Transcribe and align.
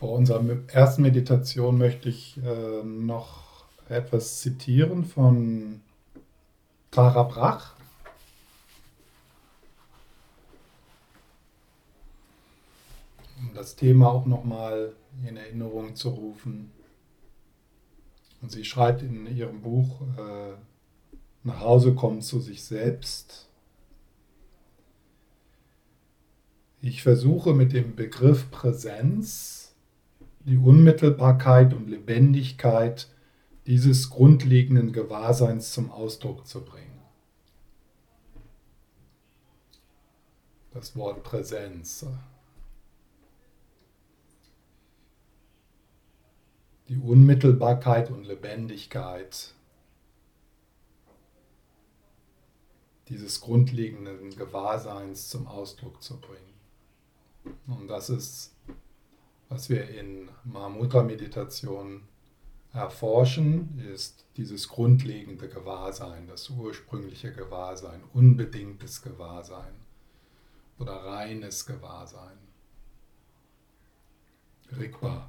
Vor 0.00 0.12
unserer 0.12 0.42
ersten 0.68 1.02
Meditation 1.02 1.76
möchte 1.76 2.08
ich 2.08 2.38
äh, 2.42 2.82
noch 2.82 3.66
etwas 3.86 4.40
zitieren 4.40 5.04
von 5.04 5.82
Tara 6.90 7.24
Brach. 7.24 7.76
Um 13.40 13.52
das 13.52 13.76
Thema 13.76 14.10
auch 14.10 14.24
nochmal 14.24 14.94
in 15.28 15.36
Erinnerung 15.36 15.94
zu 15.94 16.08
rufen. 16.08 16.72
Und 18.40 18.50
sie 18.50 18.64
schreibt 18.64 19.02
in 19.02 19.26
ihrem 19.36 19.60
Buch 19.60 20.00
äh, 20.16 20.54
Nach 21.44 21.60
Hause 21.60 21.94
kommen 21.94 22.22
zu 22.22 22.40
sich 22.40 22.64
selbst. 22.64 23.50
Ich 26.80 27.02
versuche 27.02 27.52
mit 27.52 27.74
dem 27.74 27.96
Begriff 27.96 28.50
Präsenz 28.50 29.69
die 30.40 30.56
Unmittelbarkeit 30.56 31.74
und 31.74 31.88
Lebendigkeit 31.88 33.08
dieses 33.66 34.10
grundlegenden 34.10 34.92
Gewahrseins 34.92 35.72
zum 35.72 35.90
Ausdruck 35.90 36.46
zu 36.46 36.64
bringen. 36.64 37.00
Das 40.72 40.96
Wort 40.96 41.22
Präsenz. 41.22 42.06
Die 46.88 46.98
Unmittelbarkeit 46.98 48.10
und 48.10 48.24
Lebendigkeit 48.24 49.54
dieses 53.10 53.40
grundlegenden 53.40 54.30
Gewahrseins 54.36 55.28
zum 55.28 55.48
Ausdruck 55.48 56.00
zu 56.02 56.20
bringen. 56.20 56.54
Und 57.66 57.88
das 57.88 58.08
ist, 58.08 58.49
was 59.50 59.68
wir 59.68 59.88
in 59.90 60.30
Mahamudra-Meditation 60.44 62.02
erforschen, 62.72 63.82
ist 63.92 64.24
dieses 64.36 64.68
grundlegende 64.68 65.48
Gewahrsein, 65.48 66.28
das 66.28 66.48
ursprüngliche 66.48 67.32
Gewahrsein, 67.32 68.00
unbedingtes 68.14 69.02
Gewahrsein 69.02 69.74
oder 70.78 70.92
reines 70.92 71.66
Gewahrsein. 71.66 72.38
Rigpa. 74.78 75.28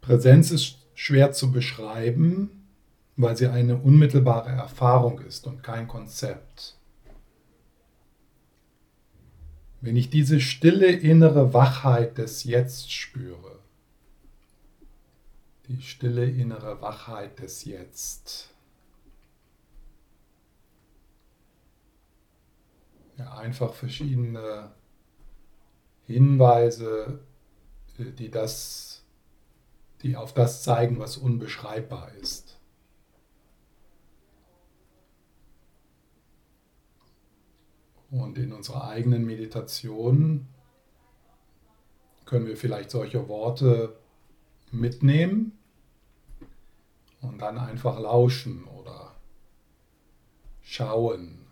Präsenz 0.00 0.52
ist 0.52 0.78
schwer 0.94 1.32
zu 1.32 1.50
beschreiben, 1.50 2.68
weil 3.16 3.36
sie 3.36 3.48
eine 3.48 3.76
unmittelbare 3.76 4.50
Erfahrung 4.50 5.18
ist 5.20 5.48
und 5.48 5.64
kein 5.64 5.88
Konzept. 5.88 6.76
Wenn 9.82 9.96
ich 9.96 10.10
diese 10.10 10.40
stille 10.40 10.92
innere 10.92 11.52
Wachheit 11.54 12.16
des 12.16 12.44
Jetzt 12.44 12.92
spüre, 12.92 13.58
die 15.66 15.82
stille 15.82 16.24
innere 16.24 16.80
Wachheit 16.80 17.40
des 17.40 17.64
Jetzt, 17.64 18.50
ja, 23.18 23.34
einfach 23.34 23.74
verschiedene 23.74 24.70
Hinweise, 26.06 27.18
die 27.98 28.30
das, 28.30 29.02
die 30.02 30.14
auf 30.14 30.32
das 30.32 30.62
zeigen, 30.62 31.00
was 31.00 31.16
unbeschreibbar 31.16 32.12
ist. 32.20 32.51
Und 38.12 38.36
in 38.36 38.52
unserer 38.52 38.88
eigenen 38.88 39.24
Meditation 39.24 40.46
können 42.26 42.46
wir 42.46 42.58
vielleicht 42.58 42.90
solche 42.90 43.26
Worte 43.26 43.96
mitnehmen 44.70 45.58
und 47.22 47.38
dann 47.38 47.56
einfach 47.56 47.98
lauschen 47.98 48.64
oder 48.64 49.16
schauen. 50.60 51.46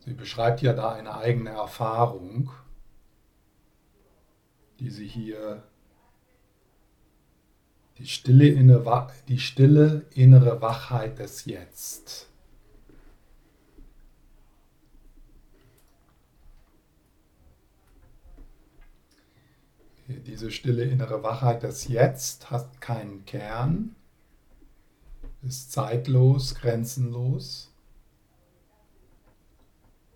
Sie 0.00 0.12
beschreibt 0.12 0.60
ja 0.60 0.74
da 0.74 0.92
eine 0.92 1.16
eigene 1.16 1.50
Erfahrung, 1.50 2.50
die 4.80 4.90
sie 4.90 5.08
hier 5.08 5.62
die 7.96 8.06
stille, 8.06 9.08
die 9.28 9.38
stille 9.38 10.04
innere 10.12 10.60
Wachheit 10.60 11.18
des 11.18 11.46
Jetzt 11.46 12.29
diese 20.18 20.50
stille 20.50 20.84
innere 20.84 21.22
Wachheit, 21.22 21.62
das 21.62 21.86
Jetzt 21.88 22.50
hat 22.50 22.80
keinen 22.80 23.24
Kern, 23.24 23.94
ist 25.42 25.72
zeitlos, 25.72 26.54
grenzenlos, 26.54 27.72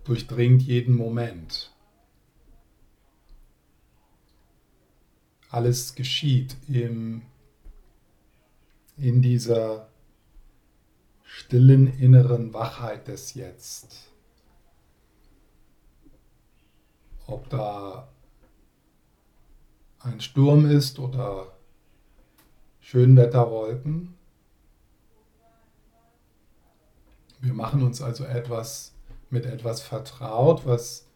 durchdringt 0.05 0.62
jeden 0.62 0.94
Moment. 0.94 1.72
Alles 5.50 5.94
geschieht 5.94 6.56
im, 6.69 7.22
in 8.97 9.22
dieser 9.22 9.88
stillen 11.22 11.87
inneren 11.99 12.53
Wachheit 12.53 13.09
des 13.09 13.34
Jetzt. 13.34 14.11
Ob 17.26 17.49
da 17.49 18.13
ein 20.04 20.20
Sturm 20.20 20.66
ist 20.66 20.98
oder 20.98 21.53
Schönwetterwolken. 22.81 24.15
Wir 27.41 27.54
machen 27.54 27.82
uns 27.82 28.03
also 28.03 28.25
etwas 28.25 28.94
mit 29.31 29.47
etwas 29.47 29.82
vertraut, 29.82 30.66
was 30.66 31.09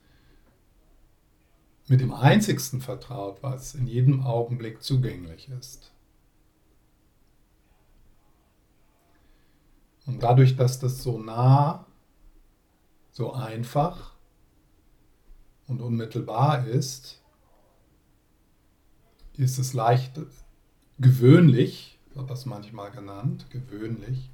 mit 1.87 2.01
dem 2.01 2.13
einzigsten 2.13 2.81
vertraut, 2.81 3.43
was 3.43 3.75
in 3.75 3.87
jedem 3.87 4.23
Augenblick 4.23 4.83
zugänglich 4.83 5.49
ist. 5.49 5.93
Und 10.07 10.23
dadurch, 10.23 10.57
dass 10.57 10.79
das 10.79 11.03
so 11.03 11.19
nah, 11.19 11.87
so 13.11 13.33
einfach 13.33 14.15
und 15.67 15.83
unmittelbar 15.83 16.67
ist, 16.67 17.23
ist 19.39 19.59
es 19.59 19.73
leicht 19.73 20.21
gewöhnlich, 20.99 21.99
wird 22.15 22.29
das 22.29 22.45
manchmal 22.45 22.91
genannt, 22.91 23.47
gewöhnlich, 23.51 24.31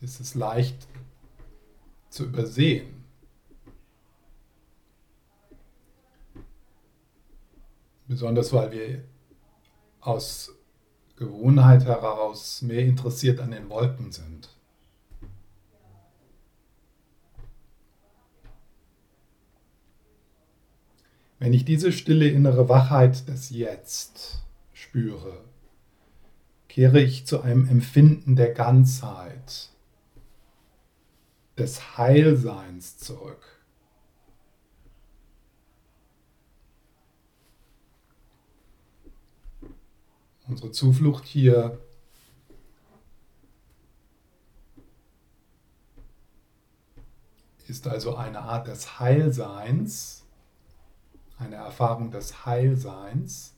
ist 0.00 0.20
es 0.20 0.34
leicht 0.34 0.88
zu 2.10 2.24
übersehen. 2.24 3.04
Besonders 8.08 8.52
weil 8.52 8.72
wir 8.72 9.04
aus 10.00 10.52
Gewohnheit 11.14 11.84
heraus 11.84 12.60
mehr 12.60 12.84
interessiert 12.84 13.38
an 13.38 13.52
den 13.52 13.70
Wolken 13.70 14.10
sind. 14.10 14.48
Wenn 21.42 21.54
ich 21.54 21.64
diese 21.64 21.90
stille 21.90 22.28
innere 22.28 22.68
Wachheit 22.68 23.26
des 23.26 23.50
Jetzt 23.50 24.44
spüre, 24.72 25.42
kehre 26.68 27.00
ich 27.00 27.26
zu 27.26 27.40
einem 27.40 27.66
Empfinden 27.66 28.36
der 28.36 28.54
Ganzheit, 28.54 29.70
des 31.58 31.98
Heilseins 31.98 32.96
zurück. 32.98 33.60
Unsere 40.46 40.70
Zuflucht 40.70 41.24
hier 41.24 41.80
ist 47.66 47.88
also 47.88 48.14
eine 48.14 48.42
Art 48.42 48.68
des 48.68 49.00
Heilseins 49.00 50.21
eine 51.42 51.56
Erfahrung 51.56 52.10
des 52.10 52.46
Heilseins, 52.46 53.54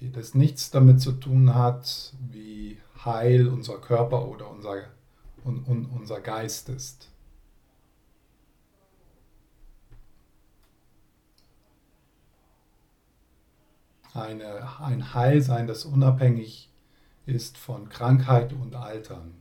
das 0.00 0.34
nichts 0.34 0.70
damit 0.70 1.00
zu 1.00 1.12
tun 1.12 1.54
hat, 1.54 2.14
wie 2.30 2.78
heil 3.04 3.48
unser 3.48 3.78
Körper 3.78 4.28
oder 4.28 4.48
unser, 4.48 4.84
un, 5.44 5.64
un, 5.64 5.86
unser 5.86 6.20
Geist 6.20 6.68
ist. 6.68 7.10
Eine, 14.14 14.80
ein 14.80 15.14
Heilsein, 15.14 15.66
das 15.66 15.84
unabhängig 15.84 16.72
ist 17.26 17.58
von 17.58 17.88
Krankheit 17.88 18.52
und 18.52 18.74
Altern. 18.74 19.37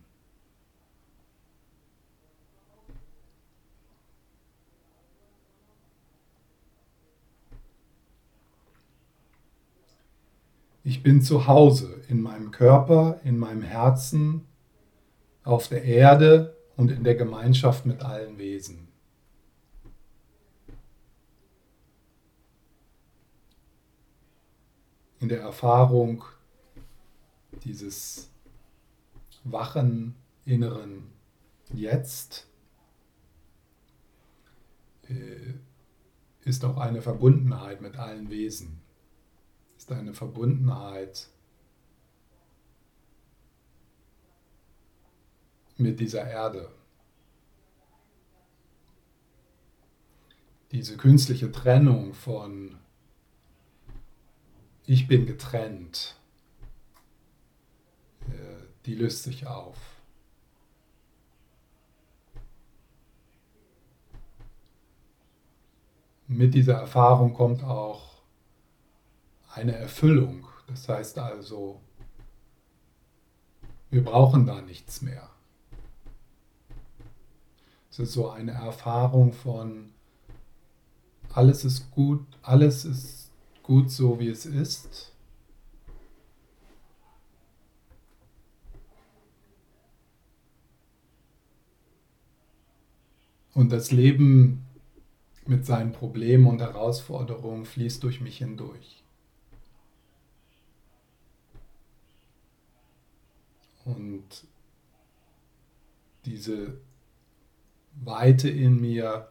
Ich 10.87 11.03
bin 11.03 11.21
zu 11.21 11.47
Hause 11.47 12.01
in 12.07 12.21
meinem 12.21 12.49
Körper, 12.51 13.19
in 13.25 13.37
meinem 13.37 13.61
Herzen, 13.61 14.47
auf 15.43 15.67
der 15.67 15.83
Erde 15.83 16.55
und 16.77 16.91
in 16.91 17.03
der 17.03 17.15
Gemeinschaft 17.15 17.85
mit 17.85 18.01
allen 18.01 18.37
Wesen. 18.37 18.87
In 25.19 25.27
der 25.27 25.41
Erfahrung 25.41 26.23
dieses 27.65 28.29
wachen 29.43 30.15
inneren 30.45 31.11
Jetzt 31.73 32.47
äh, 35.09 35.53
ist 36.45 36.63
auch 36.63 36.77
eine 36.77 37.01
Verbundenheit 37.01 37.81
mit 37.81 37.97
allen 37.97 38.29
Wesen, 38.29 38.86
ist 39.87 39.97
eine 39.97 40.13
Verbundenheit 40.13 41.27
mit 45.77 45.99
dieser 45.99 46.27
Erde. 46.27 46.69
Diese 50.71 50.97
künstliche 50.97 51.51
Trennung 51.51 52.13
von 52.13 52.77
ich 54.85 55.07
bin 55.07 55.25
getrennt, 55.25 56.15
äh, 58.29 58.65
die 58.85 58.95
löst 58.95 59.23
sich 59.23 59.47
auf. 59.47 59.77
mit 66.29 66.53
dieser 66.53 66.73
Erfahrung 66.73 67.33
kommt 67.33 67.63
auch 67.63 68.06
eine 69.57 69.75
Erfüllung. 69.75 70.47
Das 70.67 70.87
heißt 70.87 71.17
also, 71.17 71.81
wir 73.89 74.03
brauchen 74.03 74.45
da 74.45 74.61
nichts 74.61 75.01
mehr. 75.01 75.29
Es 77.89 77.99
ist 77.99 78.13
so 78.13 78.29
eine 78.29 78.51
Erfahrung 78.51 79.33
von, 79.33 79.91
alles 81.33 81.65
ist 81.65 81.89
gut, 81.91 82.25
alles 82.43 82.85
ist 82.85 83.31
gut 83.63 83.89
so, 83.89 84.19
wie 84.19 84.29
es 84.29 84.45
ist. 84.45 85.13
Und 93.53 93.71
das 93.71 93.91
Leben 93.91 94.67
mit 95.47 95.65
seinen 95.65 95.91
Problemen 95.91 96.45
und 96.45 96.61
Herausforderungen 96.61 97.65
fließt 97.65 98.03
durch 98.03 98.21
mich 98.21 98.37
hindurch. 98.37 99.03
Und 103.87 104.45
diese 106.25 106.77
Weite 107.93 108.49
in 108.49 108.81
mir 108.81 109.29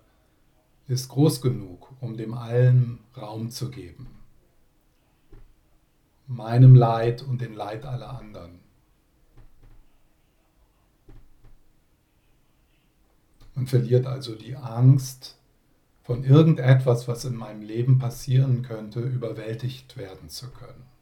ist 0.88 1.10
groß 1.10 1.42
genug, 1.42 1.92
um 2.00 2.16
dem 2.16 2.32
allen 2.32 3.00
Raum 3.14 3.50
zu 3.50 3.70
geben. 3.70 4.08
Meinem 6.26 6.74
Leid 6.74 7.22
und 7.22 7.42
dem 7.42 7.54
Leid 7.54 7.84
aller 7.84 8.18
anderen. 8.18 8.60
Man 13.54 13.66
verliert 13.66 14.06
also 14.06 14.34
die 14.34 14.56
Angst, 14.56 15.36
von 16.02 16.24
irgendetwas, 16.24 17.08
was 17.08 17.24
in 17.26 17.34
meinem 17.34 17.62
Leben 17.62 17.98
passieren 17.98 18.62
könnte, 18.62 19.00
überwältigt 19.00 19.96
werden 19.96 20.30
zu 20.30 20.50
können. 20.50 20.95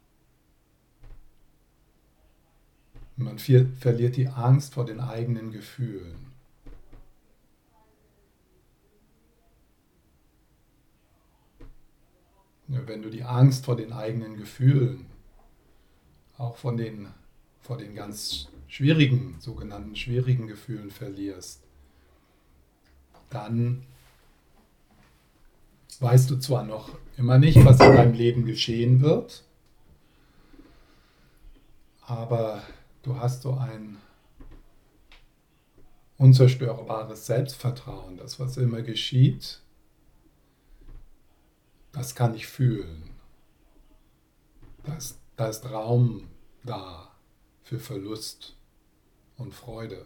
Man 3.17 3.39
verliert 3.39 4.17
die 4.17 4.27
Angst 4.27 4.73
vor 4.73 4.85
den 4.85 4.99
eigenen 4.99 5.51
Gefühlen. 5.51 6.33
Wenn 12.67 13.01
du 13.01 13.09
die 13.09 13.23
Angst 13.23 13.65
vor 13.65 13.77
den 13.77 13.93
eigenen 13.93 14.37
Gefühlen, 14.37 15.05
auch 16.37 16.57
von 16.57 16.77
den, 16.77 17.07
vor 17.61 17.77
den 17.77 17.95
ganz 17.95 18.49
schwierigen, 18.67 19.35
sogenannten 19.39 19.95
schwierigen 19.95 20.47
Gefühlen 20.47 20.91
verlierst, 20.91 21.61
dann 23.29 23.83
weißt 25.99 26.29
du 26.29 26.37
zwar 26.37 26.63
noch 26.63 26.89
immer 27.17 27.37
nicht, 27.37 27.63
was 27.63 27.79
in 27.79 27.93
deinem 27.93 28.13
Leben 28.13 28.45
geschehen 28.45 29.01
wird, 29.01 29.43
aber 32.01 32.61
du 33.05 33.19
hast 33.19 33.43
so 33.43 33.53
ein 33.53 33.97
unzerstörbares 36.17 37.27
Selbstvertrauen, 37.27 38.17
dass 38.17 38.39
was 38.39 38.57
immer 38.57 38.81
geschieht, 38.81 39.61
das 41.91 42.15
kann 42.15 42.33
ich 42.33 42.47
fühlen. 42.47 43.11
Da 44.83 44.95
ist, 44.95 45.19
da 45.35 45.47
ist 45.47 45.65
Raum 45.65 46.27
da 46.63 47.11
für 47.63 47.79
Verlust 47.79 48.55
und 49.37 49.53
Freude. 49.53 50.05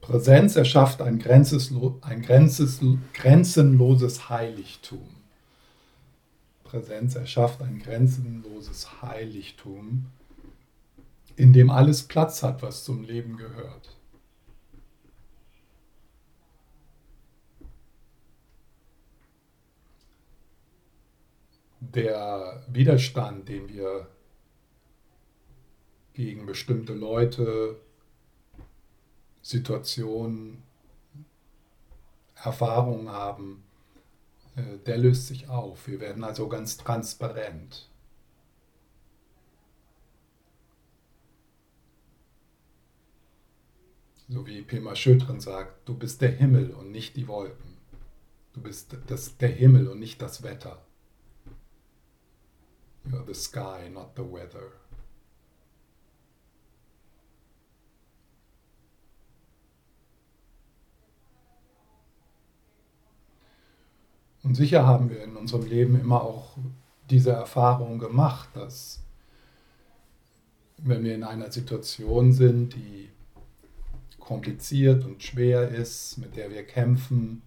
Präsenz 0.00 0.56
erschafft 0.56 1.02
ein 1.02 1.20
grenzenloses 3.12 4.28
Heiligtum. 4.28 5.19
Präsenz 6.70 7.16
erschafft 7.16 7.62
ein 7.62 7.80
grenzenloses 7.80 9.02
Heiligtum, 9.02 10.06
in 11.34 11.52
dem 11.52 11.68
alles 11.68 12.04
Platz 12.04 12.44
hat, 12.44 12.62
was 12.62 12.84
zum 12.84 13.02
Leben 13.02 13.36
gehört. 13.36 13.98
Der 21.80 22.64
Widerstand, 22.68 23.48
den 23.48 23.68
wir 23.68 24.06
gegen 26.12 26.46
bestimmte 26.46 26.92
Leute, 26.92 27.80
Situationen, 29.42 30.62
Erfahrungen 32.36 33.08
haben, 33.08 33.64
der 34.86 34.98
löst 34.98 35.26
sich 35.28 35.48
auf. 35.48 35.86
Wir 35.86 36.00
werden 36.00 36.24
also 36.24 36.48
ganz 36.48 36.76
transparent. 36.76 37.88
So 44.28 44.46
wie 44.46 44.62
Pema 44.62 44.94
Schödrin 44.94 45.40
sagt, 45.40 45.88
du 45.88 45.94
bist 45.94 46.20
der 46.20 46.30
Himmel 46.30 46.70
und 46.70 46.92
nicht 46.92 47.16
die 47.16 47.26
Wolken. 47.26 47.76
Du 48.52 48.60
bist 48.60 48.96
das, 49.08 49.36
der 49.36 49.48
Himmel 49.48 49.88
und 49.88 49.98
nicht 49.98 50.22
das 50.22 50.42
Wetter. 50.42 50.80
You're 53.08 53.26
the 53.26 53.34
sky, 53.34 53.88
not 53.90 54.12
the 54.16 54.22
weather. 54.22 54.79
Und 64.42 64.54
sicher 64.54 64.86
haben 64.86 65.10
wir 65.10 65.22
in 65.22 65.36
unserem 65.36 65.66
Leben 65.66 66.00
immer 66.00 66.22
auch 66.22 66.56
diese 67.10 67.32
Erfahrung 67.32 67.98
gemacht, 67.98 68.48
dass 68.54 69.02
wenn 70.78 71.04
wir 71.04 71.14
in 71.14 71.24
einer 71.24 71.50
Situation 71.50 72.32
sind, 72.32 72.74
die 72.74 73.10
kompliziert 74.18 75.04
und 75.04 75.22
schwer 75.22 75.68
ist, 75.68 76.18
mit 76.18 76.36
der 76.36 76.50
wir 76.50 76.64
kämpfen, 76.64 77.42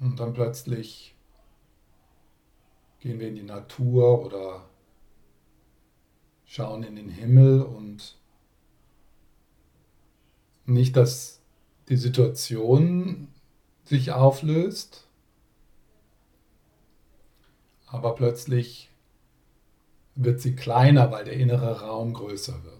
und 0.00 0.20
dann 0.20 0.32
plötzlich 0.32 1.16
gehen 3.00 3.18
wir 3.18 3.28
in 3.28 3.34
die 3.34 3.42
Natur 3.42 4.24
oder 4.24 4.64
schauen 6.44 6.84
in 6.84 6.96
den 6.96 7.08
Himmel 7.08 7.62
und 7.62 8.16
nicht, 10.66 10.96
dass 10.96 11.40
die 11.88 11.96
Situation 11.96 13.28
sich 13.88 14.12
auflöst, 14.12 15.06
aber 17.86 18.14
plötzlich 18.14 18.90
wird 20.14 20.40
sie 20.40 20.54
kleiner, 20.54 21.10
weil 21.10 21.24
der 21.24 21.34
innere 21.34 21.80
Raum 21.80 22.12
größer 22.12 22.62
wird. 22.64 22.74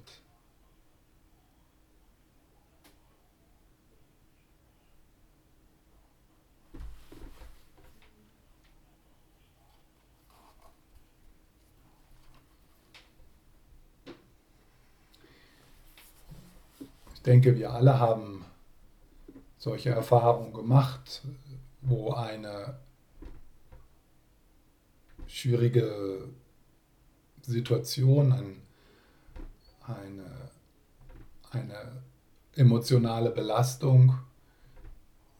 Ich 17.14 17.22
denke, 17.22 17.56
wir 17.56 17.72
alle 17.72 17.98
haben 17.98 18.37
solche 19.58 19.90
Erfahrungen 19.90 20.52
gemacht, 20.52 21.22
wo 21.82 22.12
eine 22.12 22.78
schwierige 25.26 26.28
Situation, 27.42 28.32
ein, 28.32 28.62
eine, 29.82 30.50
eine 31.50 32.02
emotionale 32.54 33.30
Belastung 33.30 34.18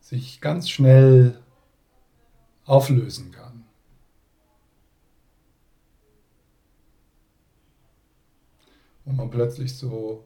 sich 0.01 0.41
ganz 0.41 0.69
schnell 0.69 1.41
auflösen 2.65 3.31
kann. 3.31 3.65
Und 9.05 9.17
man 9.17 9.31
plötzlich 9.31 9.77
so 9.77 10.25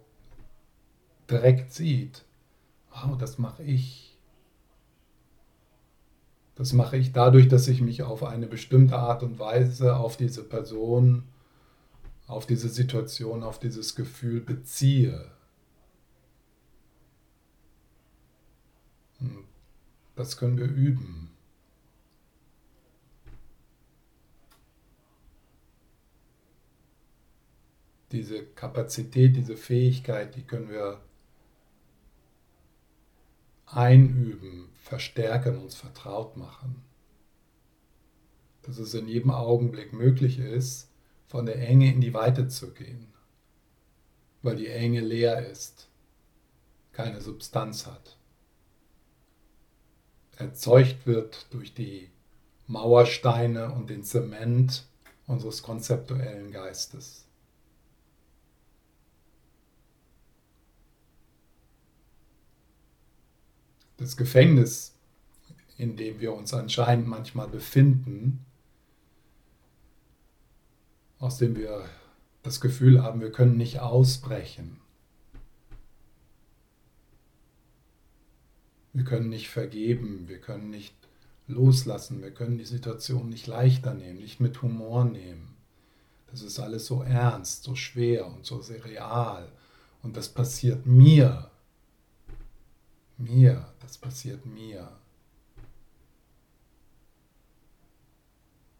direkt 1.30 1.72
sieht, 1.72 2.24
wow, 2.92 3.16
das 3.18 3.38
mache 3.38 3.62
ich. 3.62 4.18
Das 6.54 6.72
mache 6.72 6.96
ich 6.96 7.12
dadurch, 7.12 7.48
dass 7.48 7.66
ich 7.68 7.80
mich 7.80 8.02
auf 8.02 8.22
eine 8.22 8.46
bestimmte 8.46 8.98
Art 8.98 9.22
und 9.22 9.38
Weise 9.38 9.96
auf 9.96 10.16
diese 10.16 10.44
Person, 10.44 11.24
auf 12.26 12.46
diese 12.46 12.68
Situation, 12.68 13.42
auf 13.42 13.58
dieses 13.58 13.94
Gefühl 13.94 14.40
beziehe. 14.40 15.30
Und 19.18 19.44
das 20.14 20.36
können 20.36 20.58
wir 20.58 20.66
üben. 20.66 21.30
Diese 28.12 28.44
Kapazität, 28.44 29.36
diese 29.36 29.56
Fähigkeit, 29.56 30.36
die 30.36 30.42
können 30.42 30.68
wir 30.68 31.00
einüben, 33.72 34.68
verstärken, 34.80 35.58
uns 35.58 35.74
vertraut 35.74 36.36
machen. 36.36 36.82
Dass 38.62 38.78
es 38.78 38.94
in 38.94 39.08
jedem 39.08 39.30
Augenblick 39.30 39.92
möglich 39.92 40.38
ist, 40.38 40.90
von 41.26 41.46
der 41.46 41.56
Enge 41.56 41.92
in 41.92 42.00
die 42.00 42.14
Weite 42.14 42.48
zu 42.48 42.72
gehen, 42.74 43.08
weil 44.42 44.56
die 44.56 44.68
Enge 44.68 45.00
leer 45.00 45.48
ist, 45.48 45.88
keine 46.92 47.20
Substanz 47.20 47.86
hat. 47.86 48.18
Erzeugt 50.36 51.06
wird 51.06 51.46
durch 51.50 51.72
die 51.74 52.10
Mauersteine 52.66 53.72
und 53.72 53.88
den 53.88 54.04
Zement 54.04 54.86
unseres 55.26 55.62
konzeptuellen 55.62 56.50
Geistes. 56.50 57.26
Das 64.02 64.16
Gefängnis, 64.16 64.94
in 65.78 65.96
dem 65.96 66.20
wir 66.20 66.34
uns 66.34 66.52
anscheinend 66.52 67.06
manchmal 67.06 67.48
befinden, 67.48 68.44
aus 71.18 71.38
dem 71.38 71.56
wir 71.56 71.84
das 72.42 72.60
Gefühl 72.60 73.02
haben, 73.02 73.20
wir 73.20 73.30
können 73.30 73.56
nicht 73.56 73.78
ausbrechen. 73.78 74.80
Wir 78.92 79.04
können 79.04 79.28
nicht 79.28 79.48
vergeben, 79.48 80.28
wir 80.28 80.40
können 80.40 80.68
nicht 80.68 80.94
loslassen, 81.46 82.22
wir 82.22 82.32
können 82.32 82.58
die 82.58 82.64
Situation 82.64 83.28
nicht 83.28 83.46
leichter 83.46 83.94
nehmen, 83.94 84.18
nicht 84.18 84.40
mit 84.40 84.60
Humor 84.62 85.04
nehmen. 85.04 85.54
Das 86.30 86.42
ist 86.42 86.58
alles 86.58 86.86
so 86.86 87.02
ernst, 87.02 87.62
so 87.62 87.74
schwer 87.74 88.26
und 88.26 88.44
so 88.44 88.60
sehr 88.60 88.84
real. 88.84 89.50
Und 90.02 90.16
das 90.16 90.28
passiert 90.28 90.86
mir. 90.86 91.51
Mir 93.22 93.72
das 93.78 93.98
passiert 93.98 94.44
mir. 94.46 94.90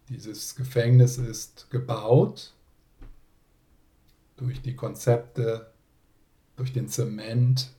Dieses 0.09 0.57
Gefängnis 0.57 1.17
ist 1.17 1.71
gebaut 1.71 2.53
durch 4.37 4.61
die 4.61 4.75
Konzepte, 4.75 5.73
durch 6.57 6.73
den 6.73 6.89
Zement, 6.89 7.71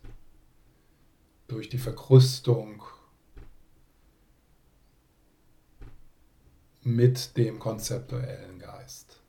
durch 1.47 1.67
die 1.67 1.77
Verkrustung 1.77 2.83
mit 6.81 7.35
dem 7.35 7.59
konzeptuellen 7.59 8.59
Geist. 8.59 9.21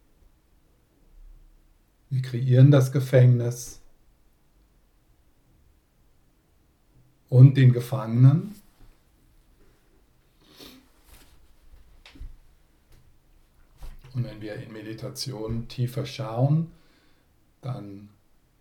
Wir 2.10 2.22
kreieren 2.22 2.70
das 2.70 2.92
Gefängnis 2.92 3.80
und 7.34 7.56
den 7.56 7.72
Gefangenen. 7.72 8.54
Und 14.14 14.22
wenn 14.24 14.40
wir 14.40 14.54
in 14.54 14.72
Meditation 14.72 15.66
tiefer 15.66 16.06
schauen, 16.06 16.70
dann 17.60 18.08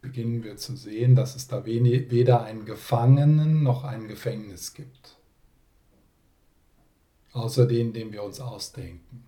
beginnen 0.02 0.44
wir 0.44 0.58
zu 0.58 0.76
sehen, 0.76 1.14
dass 1.14 1.36
es 1.36 1.48
da 1.48 1.68
weder 1.68 2.42
einen 2.42 2.66
Gefangenen 2.66 3.62
noch 3.62 3.84
ein 3.84 4.08
Gefängnis 4.08 4.74
gibt, 4.74 5.20
außer 7.34 7.68
den, 7.68 7.94
den 7.94 8.12
wir 8.12 8.24
uns 8.24 8.40
ausdenken. 8.40 9.24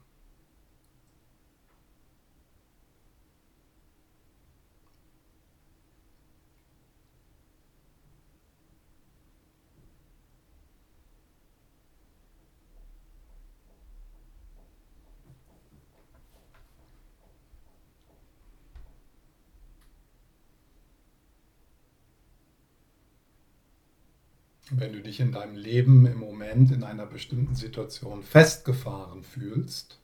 Wenn 24.72 24.94
du 24.94 25.02
dich 25.16 25.22
in 25.22 25.32
deinem 25.32 25.56
Leben 25.56 26.06
im 26.06 26.20
Moment 26.20 26.72
in 26.72 26.84
einer 26.84 27.06
bestimmten 27.06 27.56
Situation 27.56 28.22
festgefahren 28.22 29.24
fühlst, 29.24 29.98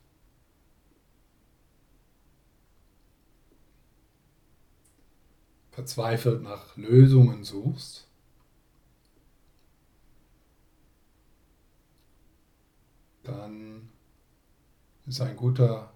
verzweifelt 5.70 6.42
nach 6.42 6.76
Lösungen 6.76 7.44
suchst, 7.44 8.08
dann 13.22 13.90
ist 15.06 15.20
ein 15.20 15.36
guter 15.36 15.92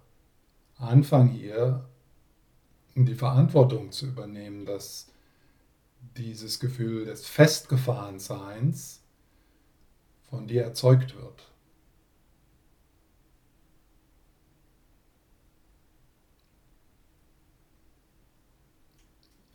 Anfang 0.77 1.29
hier, 1.29 1.89
die 2.95 3.15
Verantwortung 3.15 3.91
zu 3.91 4.07
übernehmen, 4.07 4.65
dass 4.65 5.11
dieses 6.17 6.59
Gefühl 6.59 7.05
des 7.05 7.25
Festgefahrenseins 7.25 8.96
von 10.27 10.47
dir 10.47 10.63
erzeugt 10.63 11.15
wird. 11.15 11.51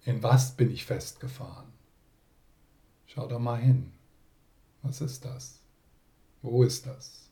In 0.05 0.23
was 0.23 0.57
bin 0.57 0.71
ich 0.71 0.85
festgefahren? 0.85 1.73
Schau 3.07 3.29
da 3.29 3.39
mal 3.39 3.61
hin. 3.61 3.93
Was 4.83 5.01
ist 5.01 5.25
das? 5.25 5.61
Wo 6.41 6.65
ist 6.65 6.87
das? 6.87 7.31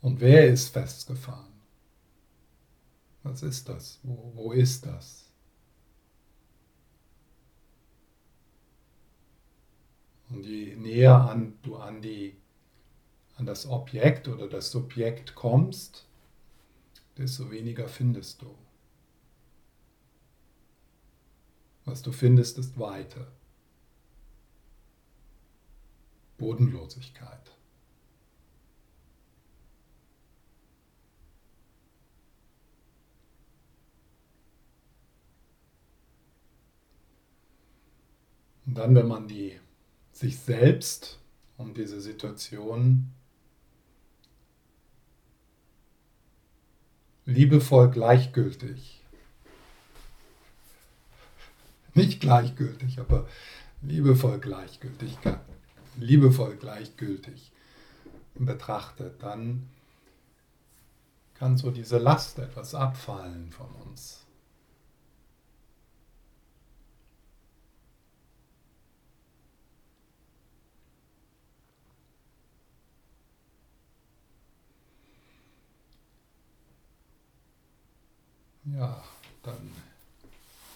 Und 0.00 0.20
wer 0.20 0.46
ist 0.46 0.68
festgefahren? 0.68 1.52
Was 3.24 3.42
ist 3.42 3.68
das? 3.68 3.98
Wo, 4.04 4.32
wo 4.34 4.52
ist 4.52 4.86
das? 4.86 5.25
Und 10.28 10.44
je 10.44 10.74
näher 10.76 11.28
an, 11.30 11.58
du 11.62 11.76
an, 11.76 12.02
die, 12.02 12.36
an 13.36 13.46
das 13.46 13.66
Objekt 13.66 14.28
oder 14.28 14.48
das 14.48 14.70
Subjekt 14.70 15.34
kommst, 15.34 16.06
desto 17.16 17.50
weniger 17.50 17.88
findest 17.88 18.42
du. 18.42 18.54
Was 21.84 22.02
du 22.02 22.10
findest, 22.10 22.58
ist 22.58 22.78
Weite, 22.78 23.28
Bodenlosigkeit. 26.36 27.52
Und 38.66 38.74
dann, 38.74 38.96
wenn 38.96 39.06
man 39.06 39.28
die, 39.28 39.60
sich 40.16 40.38
selbst 40.38 41.18
und 41.56 41.76
diese 41.76 42.00
Situation 42.00 43.12
liebevoll 47.24 47.90
gleichgültig 47.90 48.96
nicht 51.96 52.20
gleichgültig, 52.20 53.00
aber 53.00 53.26
liebevoll 53.82 54.38
gleichgültig, 54.38 55.16
liebevoll 55.96 56.56
gleichgültig 56.56 57.52
betrachtet, 58.34 59.22
dann 59.22 59.68
kann 61.34 61.56
so 61.56 61.70
diese 61.70 61.98
Last 61.98 62.38
etwas 62.38 62.74
abfallen 62.74 63.50
von 63.50 63.70
uns. 63.86 64.25
Ja, 78.76 79.02
dann 79.42 79.72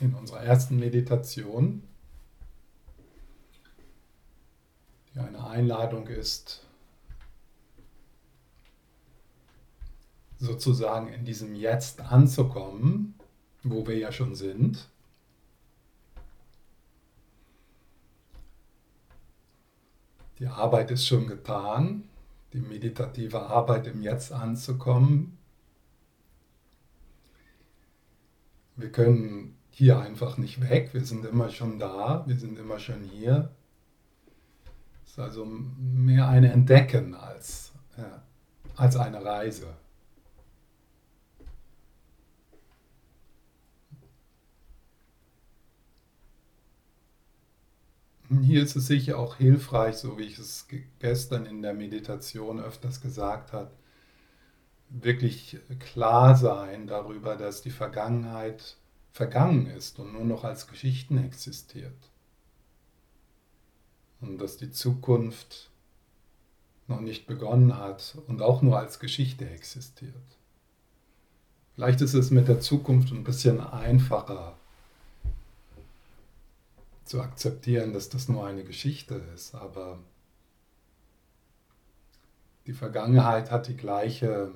in 0.00 0.14
unserer 0.14 0.40
ersten 0.42 0.78
Meditation, 0.78 1.82
die 5.12 5.18
eine 5.18 5.46
Einladung 5.46 6.06
ist, 6.08 6.64
sozusagen 10.38 11.08
in 11.08 11.26
diesem 11.26 11.54
Jetzt 11.54 12.00
anzukommen, 12.00 13.16
wo 13.64 13.86
wir 13.86 13.98
ja 13.98 14.10
schon 14.10 14.34
sind. 14.34 14.88
Die 20.38 20.46
Arbeit 20.46 20.90
ist 20.90 21.06
schon 21.06 21.26
getan, 21.26 22.08
die 22.54 22.60
meditative 22.60 23.42
Arbeit 23.42 23.86
im 23.86 24.00
Jetzt 24.00 24.32
anzukommen. 24.32 25.36
Wir 28.80 28.90
können 28.90 29.58
hier 29.68 29.98
einfach 29.98 30.38
nicht 30.38 30.62
weg, 30.68 30.94
wir 30.94 31.04
sind 31.04 31.26
immer 31.26 31.50
schon 31.50 31.78
da, 31.78 32.24
wir 32.26 32.38
sind 32.38 32.58
immer 32.58 32.78
schon 32.78 33.02
hier. 33.02 33.50
Es 35.04 35.12
ist 35.12 35.18
also 35.18 35.44
mehr 35.44 36.28
ein 36.28 36.44
Entdecken 36.44 37.14
als, 37.14 37.72
ja, 37.98 38.22
als 38.76 38.96
eine 38.96 39.22
Reise. 39.22 39.66
Hier 48.42 48.62
ist 48.62 48.76
es 48.76 48.86
sicher 48.86 49.18
auch 49.18 49.36
hilfreich, 49.36 49.96
so 49.96 50.16
wie 50.16 50.22
ich 50.22 50.38
es 50.38 50.66
gestern 51.00 51.44
in 51.44 51.60
der 51.60 51.74
Meditation 51.74 52.60
öfters 52.60 53.02
gesagt 53.02 53.52
habe, 53.52 53.72
wirklich 54.90 55.58
klar 55.78 56.36
sein 56.36 56.86
darüber, 56.86 57.36
dass 57.36 57.62
die 57.62 57.70
Vergangenheit 57.70 58.76
vergangen 59.12 59.66
ist 59.66 59.98
und 59.98 60.12
nur 60.12 60.24
noch 60.24 60.44
als 60.44 60.66
Geschichten 60.66 61.18
existiert. 61.24 62.10
Und 64.20 64.38
dass 64.38 64.56
die 64.56 64.70
Zukunft 64.70 65.70
noch 66.88 67.00
nicht 67.00 67.26
begonnen 67.26 67.78
hat 67.78 68.18
und 68.26 68.42
auch 68.42 68.62
nur 68.62 68.78
als 68.78 68.98
Geschichte 68.98 69.48
existiert. 69.48 70.14
Vielleicht 71.74 72.00
ist 72.02 72.14
es 72.14 72.30
mit 72.30 72.48
der 72.48 72.60
Zukunft 72.60 73.12
ein 73.12 73.24
bisschen 73.24 73.60
einfacher 73.60 74.56
zu 77.04 77.22
akzeptieren, 77.22 77.92
dass 77.92 78.08
das 78.08 78.28
nur 78.28 78.46
eine 78.46 78.64
Geschichte 78.64 79.14
ist, 79.34 79.54
aber 79.54 79.98
die 82.66 82.72
Vergangenheit 82.72 83.50
hat 83.50 83.68
die 83.68 83.76
gleiche 83.76 84.52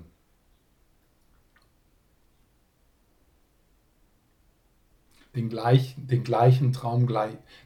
den, 5.35 5.49
gleich, 5.49 5.95
den 5.99 6.25
gleichen 6.25 6.73
Traum, 6.73 7.09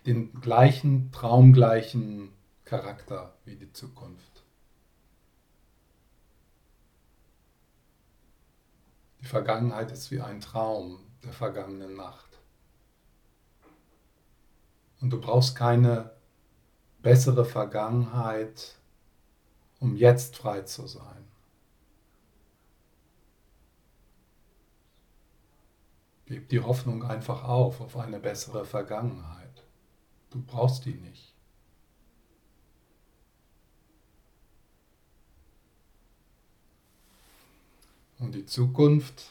den 0.06 0.40
gleichen 0.40 1.12
traumgleichen 1.12 2.32
Charakter 2.64 3.34
wie 3.44 3.56
die 3.56 3.72
Zukunft. 3.72 4.44
Die 9.20 9.26
Vergangenheit 9.26 9.90
ist 9.90 10.10
wie 10.10 10.20
ein 10.20 10.40
Traum 10.40 11.00
der 11.24 11.32
vergangenen 11.32 11.96
Nacht. 11.96 12.28
Und 15.00 15.10
du 15.10 15.20
brauchst 15.20 15.56
keine 15.56 16.12
bessere 17.02 17.44
Vergangenheit, 17.44 18.76
um 19.80 19.96
jetzt 19.96 20.36
frei 20.36 20.62
zu 20.62 20.86
sein. 20.86 21.27
Gib 26.28 26.50
die 26.50 26.60
Hoffnung 26.60 27.04
einfach 27.04 27.44
auf, 27.44 27.80
auf 27.80 27.96
eine 27.96 28.20
bessere 28.20 28.66
Vergangenheit. 28.66 29.64
Du 30.28 30.42
brauchst 30.42 30.84
die 30.84 30.92
nicht. 30.92 31.34
Und 38.18 38.34
die 38.34 38.44
Zukunft 38.44 39.30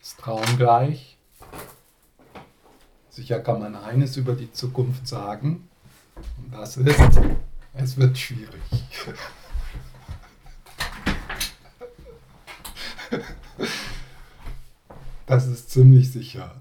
ist 0.00 0.18
traumgleich. 0.18 1.18
Sicher 3.10 3.40
kann 3.40 3.60
man 3.60 3.74
eines 3.76 4.16
über 4.16 4.32
die 4.32 4.50
Zukunft 4.50 5.06
sagen, 5.06 5.68
und 6.38 6.54
das 6.54 6.78
ist, 6.78 7.20
es 7.74 7.98
wird 7.98 8.16
schwierig. 8.16 8.62
Das 15.34 15.48
ist 15.48 15.68
ziemlich 15.70 16.12
sicher. 16.12 16.60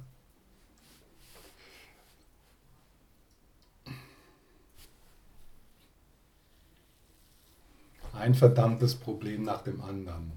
Ein 8.14 8.34
verdammtes 8.34 8.96
Problem 8.96 9.44
nach 9.44 9.62
dem 9.62 9.80
anderen. 9.80 10.32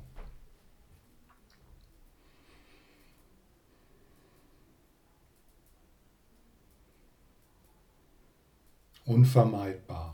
Unvermeidbar. 9.07 10.06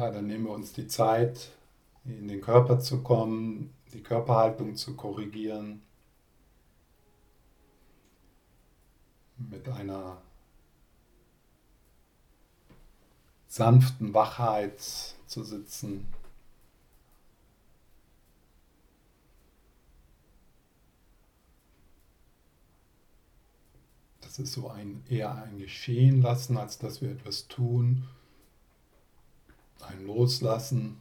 Ja, 0.00 0.10
dann 0.10 0.28
nehmen 0.28 0.44
wir 0.46 0.52
uns 0.52 0.72
die 0.72 0.86
Zeit, 0.86 1.50
in 2.06 2.26
den 2.26 2.40
Körper 2.40 2.80
zu 2.80 3.02
kommen, 3.02 3.74
die 3.92 4.02
Körperhaltung 4.02 4.74
zu 4.74 4.96
korrigieren, 4.96 5.82
mit 9.36 9.68
einer 9.68 10.16
sanften 13.46 14.14
Wachheit 14.14 14.80
zu 15.26 15.44
sitzen. 15.44 16.06
Das 24.22 24.38
ist 24.38 24.54
so 24.54 24.70
ein 24.70 25.04
eher 25.10 25.34
ein 25.34 25.58
Geschehen 25.58 26.22
lassen, 26.22 26.56
als 26.56 26.78
dass 26.78 27.02
wir 27.02 27.10
etwas 27.10 27.48
tun 27.48 28.08
ein 29.82 30.04
Loslassen. 30.06 31.00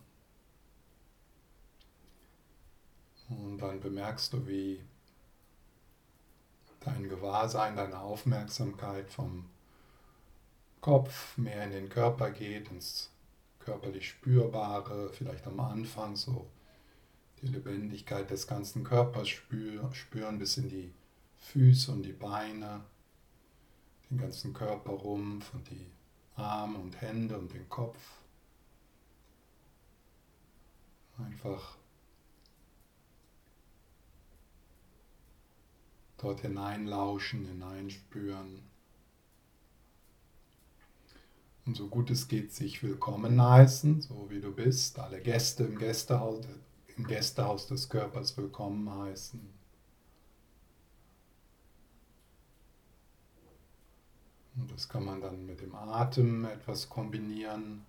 Und 3.30 3.60
dann 3.60 3.80
bemerkst 3.80 4.34
du, 4.34 4.48
wie 4.48 4.82
dein 6.80 7.10
Gewahrsein, 7.10 7.76
deine 7.76 8.00
Aufmerksamkeit 8.00 9.10
vom 9.10 9.46
Kopf 10.82 11.38
mehr 11.38 11.66
in 11.66 11.72
den 11.72 11.90
Körper 11.90 12.32
geht, 12.32 12.72
ins 12.72 13.10
körperlich 13.60 14.10
Spürbare, 14.10 15.12
vielleicht 15.14 15.46
am 15.46 15.60
Anfang 15.60 16.16
so 16.16 16.48
die 17.42 17.48
Lebendigkeit 17.48 18.30
des 18.30 18.48
ganzen 18.48 18.84
Körpers 18.84 19.30
spüren 19.30 20.40
bis 20.40 20.58
in 20.58 20.70
die 20.70 20.94
Füße 21.38 21.92
und 21.92 22.04
die 22.04 22.14
Beine, 22.14 22.82
den 24.10 24.18
ganzen 24.18 24.54
Körperrumpf 24.54 25.54
und 25.54 25.70
die 25.70 25.88
Arme 26.36 26.80
und 26.80 27.00
Hände 27.02 27.38
und 27.38 27.54
den 27.54 27.70
Kopf. 27.70 27.98
Einfach 31.26 31.78
dort 36.18 36.42
hineinlauschen, 36.42 37.46
hineinspüren. 37.46 38.64
Und 41.66 41.78
so 41.78 41.88
gut 41.88 42.10
es 42.10 42.28
geht, 42.28 42.54
sich 42.54 42.82
willkommen 42.82 43.42
heißen, 43.42 44.02
so 44.02 44.30
wie 44.30 44.42
du 44.42 44.52
bist. 44.52 44.98
Alle 45.00 45.22
Gäste 45.22 45.66
im 45.66 45.78
Gästehaus, 45.78 46.46
im 46.98 47.06
Gästehaus 47.06 47.68
des 47.68 47.90
Körpers 47.90 48.36
willkommen 48.38 48.90
heißen. 48.90 49.40
Und 54.56 54.70
Und 54.70 54.72
das 54.72 54.90
kann 54.90 55.06
man 55.06 55.22
dann 55.22 55.46
mit 55.46 55.62
dem 55.62 55.74
Atem 55.74 56.46
etwas 56.46 56.90
kombinieren. 56.90 57.86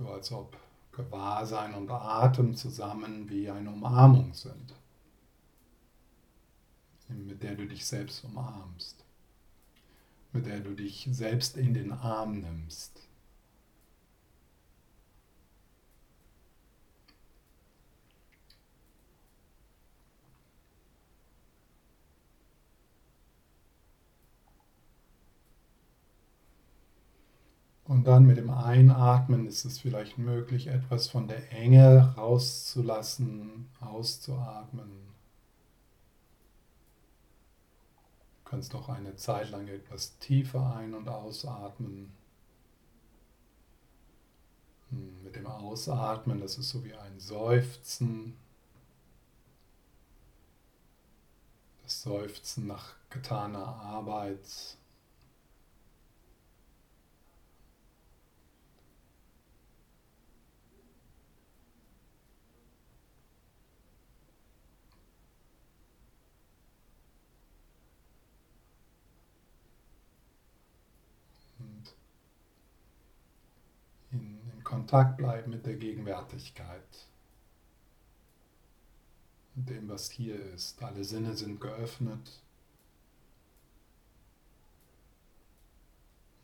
So 0.00 0.08
als 0.08 0.32
ob 0.32 0.56
Gewahrsein 0.92 1.74
und 1.74 1.90
Atem 1.90 2.56
zusammen 2.56 3.28
wie 3.28 3.50
eine 3.50 3.68
Umarmung 3.68 4.32
sind, 4.32 4.74
mit 7.08 7.42
der 7.42 7.54
du 7.54 7.66
dich 7.66 7.84
selbst 7.84 8.24
umarmst, 8.24 9.04
mit 10.32 10.46
der 10.46 10.60
du 10.60 10.74
dich 10.74 11.06
selbst 11.12 11.58
in 11.58 11.74
den 11.74 11.92
Arm 11.92 12.40
nimmst. 12.40 13.09
Und 28.00 28.06
dann 28.06 28.24
mit 28.24 28.38
dem 28.38 28.48
Einatmen 28.48 29.46
ist 29.46 29.66
es 29.66 29.78
vielleicht 29.78 30.16
möglich, 30.16 30.68
etwas 30.68 31.06
von 31.08 31.28
der 31.28 31.52
Enge 31.52 32.14
rauszulassen, 32.16 33.68
auszuatmen. 33.78 34.88
Du 38.38 38.50
kannst 38.50 38.74
auch 38.74 38.88
eine 38.88 39.16
Zeit 39.16 39.50
lang 39.50 39.68
etwas 39.68 40.16
tiefer 40.18 40.74
ein- 40.76 40.94
und 40.94 41.10
ausatmen. 41.10 42.10
Hm, 44.88 45.22
mit 45.22 45.36
dem 45.36 45.46
Ausatmen, 45.46 46.40
das 46.40 46.56
ist 46.56 46.70
so 46.70 46.82
wie 46.82 46.94
ein 46.94 47.20
Seufzen. 47.20 48.34
Das 51.82 52.00
Seufzen 52.00 52.66
nach 52.66 52.94
getaner 53.10 53.66
Arbeit. 53.66 54.78
Kontakt 74.70 75.16
bleiben 75.16 75.50
mit 75.50 75.66
der 75.66 75.74
Gegenwärtigkeit, 75.74 77.08
mit 79.56 79.68
dem, 79.68 79.88
was 79.88 80.12
hier 80.12 80.40
ist. 80.54 80.80
Alle 80.80 81.02
Sinne 81.02 81.34
sind 81.34 81.60
geöffnet. 81.60 82.40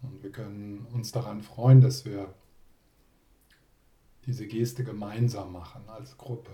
Und 0.03 0.25
wir 0.25 0.33
können 0.33 0.87
uns 0.87 1.13
daran 1.13 1.41
freuen, 1.41 1.81
dass 1.81 2.05
wir 2.05 2.35
diese 4.25 4.49
Geste 4.49 4.83
gemeinsam 4.83 5.53
machen 5.53 5.89
als 5.89 6.19
Gruppe. 6.19 6.51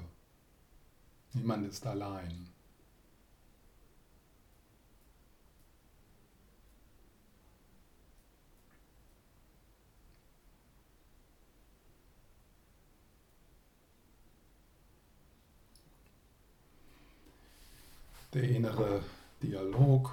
Niemand 1.32 1.66
ist 1.66 1.87
allein. 1.87 2.51
Der 18.35 18.45
innere 18.45 19.03
Dialog 19.42 20.11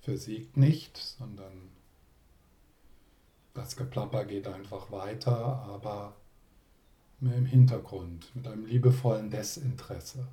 versiegt 0.00 0.56
nicht, 0.56 0.96
sondern 0.96 1.70
das 3.54 3.76
Geplapper 3.76 4.24
geht 4.24 4.48
einfach 4.48 4.90
weiter, 4.90 5.36
aber 5.36 6.16
mehr 7.20 7.36
im 7.36 7.46
Hintergrund, 7.46 8.34
mit 8.34 8.46
einem 8.46 8.66
liebevollen 8.66 9.30
Desinteresse. 9.30 10.26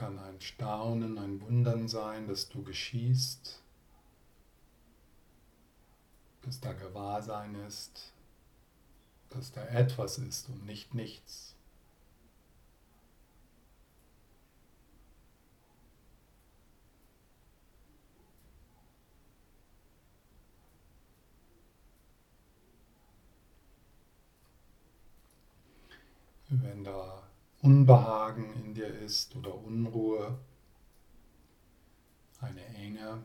Kann 0.00 0.18
ein 0.18 0.40
Staunen, 0.40 1.18
ein 1.18 1.42
Wundern 1.42 1.86
sein, 1.86 2.26
dass 2.26 2.48
du 2.48 2.62
geschießt, 2.62 3.60
dass 6.40 6.58
da 6.58 6.72
Gewahrsein 6.72 7.54
ist, 7.66 8.14
dass 9.28 9.52
da 9.52 9.62
etwas 9.66 10.16
ist 10.16 10.48
und 10.48 10.64
nicht 10.64 10.94
nichts. 10.94 11.54
Wenn 26.48 26.84
da 26.84 27.29
Unbehagen 27.62 28.54
in 28.54 28.74
dir 28.74 28.86
ist 28.86 29.36
oder 29.36 29.54
Unruhe, 29.54 30.38
eine 32.40 32.64
Enge, 32.74 33.22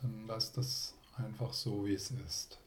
dann 0.00 0.26
lass 0.26 0.52
das 0.52 0.94
einfach 1.16 1.52
so, 1.52 1.84
wie 1.86 1.94
es 1.94 2.10
ist. 2.10 2.58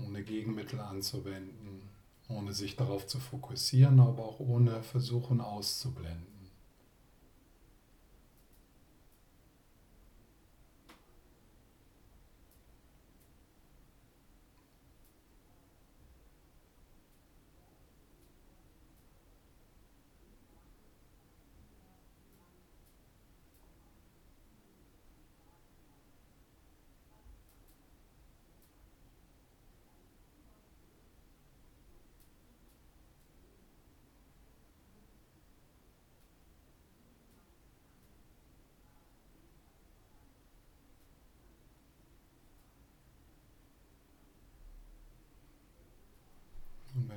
Ohne 0.00 0.24
Gegenmittel 0.24 0.80
anzuwenden, 0.80 1.82
ohne 2.28 2.52
sich 2.54 2.74
darauf 2.74 3.06
zu 3.06 3.20
fokussieren, 3.20 4.00
aber 4.00 4.24
auch 4.24 4.40
ohne 4.40 4.82
versuchen 4.82 5.40
auszublenden. 5.40 6.38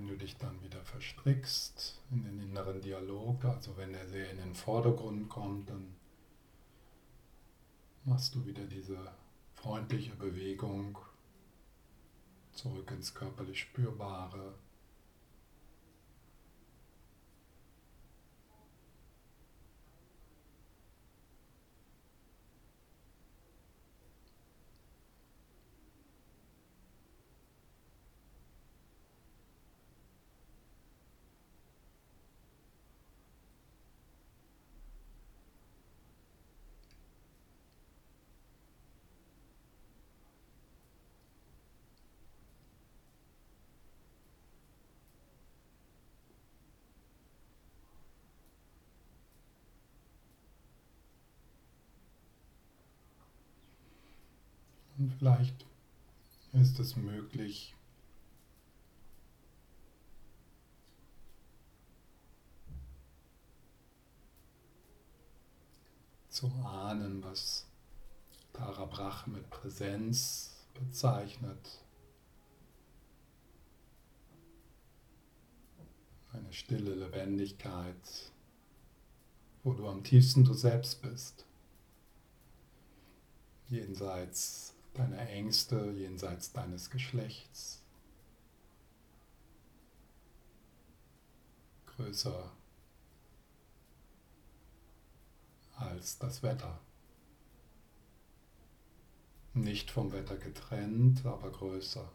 wenn 0.02 0.08
du 0.08 0.16
dich 0.32 0.38
dann 0.38 0.62
wieder 0.63 0.82
verstrickst 0.84 2.00
in 2.12 2.24
den 2.24 2.39
inneren 2.39 2.82
Dialog, 2.82 3.44
also 3.46 3.76
wenn 3.78 3.94
er 3.94 4.08
sehr 4.08 4.30
in 4.32 4.38
den 4.38 4.56
Vordergrund 4.56 5.30
kommt, 5.30 5.70
dann 5.70 5.96
machst 8.06 8.36
du 8.36 8.46
wieder 8.46 8.63
diese 8.65 8.98
freundliche 9.54 10.15
Bewegung 10.15 10.98
zurück 12.54 12.91
ins 12.91 13.13
körperlich 13.13 13.60
Spürbare. 13.60 14.54
Vielleicht 55.22 55.68
ist 56.54 56.80
es 56.80 56.96
möglich, 56.96 57.76
zu 66.28 66.48
ahnen, 66.66 67.22
was 67.24 67.68
Tara 68.52 68.86
Brach 68.86 69.28
mit 69.28 69.48
Präsenz 69.52 70.56
bezeichnet. 70.74 71.84
Eine 76.34 76.52
stille 76.52 76.96
Lebendigkeit, 76.96 78.32
wo 79.62 79.74
du 79.74 79.88
am 79.88 80.04
tiefsten 80.04 80.44
du 80.44 80.56
selbst 80.56 81.04
bist. 81.04 81.46
Jenseits 83.70 84.71
deiner 84.94 85.30
Ängste, 85.30 85.92
jenseits 85.92 86.52
deines 86.52 86.90
Geschlechts. 86.90 87.82
Größer 91.86 92.52
als 95.76 96.18
das 96.18 96.44
Wetter. 96.44 96.80
Nicht 99.54 99.92
vom 99.92 100.12
Wetter 100.12 100.38
getrennt, 100.38 101.26
aber 101.26 101.52
größer. 101.52 102.10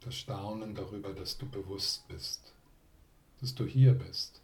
Das 0.00 0.14
Staunen 0.14 0.74
darüber, 0.74 1.12
dass 1.12 1.36
du 1.36 1.48
bewusst 1.48 2.06
bist, 2.06 2.55
dass 3.46 3.54
du 3.54 3.64
hier 3.64 3.92
bist. 3.92 4.42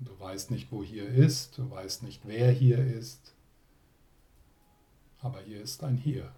Du 0.00 0.18
weißt 0.18 0.50
nicht, 0.50 0.72
wo 0.72 0.82
hier 0.82 1.06
ist, 1.06 1.58
du 1.58 1.70
weißt 1.70 2.02
nicht, 2.02 2.22
wer 2.24 2.50
hier 2.50 2.84
ist, 2.84 3.32
aber 5.20 5.38
hier 5.42 5.62
ist 5.62 5.84
ein 5.84 5.96
Hier. 5.96 6.34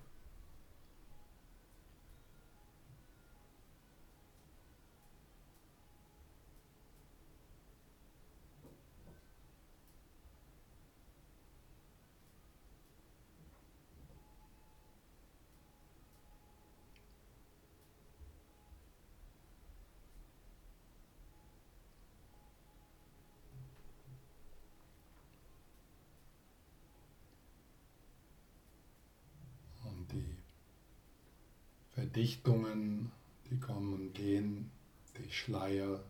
Verdichtungen, 32.25 33.13
die 33.51 33.61
kommen 33.61 33.93
und 33.93 34.15
gehen, 34.15 34.71
die 35.19 35.31
Schleier, 35.31 36.03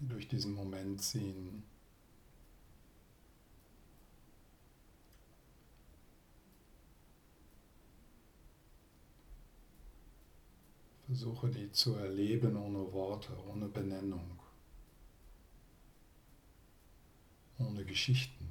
die 0.00 0.08
durch 0.08 0.26
diesen 0.26 0.54
Moment 0.54 1.02
ziehen. 1.02 1.64
Versuche 11.04 11.50
die 11.50 11.70
zu 11.70 11.96
erleben 11.96 12.56
ohne 12.56 12.90
Worte, 12.90 13.32
ohne 13.52 13.68
Benennung, 13.68 14.38
ohne 17.58 17.84
Geschichten. 17.84 18.48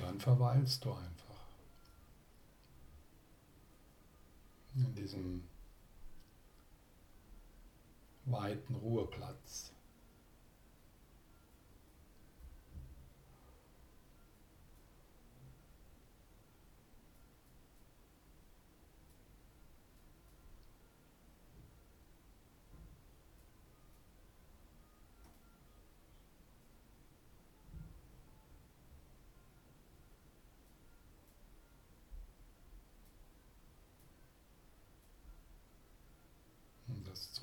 dann 0.00 0.09
verweilst 0.20 0.84
du 0.84 0.92
einfach 0.92 1.20
in 4.74 4.94
diesem 4.94 5.42
weiten 8.26 8.74
Ruheplatz. 8.76 9.72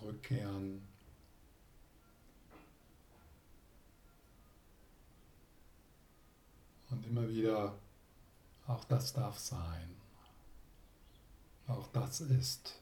Zurückkehren. 0.07 0.81
Und 6.89 7.05
immer 7.05 7.27
wieder, 7.27 7.77
auch 8.67 8.85
das 8.85 9.13
darf 9.13 9.37
sein. 9.37 9.95
Auch 11.67 11.87
das 11.91 12.21
ist. 12.21 12.79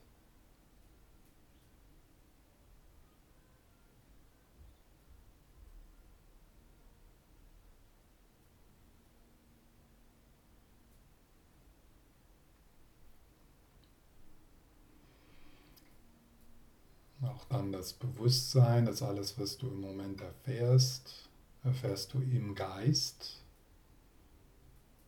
Dann 17.50 17.72
das 17.72 17.94
Bewusstsein, 17.94 18.86
dass 18.86 19.02
alles, 19.02 19.40
was 19.40 19.58
du 19.58 19.68
im 19.68 19.82
Moment 19.82 20.22
erfährst, 20.22 21.30
erfährst 21.64 22.14
du 22.14 22.20
im 22.20 22.56
Geist, 22.56 23.42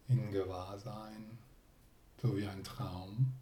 in 0.08 0.32
Gewahrsein, 0.32 1.38
so 2.22 2.36
wie 2.38 2.48
ein 2.48 2.64
Traum. 2.64 3.34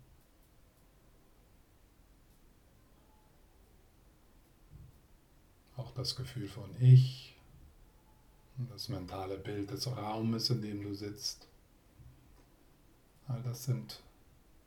Auch 5.78 5.92
das 5.92 6.16
Gefühl 6.16 6.48
von 6.48 6.70
Ich, 6.80 7.36
das 8.70 8.90
mentale 8.90 9.38
Bild 9.38 9.70
des 9.72 9.88
Raumes, 9.88 10.50
in 10.50 10.62
dem 10.62 10.82
du 10.82 10.94
sitzt, 10.96 11.48
all 13.28 13.42
das 13.44 13.66
sind 13.66 14.02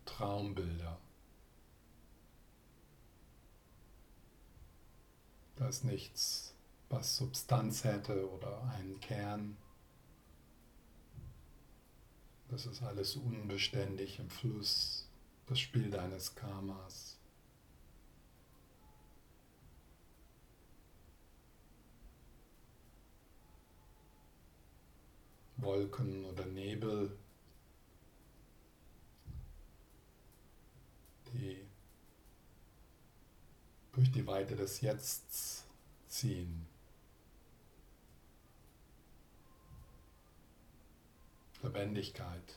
Traumbilder. 0.04 0.98
Da 5.58 5.66
ist 5.66 5.82
nichts, 5.82 6.54
was 6.88 7.16
Substanz 7.16 7.82
hätte 7.82 8.30
oder 8.30 8.62
einen 8.76 9.00
Kern. 9.00 9.56
Das 12.48 12.64
ist 12.64 12.80
alles 12.80 13.16
unbeständig 13.16 14.20
im 14.20 14.30
Fluss, 14.30 15.08
das 15.46 15.58
Spiel 15.58 15.90
deines 15.90 16.36
Karmas. 16.36 17.18
Wolken 25.56 26.24
oder 26.24 26.46
Nebel, 26.46 27.18
die 31.32 31.57
durch 33.98 34.12
die 34.12 34.28
Weite 34.28 34.54
des 34.54 34.80
Jetzts 34.80 35.64
ziehen. 36.06 36.68
Lebendigkeit. 41.64 42.54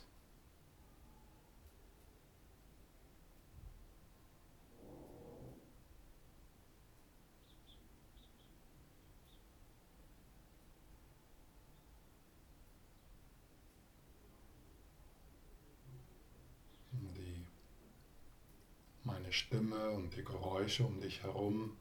Stimme 19.31 19.91
und 19.91 20.15
die 20.15 20.23
Geräusche 20.23 20.85
um 20.85 20.99
dich 20.99 21.23
herum, 21.23 21.77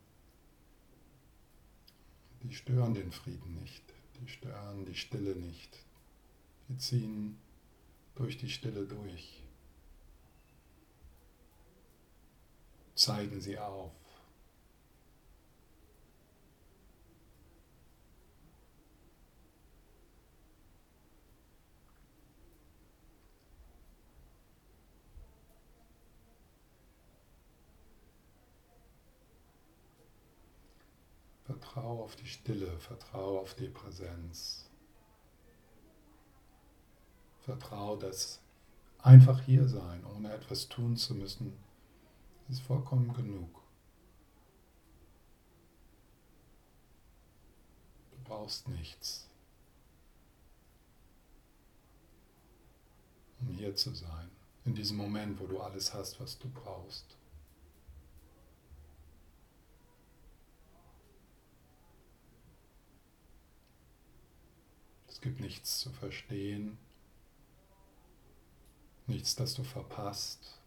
die 2.43 2.55
stören 2.55 2.95
den 2.95 3.13
Frieden 3.13 3.55
nicht, 3.61 3.83
die 4.21 4.29
stören 4.29 4.85
die 4.87 4.95
Stille 4.95 5.37
nicht, 5.37 5.85
die 6.69 6.79
ziehen 6.79 7.39
durch 8.15 8.39
die 8.39 8.51
Stille 8.51 8.87
durch, 8.87 9.43
zeigen 12.95 13.41
sie 13.41 13.59
auf. 13.59 14.00
Vertraue 31.61 32.03
auf 32.05 32.17
die 32.17 32.27
Stille, 32.27 32.79
vertraue 32.79 33.39
auf 33.41 33.55
die 33.55 33.69
Präsenz. 33.69 34.65
Vertraue, 37.41 37.99
dass 37.99 38.41
einfach 38.99 39.43
hier 39.43 39.69
sein, 39.69 40.05
ohne 40.07 40.33
etwas 40.33 40.69
tun 40.69 40.97
zu 40.97 41.15
müssen, 41.15 41.53
ist 42.49 42.63
vollkommen 42.63 43.13
genug. 43.13 43.61
Du 48.11 48.17
brauchst 48.25 48.67
nichts, 48.69 49.29
um 53.41 53.49
hier 53.49 53.77
zu 53.77 53.95
sein, 53.95 54.31
in 54.65 54.75
diesem 54.75 54.97
Moment, 54.97 55.39
wo 55.39 55.47
du 55.47 55.61
alles 55.61 55.93
hast, 55.93 56.21
was 56.21 56.39
du 56.39 56.49
brauchst. 56.49 57.20
Es 65.21 65.25
gibt 65.25 65.41
nichts 65.41 65.81
zu 65.81 65.91
verstehen, 65.91 66.79
nichts, 69.07 69.37
das 69.37 69.53
du 69.53 69.65
verpasst, 69.65 70.59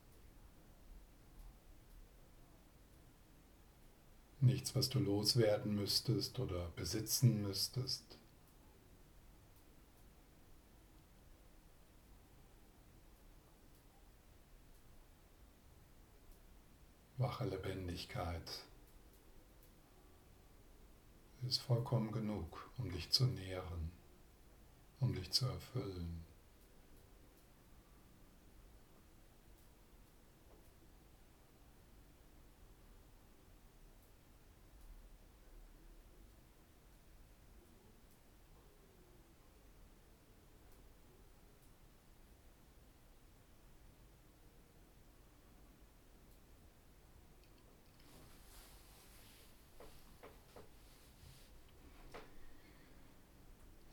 nichts, 4.41 4.75
was 4.75 4.89
du 4.89 4.99
loswerden 4.99 5.73
müsstest 5.73 6.37
oder 6.37 6.69
besitzen 6.75 7.41
müsstest. 7.41 8.03
Wache 17.17 17.45
Lebendigkeit. 17.45 18.63
Ist 21.47 21.63
vollkommen 21.63 22.11
genug, 22.11 22.69
um 22.77 22.91
dich 22.91 23.09
zu 23.09 23.25
nähren 23.25 23.92
um 25.03 25.13
dich 25.13 25.29
zu 25.31 25.45
erfüllen. 25.45 26.23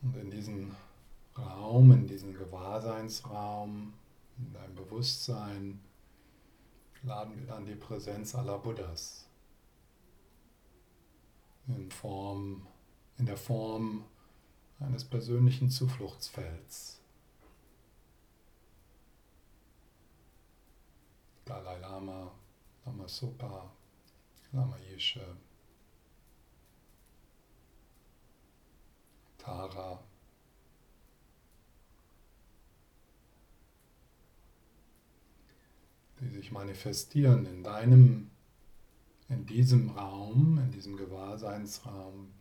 Und 0.03 0.15
in 0.15 0.31
diesen 0.31 0.75
Raum, 1.37 1.91
in 1.91 2.07
diesen 2.07 2.33
Gewahrseinsraum, 3.11 3.93
in 4.37 4.53
deinem 4.53 4.75
Bewusstsein, 4.75 5.81
laden 7.03 7.37
wir 7.37 7.45
dann 7.45 7.65
die 7.65 7.75
Präsenz 7.75 8.35
aller 8.35 8.57
Buddhas 8.57 9.27
in 11.67 11.91
Form, 11.91 12.65
in 13.17 13.25
der 13.25 13.37
Form 13.37 14.05
eines 14.79 15.03
persönlichen 15.03 15.69
Zufluchtsfelds. 15.69 16.99
Dalai 21.45 21.79
Lama, 21.79 22.31
Lama 22.85 23.07
Sopa, 23.07 23.71
Lama 24.53 24.77
Yeshe, 24.89 25.35
Tara, 29.37 29.99
die 36.21 36.29
sich 36.29 36.51
manifestieren 36.51 37.45
in 37.47 37.63
deinem, 37.63 38.29
in 39.27 39.45
diesem 39.45 39.89
Raum, 39.89 40.59
in 40.59 40.71
diesem 40.71 40.95
Gewahrseinsraum, 40.95 42.31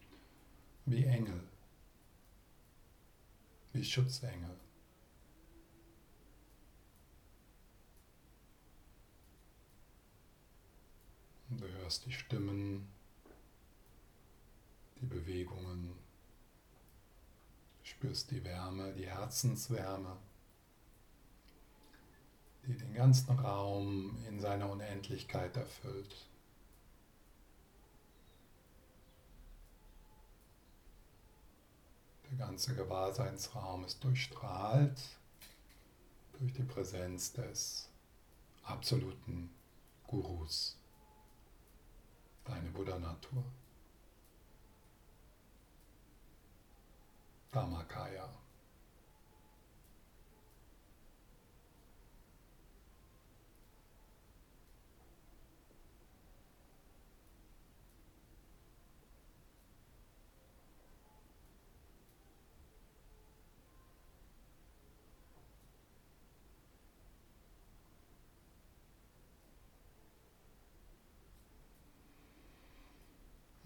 wie 0.85 1.05
Engel, 1.05 1.40
wie 3.73 3.85
Schutzengel. 3.85 4.55
Du 11.49 11.66
hörst 11.66 12.05
die 12.07 12.12
Stimmen, 12.12 12.87
die 15.01 15.07
Bewegungen, 15.07 15.95
spürst 17.83 18.31
die 18.31 18.45
Wärme, 18.45 18.93
die 18.93 19.09
Herzenswärme 19.09 20.16
die 22.66 22.77
den 22.77 22.94
ganzen 22.94 23.38
Raum 23.38 24.16
in 24.29 24.40
seiner 24.40 24.70
Unendlichkeit 24.70 25.57
erfüllt. 25.57 26.27
Der 32.31 32.46
ganze 32.46 32.75
Gewahrseinsraum 32.75 33.85
ist 33.85 34.05
durchstrahlt 34.05 35.01
durch 36.38 36.53
die 36.53 36.62
Präsenz 36.62 37.33
des 37.33 37.88
absoluten 38.62 39.51
Gurus, 40.07 40.77
deine 42.44 42.70
Buddha-Natur. 42.70 43.44
Dhammakaya. 47.53 48.29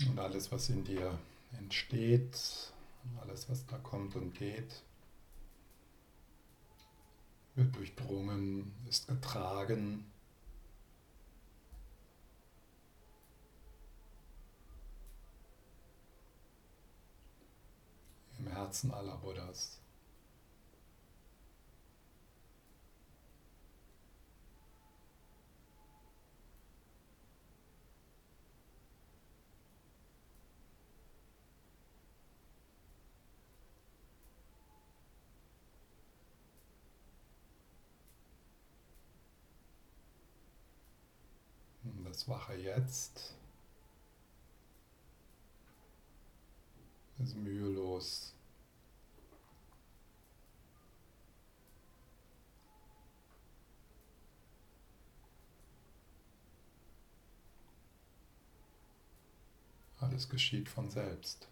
Und 0.06 0.13
alles, 0.24 0.50
was 0.50 0.70
in 0.70 0.84
dir 0.84 1.18
entsteht, 1.58 2.72
alles, 3.20 3.48
was 3.50 3.66
da 3.66 3.76
kommt 3.78 4.16
und 4.16 4.34
geht, 4.34 4.82
wird 7.54 7.76
durchdrungen, 7.76 8.74
ist 8.88 9.06
getragen. 9.06 10.10
Im 18.38 18.48
Herzen 18.48 18.92
aller 18.92 19.16
Buddhas. 19.18 19.78
Wache 42.28 42.54
Jetzt 42.54 43.34
ist 47.18 47.36
mühelos. 47.36 48.32
Alles 60.00 60.28
geschieht 60.28 60.68
von 60.68 60.90
selbst. 60.90 61.48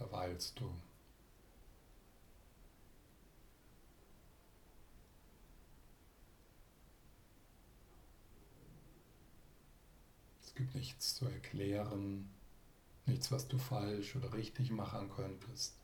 Verweilst 0.00 0.58
du. 0.58 0.74
Es 10.42 10.54
gibt 10.54 10.74
nichts 10.74 11.16
zu 11.16 11.26
erklären, 11.26 12.30
nichts, 13.04 13.30
was 13.30 13.46
du 13.46 13.58
falsch 13.58 14.16
oder 14.16 14.32
richtig 14.32 14.70
machen 14.70 15.10
könntest. 15.10 15.74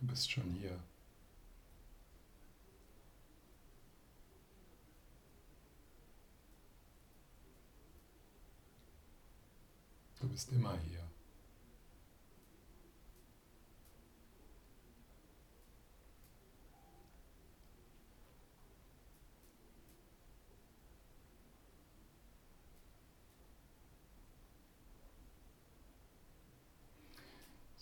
Du 0.00 0.06
bist 0.08 0.28
schon 0.28 0.50
hier. 0.54 0.82
Du 10.22 10.28
bist 10.28 10.52
immer 10.52 10.78
hier. 10.78 11.00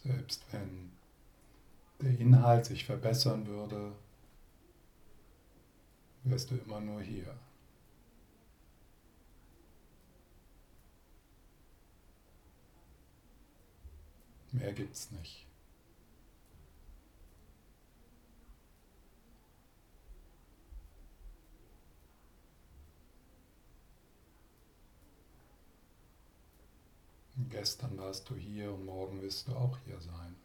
Selbst 0.03 0.43
wenn 0.51 0.93
der 2.01 2.18
Inhalt 2.18 2.64
sich 2.64 2.86
verbessern 2.86 3.47
würde, 3.47 3.93
wärst 6.24 6.51
du 6.51 6.55
immer 6.55 6.80
nur 6.80 7.03
hier. 7.03 7.36
Mehr 14.53 14.73
gibt's 14.73 15.11
nicht. 15.13 15.47
Gestern 27.49 27.97
warst 27.99 28.29
du 28.29 28.37
hier 28.37 28.73
und 28.73 28.85
morgen 28.85 29.23
wirst 29.23 29.49
du 29.49 29.55
auch 29.55 29.79
hier 29.85 30.01
sein. 30.01 30.37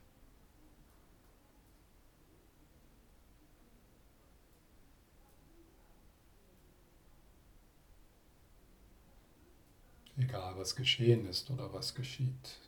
Egal 10.17 10.57
was 10.57 10.75
geschehen 10.75 11.27
ist 11.27 11.49
oder 11.49 11.73
was 11.73 11.93
geschieht 11.93 12.64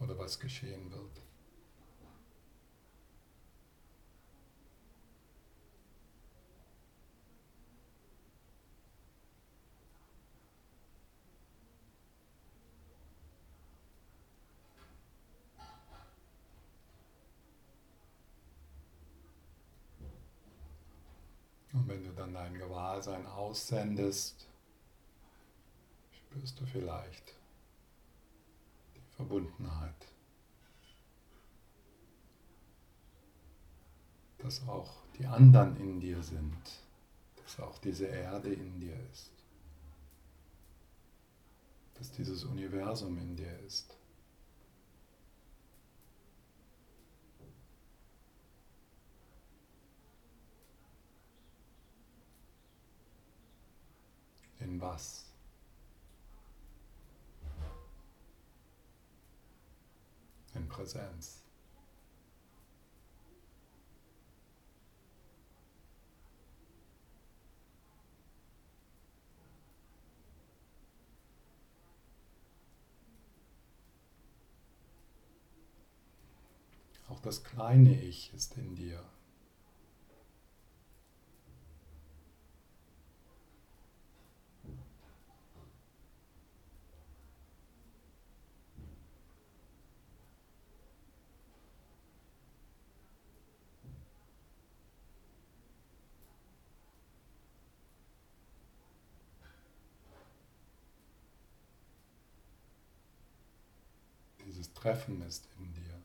oder 0.00 0.18
was 0.18 0.38
geschehen 0.38 0.90
wird. 0.90 1.22
Und 21.72 21.86
wenn 21.86 22.02
du 22.02 22.12
dann 22.12 22.34
dein 22.34 22.58
Gewahrsein 22.58 23.26
aussendest, 23.26 24.48
spürst 26.12 26.58
du 26.58 26.66
vielleicht 26.66 27.37
Verbundenheit. 29.18 30.06
Dass 34.38 34.66
auch 34.68 35.02
die 35.18 35.26
anderen 35.26 35.76
in 35.76 35.98
dir 35.98 36.22
sind, 36.22 36.54
dass 37.34 37.58
auch 37.58 37.78
diese 37.78 38.06
Erde 38.06 38.52
in 38.54 38.78
dir 38.78 38.96
ist, 39.10 39.32
dass 41.94 42.12
dieses 42.12 42.44
Universum 42.44 43.18
in 43.18 43.34
dir 43.34 43.58
ist. 43.66 43.92
In 54.60 54.80
was? 54.80 55.27
Präsenz. 60.68 61.42
Auch 77.08 77.20
das 77.20 77.42
kleine 77.42 78.00
Ich 78.02 78.32
ist 78.34 78.56
in 78.58 78.74
dir. 78.74 79.02
Treffen 104.88 105.20
ist 105.20 105.46
in 105.58 105.70
dir. 105.74 106.02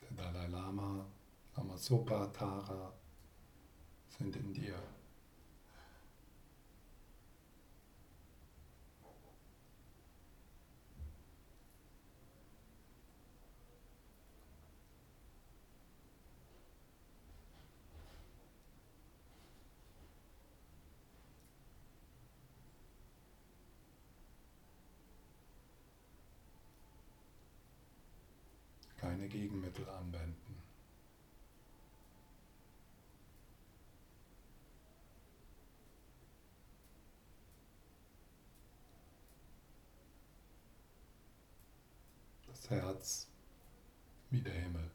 Der 0.00 0.12
Dalai 0.12 0.46
Lama, 0.46 1.04
Lama 1.56 1.76
Sopa, 1.76 2.26
Tara 2.26 2.92
sind 4.16 4.36
in 4.36 4.54
dir. 4.54 4.78
keine 29.04 29.28
Gegenmittel 29.28 29.86
anwenden. 29.88 30.44
Das 42.64 42.70
Herz 42.70 43.28
wie 44.30 44.40
der 44.40 44.54
Himmel. 44.54 44.90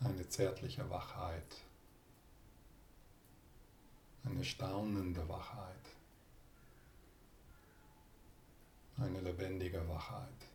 eine 0.00 0.26
zärtliche 0.28 0.88
Wachheit, 0.88 1.56
eine 4.24 4.44
staunende 4.44 5.28
Wachheit, 5.28 5.97
eine 9.00 9.20
lebendige 9.20 9.86
Wachheit. 9.88 10.48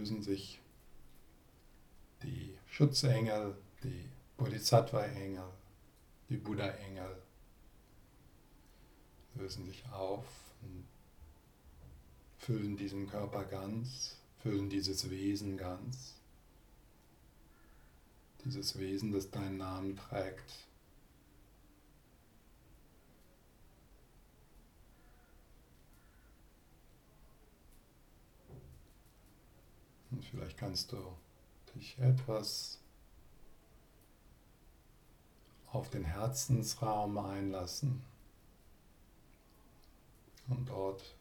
lösen 0.00 0.22
sich 0.22 0.60
Schutzengel, 2.80 3.58
die 3.84 4.08
Bodhisattva-Engel, 4.38 5.52
die 6.30 6.38
Buddha-Engel, 6.38 7.14
lösen 9.34 9.66
sich 9.66 9.84
auf 9.92 10.24
und 10.62 10.86
füllen 12.38 12.78
diesen 12.78 13.06
Körper 13.06 13.44
ganz, 13.44 14.16
füllen 14.38 14.70
dieses 14.70 15.10
Wesen 15.10 15.58
ganz, 15.58 16.14
dieses 18.46 18.78
Wesen, 18.78 19.12
das 19.12 19.30
deinen 19.30 19.58
Namen 19.58 19.96
trägt. 19.96 20.66
Und 30.10 30.24
vielleicht 30.24 30.56
kannst 30.56 30.92
du 30.92 31.14
dich 31.74 31.98
etwas 31.98 32.78
auf 35.72 35.88
den 35.90 36.04
Herzensraum 36.04 37.18
einlassen 37.18 38.02
und 40.48 40.68
dort 40.68 41.14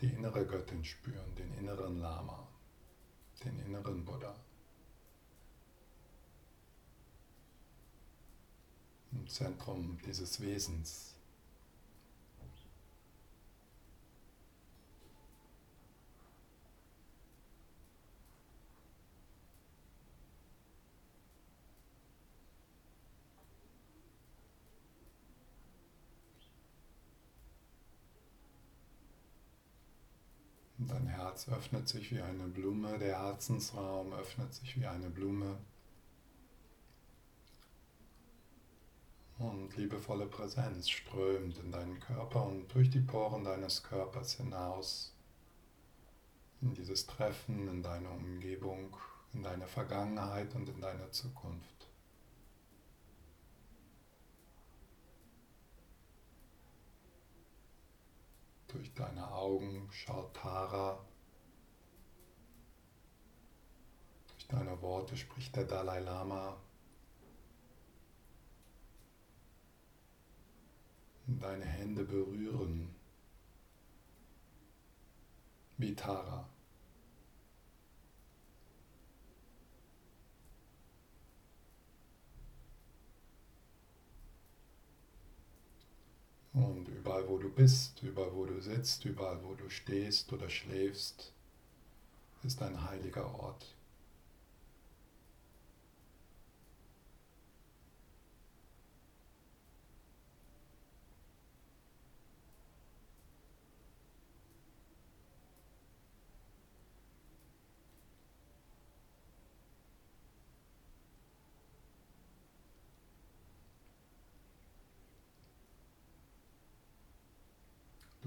die 0.00 0.08
innere 0.08 0.44
Göttin 0.44 0.84
spüren, 0.84 1.34
den 1.36 1.52
inneren 1.58 2.00
Lama, 2.00 2.46
den 3.44 3.58
inneren 3.60 4.04
Buddha. 4.04 4.34
Im 9.12 9.26
Zentrum 9.28 9.98
dieses 10.04 10.40
Wesens. 10.40 11.16
Dein 30.78 31.05
Herz 31.16 31.48
öffnet 31.48 31.88
sich 31.88 32.12
wie 32.12 32.20
eine 32.20 32.44
Blume, 32.44 32.98
der 32.98 33.18
Herzensraum 33.18 34.12
öffnet 34.12 34.54
sich 34.54 34.78
wie 34.78 34.86
eine 34.86 35.10
Blume. 35.10 35.56
Und 39.38 39.76
liebevolle 39.76 40.26
Präsenz 40.26 40.88
strömt 40.88 41.58
in 41.58 41.70
deinen 41.70 42.00
Körper 42.00 42.46
und 42.46 42.72
durch 42.72 42.88
die 42.88 43.00
Poren 43.00 43.44
deines 43.44 43.82
Körpers 43.82 44.34
hinaus 44.34 45.14
in 46.62 46.72
dieses 46.74 47.06
Treffen, 47.06 47.68
in 47.68 47.82
deine 47.82 48.08
Umgebung, 48.08 48.96
in 49.34 49.42
deine 49.42 49.66
Vergangenheit 49.66 50.54
und 50.54 50.68
in 50.68 50.80
deine 50.80 51.10
Zukunft. 51.10 51.75
Durch 58.76 58.92
deine 58.92 59.32
Augen 59.32 59.88
schaut 59.90 60.34
Tara. 60.36 61.02
Durch 64.28 64.48
deine 64.48 64.82
Worte 64.82 65.16
spricht 65.16 65.56
der 65.56 65.64
Dalai 65.64 66.00
Lama. 66.00 66.60
Deine 71.26 71.64
Hände 71.64 72.04
berühren 72.04 72.94
wie 75.78 75.94
Tara. 75.94 76.46
Und 86.56 86.88
überall, 86.88 87.28
wo 87.28 87.36
du 87.36 87.50
bist, 87.50 88.02
überall, 88.02 88.34
wo 88.34 88.46
du 88.46 88.58
sitzt, 88.62 89.04
überall, 89.04 89.38
wo 89.44 89.54
du 89.54 89.68
stehst 89.68 90.32
oder 90.32 90.48
schläfst, 90.48 91.30
ist 92.44 92.62
ein 92.62 92.88
heiliger 92.88 93.26
Ort. 93.38 93.75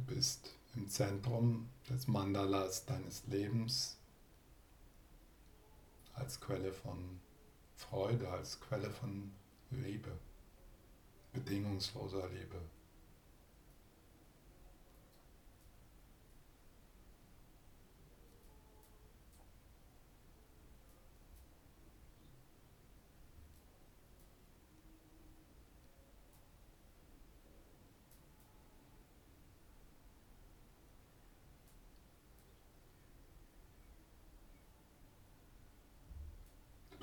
Bist 0.10 0.56
im 0.76 0.90
Zentrum 0.90 1.70
des 1.90 2.08
Mandalas 2.08 2.86
deines 2.86 3.24
Lebens 3.28 3.98
als 6.16 6.40
Quelle 6.40 6.74
von 6.74 7.20
Freude, 7.76 8.28
als 8.30 8.60
Quelle 8.60 8.90
von 8.90 9.32
Liebe, 9.70 10.12
bedingungsloser 11.32 12.28
Liebe. 12.30 12.60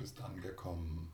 bist 0.07 0.21
angekommen. 0.21 1.11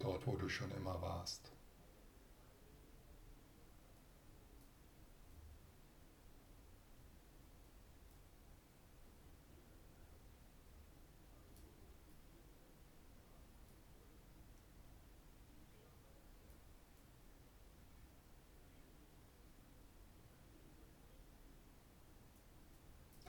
Dort, 0.00 0.13
wo 0.26 0.36
du 0.36 0.48
schon 0.48 0.70
immer 0.72 1.00
warst. 1.00 1.54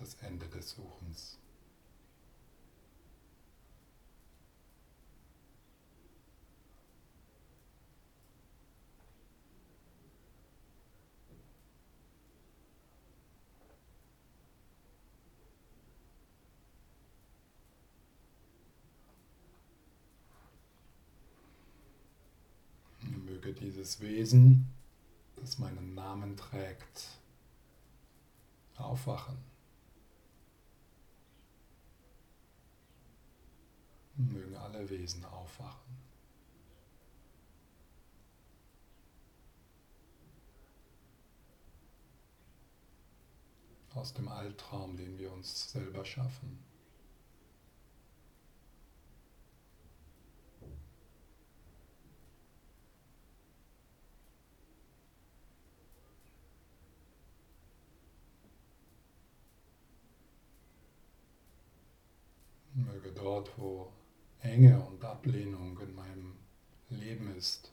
das 0.05 0.13
Ende 0.15 0.47
des 0.47 0.69
Suchens. 0.69 1.39
möge 23.45 23.59
dieses 23.59 23.99
Wesen, 24.01 24.73
das 25.35 25.59
meinen 25.59 25.93
Namen 25.93 26.35
trägt, 26.35 27.19
aufwachen. 28.75 29.37
Mögen 34.15 34.55
alle 34.55 34.89
Wesen 34.89 35.25
aufwachen. 35.25 35.95
Aus 43.93 44.13
dem 44.13 44.27
Albtraum, 44.27 44.97
den 44.97 45.17
wir 45.19 45.31
uns 45.31 45.71
selber 45.71 46.03
schaffen. 46.03 46.74
Dort, 63.45 63.57
wo 63.57 63.91
Enge 64.39 64.79
und 64.85 65.03
Ablehnung 65.03 65.79
in 65.79 65.95
meinem 65.95 66.33
Leben 66.89 67.35
ist, 67.35 67.71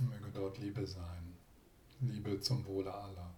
möge 0.00 0.30
dort 0.32 0.58
Liebe 0.58 0.86
sein, 0.86 1.36
Liebe 2.00 2.40
zum 2.40 2.64
Wohle 2.66 2.92
aller. 2.92 3.34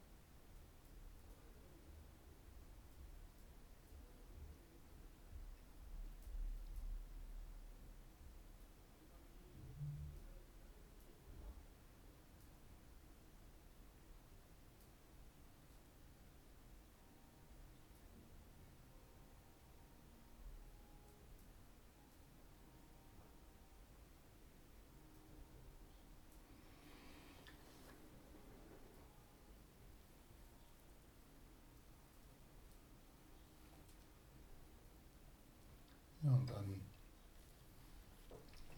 Dann, 36.48 36.80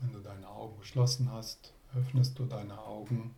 wenn 0.01 0.13
du 0.13 0.21
deine 0.21 0.49
Augen 0.49 0.79
geschlossen 0.79 1.31
hast, 1.31 1.73
öffnest 1.95 2.39
du 2.39 2.47
deine 2.47 2.79
Augen 2.79 3.35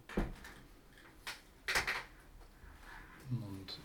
und 3.30 3.78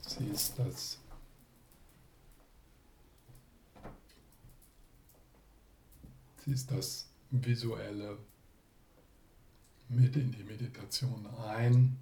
siehst 0.00 0.58
das 0.58 0.98
siehst 6.48 6.70
das 6.70 7.08
Visuelle 7.30 8.18
mit 9.88 10.16
in 10.16 10.32
die 10.32 10.44
Meditation 10.44 11.26
ein. 11.26 11.98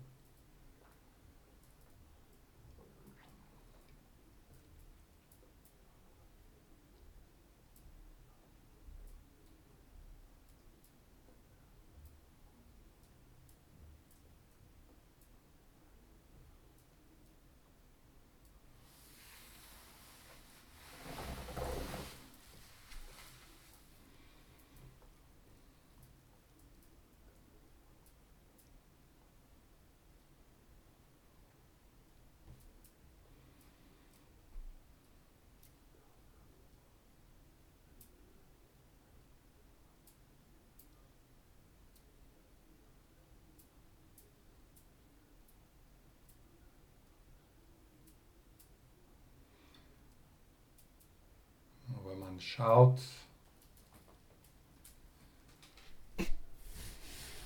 Man 52.36 52.40
schaut 52.42 53.00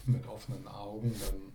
mit 0.04 0.26
offenen 0.26 0.66
Augen, 0.66 1.14
dann 1.20 1.52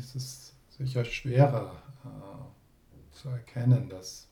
ist 0.00 0.14
es 0.14 0.52
sicher 0.68 1.04
schwerer 1.04 1.82
äh, 2.04 3.14
zu 3.16 3.30
erkennen, 3.30 3.88
dass 3.88 4.28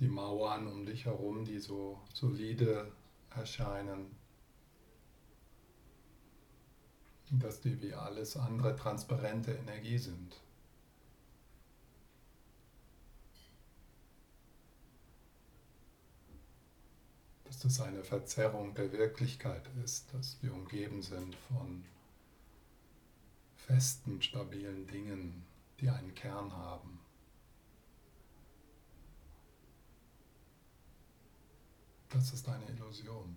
die 0.00 0.08
Mauern 0.08 0.66
um 0.66 0.84
dich 0.84 1.06
herum, 1.06 1.46
die 1.46 1.60
so 1.60 1.98
solide 2.12 2.92
erscheinen, 3.34 4.14
dass 7.30 7.62
die 7.62 7.80
wie 7.80 7.94
alles 7.94 8.36
andere 8.36 8.76
transparente 8.76 9.52
Energie 9.52 9.96
sind. 9.96 10.38
Dass 17.48 17.60
das 17.60 17.80
eine 17.80 18.04
Verzerrung 18.04 18.74
der 18.74 18.92
Wirklichkeit 18.92 19.62
ist, 19.82 20.12
dass 20.12 20.36
wir 20.42 20.52
umgeben 20.52 21.00
sind 21.02 21.34
von 21.34 21.82
festen, 23.56 24.20
stabilen 24.20 24.86
Dingen, 24.86 25.46
die 25.80 25.88
einen 25.88 26.14
Kern 26.14 26.52
haben. 26.52 27.00
Das 32.10 32.32
ist 32.34 32.46
eine 32.48 32.66
Illusion. 32.66 33.36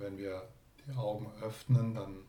Wenn 0.00 0.18
wir 0.18 0.48
die 0.86 0.92
Augen 0.96 1.30
öffnen, 1.42 1.94
dann 1.94 2.24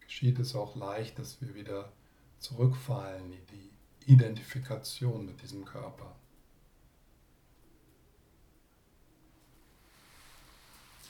geschieht 0.00 0.38
es 0.38 0.54
auch 0.54 0.76
leicht, 0.76 1.18
dass 1.18 1.40
wir 1.40 1.54
wieder 1.54 1.92
zurückfallen 2.38 3.32
in 3.32 3.46
die 3.46 4.12
Identifikation 4.12 5.26
mit 5.26 5.42
diesem 5.42 5.64
Körper. 5.64 6.14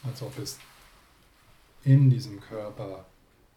Als 0.03 0.21
ob 0.21 0.37
es 0.39 0.57
in 1.83 2.09
diesem 2.09 2.39
Körper 2.39 3.05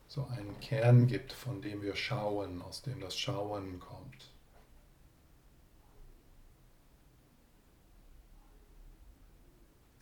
so 0.08 0.26
einen 0.26 0.58
Kern 0.60 1.06
gibt, 1.06 1.32
von 1.32 1.62
dem 1.62 1.82
wir 1.82 1.94
schauen, 1.94 2.60
aus 2.62 2.82
dem 2.82 3.00
das 3.00 3.16
Schauen 3.16 3.78
kommt. 3.78 4.30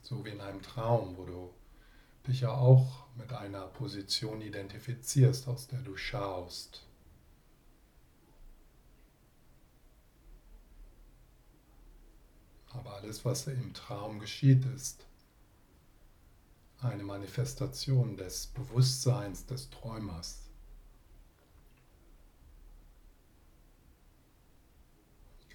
So 0.03 0.25
wie 0.25 0.31
in 0.31 0.41
einem 0.41 0.63
Traum, 0.63 1.17
wo 1.19 1.25
du 1.27 1.51
dich 2.29 2.43
ja 2.43 2.53
auch 2.53 3.07
mit 3.17 3.33
einer 3.33 3.67
Position 3.67 4.41
identifizierst, 4.41 5.49
aus 5.49 5.67
der 5.67 5.81
du 5.81 5.97
schaust. 5.97 6.85
Aber 12.71 12.95
alles, 12.95 13.25
was 13.25 13.47
im 13.47 13.73
Traum 13.75 14.21
geschieht, 14.21 14.65
ist 14.67 15.07
eine 16.81 17.03
Manifestation 17.03 18.17
des 18.17 18.47
Bewusstseins 18.49 19.47
des 19.47 19.69
Träumers. 19.71 20.43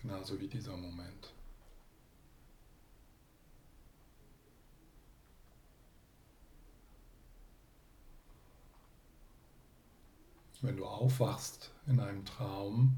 Genauso 0.02 0.38
wie 0.40 0.50
dieser 0.50 0.76
Moment. 0.76 1.34
Wenn 10.64 10.78
du 10.78 10.86
aufwachst 10.86 11.72
in 11.86 12.00
einem 12.00 12.26
Traum, 12.26 12.98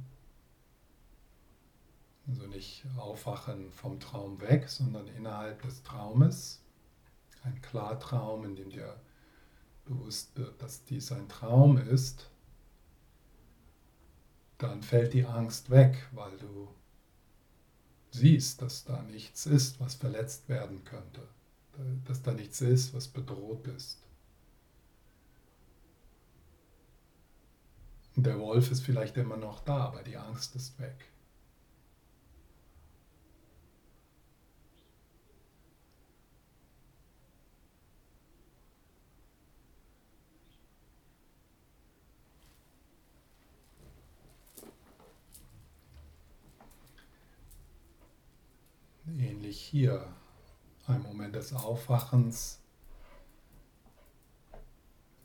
also 2.28 2.48
nicht 2.48 2.86
aufwachen 2.98 3.72
vom 3.72 4.00
Traum 4.00 4.40
weg, 4.40 4.70
sondern 4.70 5.08
innerhalb 5.08 5.62
des 5.64 5.84
Traumes, 5.84 6.62
ein 7.44 7.62
Klartraum, 7.62 8.46
in 8.46 8.56
dem 8.56 8.70
dir 8.70 9.00
bewusst 9.86 10.38
wird, 10.38 10.62
dass 10.62 10.84
dies 10.86 11.12
ein 11.12 11.28
Traum 11.28 11.78
ist, 11.78 12.30
dann 14.58 14.82
fällt 14.82 15.14
die 15.14 15.26
Angst 15.26 15.70
weg, 15.70 16.08
weil 16.14 16.38
du 16.38 16.70
siehst, 18.12 18.62
dass 18.62 18.86
da 18.86 19.02
nichts 19.04 19.46
ist, 19.46 19.80
was 19.80 19.96
verletzt 19.96 20.48
werden 20.48 20.84
könnte. 20.86 21.28
dass 22.06 22.22
da 22.22 22.32
nichts 22.32 22.62
ist, 22.62 22.94
was 22.94 23.10
bedroht 23.10 23.68
ist. 23.68 24.05
Und 28.16 28.26
der 28.26 28.40
Wolf 28.40 28.72
ist 28.72 28.82
vielleicht 28.82 29.18
immer 29.18 29.38
noch 29.38 29.60
da, 29.60 29.78
aber 29.88 30.02
die 30.02 30.18
Angst 30.18 30.56
ist 30.56 30.80
weg. 30.80 31.12
Ähnlich 49.18 49.60
hier, 49.62 50.08
ein 50.88 51.02
Moment 51.02 51.36
des 51.36 51.54
Aufwachens 51.54 52.65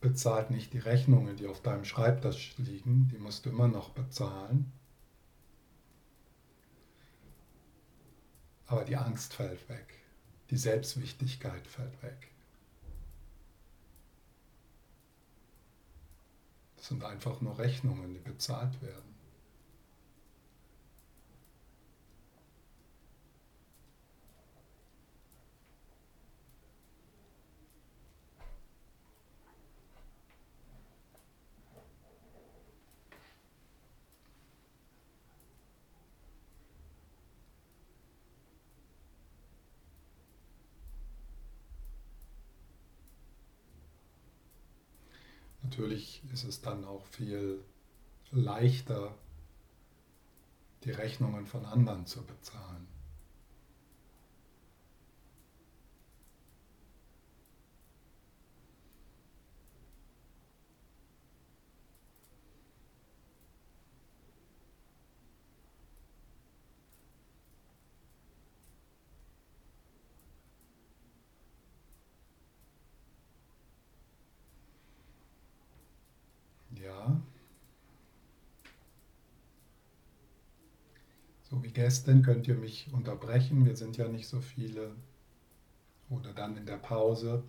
bezahlt 0.00 0.50
nicht 0.50 0.72
die 0.72 0.78
Rechnungen, 0.78 1.36
die 1.36 1.46
auf 1.46 1.60
deinem 1.60 1.84
Schreibtisch 1.84 2.54
liegen, 2.56 3.08
die 3.12 3.18
musst 3.18 3.44
du 3.44 3.50
immer 3.50 3.68
noch 3.68 3.90
bezahlen. 3.90 4.72
Aber 8.66 8.84
die 8.84 8.96
Angst 8.96 9.34
fällt 9.34 9.68
weg, 9.68 9.94
die 10.50 10.56
Selbstwichtigkeit 10.56 11.66
fällt 11.66 12.02
weg. 12.02 12.28
Das 16.76 16.88
sind 16.88 17.04
einfach 17.04 17.40
nur 17.40 17.58
Rechnungen, 17.58 18.14
die 18.14 18.20
bezahlt 18.20 18.80
werden. 18.80 19.19
Natürlich 46.00 46.22
ist 46.32 46.44
es 46.44 46.60
dann 46.62 46.82
auch 46.86 47.04
viel 47.04 47.62
leichter, 48.30 49.14
die 50.84 50.92
Rechnungen 50.92 51.44
von 51.46 51.66
anderen 51.66 52.06
zu 52.06 52.22
bezahlen. 52.22 52.86
Wie 81.80 81.84
gestern 81.84 82.22
könnt 82.22 82.46
ihr 82.46 82.56
mich 82.56 82.92
unterbrechen. 82.92 83.64
Wir 83.64 83.74
sind 83.74 83.96
ja 83.96 84.06
nicht 84.06 84.28
so 84.28 84.40
viele. 84.40 84.94
Oder 86.10 86.34
dann 86.34 86.56
in 86.56 86.66
der 86.66 86.76
Pause. 86.76 87.42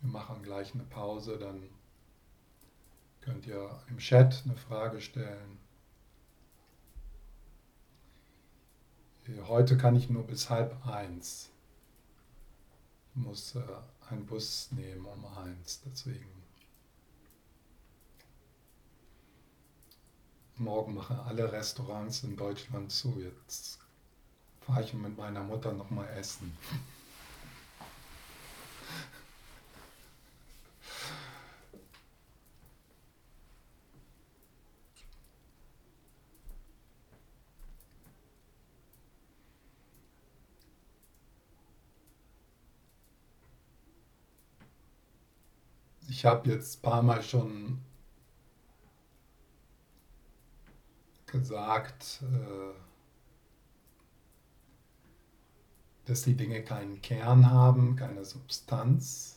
Wir 0.00 0.10
machen 0.10 0.42
gleich 0.42 0.72
eine 0.72 0.84
Pause, 0.84 1.36
dann 1.38 1.62
könnt 3.20 3.46
ihr 3.46 3.68
im 3.90 3.98
Chat 3.98 4.42
eine 4.46 4.56
Frage 4.56 5.00
stellen. 5.02 5.58
Heute 9.46 9.76
kann 9.76 9.94
ich 9.94 10.08
nur 10.08 10.26
bis 10.26 10.48
halb 10.48 10.86
eins. 10.86 11.50
Ich 13.10 13.16
muss 13.16 13.54
äh, 13.54 13.60
einen 14.08 14.24
Bus 14.24 14.72
nehmen 14.72 15.04
um 15.04 15.26
eins, 15.36 15.82
deswegen 15.84 16.39
morgen 20.60 20.94
machen 20.94 21.18
alle 21.20 21.50
Restaurants 21.50 22.22
in 22.22 22.36
Deutschland 22.36 22.92
zu. 22.92 23.18
Jetzt 23.18 23.78
fahre 24.60 24.82
ich 24.82 24.94
mit 24.94 25.16
meiner 25.16 25.42
Mutter 25.42 25.72
nochmal 25.72 26.08
essen. 26.10 26.56
Ich 46.08 46.26
habe 46.26 46.50
jetzt 46.50 46.78
ein 46.78 46.82
paar 46.82 47.02
Mal 47.02 47.22
schon 47.22 47.78
gesagt, 51.30 52.22
äh, 52.22 52.74
dass 56.06 56.22
die 56.22 56.34
Dinge 56.34 56.62
keinen 56.62 57.00
Kern 57.00 57.50
haben, 57.50 57.96
keine 57.96 58.24
Substanz. 58.24 59.36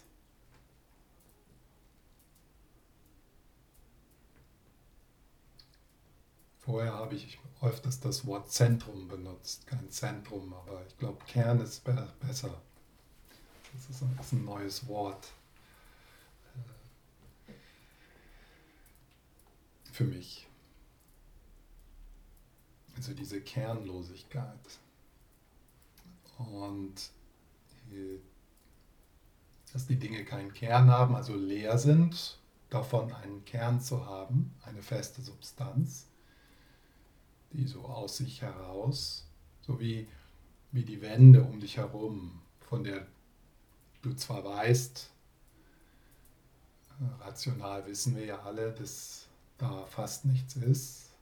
Vorher 6.60 6.94
habe 6.94 7.16
ich 7.16 7.40
öfters 7.62 8.00
das 8.00 8.26
Wort 8.26 8.52
Zentrum 8.52 9.08
benutzt, 9.08 9.68
kein 9.68 9.90
Zentrum, 9.90 10.54
aber 10.54 10.86
ich 10.88 10.98
glaube, 10.98 11.24
Kern 11.26 11.60
ist 11.60 11.84
besser. 11.84 12.62
Das 13.74 13.90
ist 13.90 14.34
ein, 14.34 14.46
neues 14.46 14.88
Wort 14.88 15.34
äh, 17.48 17.52
für 19.92 20.06
mich. 20.06 20.48
Also 23.04 23.16
diese 23.16 23.42
Kernlosigkeit. 23.42 24.80
Und 26.38 26.96
äh, 27.92 28.18
dass 29.74 29.88
die 29.88 29.98
Dinge 29.98 30.24
keinen 30.24 30.54
Kern 30.54 30.90
haben, 30.90 31.14
also 31.14 31.36
leer 31.36 31.78
sind, 31.78 32.40
davon 32.70 33.12
einen 33.12 33.44
Kern 33.44 33.82
zu 33.82 34.06
haben, 34.06 34.56
eine 34.64 34.82
feste 34.82 35.22
Substanz, 35.22 36.08
die 37.52 37.68
so 37.68 37.84
aus 37.84 38.16
sich 38.16 38.42
heraus, 38.42 39.28
so 39.60 39.82
wie, 39.82 40.08
wie 40.72 40.86
die 40.86 41.02
Wände 41.02 41.44
um 41.44 41.60
dich 41.60 41.76
herum, 41.76 42.42
von 42.62 42.86
der 42.86 43.06
du 44.02 44.14
zwar 44.14 44.46
weißt, 44.46 45.12
äh, 47.02 47.22
rational 47.22 47.86
wissen 47.86 48.16
wir 48.16 48.24
ja 48.24 48.40
alle, 48.44 48.72
dass 48.72 49.28
da 49.58 49.86
fast 49.88 50.24
nichts 50.24 50.56
ist, 50.56 51.13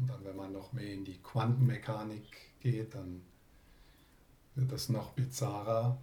und 0.00 0.08
dann, 0.08 0.24
wenn 0.24 0.36
man 0.36 0.52
noch 0.52 0.72
mehr 0.72 0.92
in 0.92 1.04
die 1.04 1.18
Quantenmechanik 1.18 2.24
geht, 2.60 2.94
dann 2.94 3.22
wird 4.54 4.72
das 4.72 4.88
noch 4.88 5.10
bizarrer. 5.10 5.98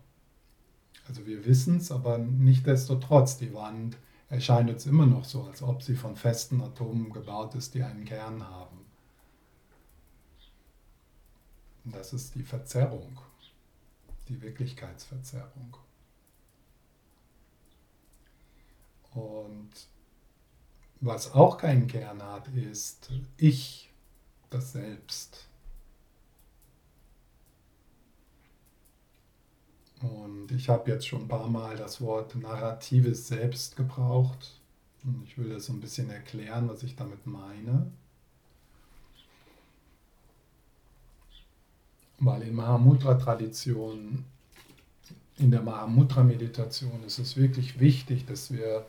Also 1.07 1.25
wir 1.25 1.45
wissen 1.45 1.77
es, 1.77 1.91
aber 1.91 2.19
nichtdestotrotz, 2.19 3.37
die 3.37 3.53
Wand 3.53 3.97
erscheint 4.29 4.69
uns 4.69 4.85
immer 4.85 5.05
noch 5.05 5.25
so, 5.25 5.43
als 5.43 5.63
ob 5.63 5.81
sie 5.81 5.95
von 5.95 6.15
festen 6.15 6.61
Atomen 6.61 7.11
gebaut 7.11 7.55
ist, 7.55 7.73
die 7.73 7.81
einen 7.81 8.05
Kern 8.05 8.47
haben. 8.47 8.85
Und 11.85 11.95
das 11.95 12.13
ist 12.13 12.35
die 12.35 12.43
Verzerrung, 12.43 13.17
die 14.27 14.41
Wirklichkeitsverzerrung. 14.41 15.77
Und 19.13 19.71
was 20.99 21.33
auch 21.33 21.57
keinen 21.57 21.87
Kern 21.87 22.21
hat, 22.21 22.47
ist 22.49 23.09
ich, 23.37 23.86
das 24.49 24.73
Selbst. 24.73 25.47
Und 30.01 30.51
ich 30.51 30.69
habe 30.69 30.91
jetzt 30.91 31.07
schon 31.07 31.23
ein 31.23 31.27
paar 31.27 31.47
Mal 31.47 31.75
das 31.75 32.01
Wort 32.01 32.35
narratives 32.35 33.27
Selbst 33.27 33.75
gebraucht. 33.75 34.59
Und 35.03 35.23
ich 35.25 35.37
will 35.37 35.49
das 35.49 35.65
so 35.65 35.73
ein 35.73 35.79
bisschen 35.79 36.09
erklären, 36.09 36.69
was 36.69 36.83
ich 36.83 36.95
damit 36.95 37.25
meine. 37.25 37.91
Weil 42.19 42.43
in 42.43 42.55
Mahamudra-Tradition, 42.55 44.25
in 45.37 45.51
der 45.51 45.61
Mahamudra-Meditation 45.61 47.03
ist 47.05 47.19
es 47.19 47.37
wirklich 47.37 47.79
wichtig, 47.79 48.25
dass 48.25 48.51
wir 48.51 48.85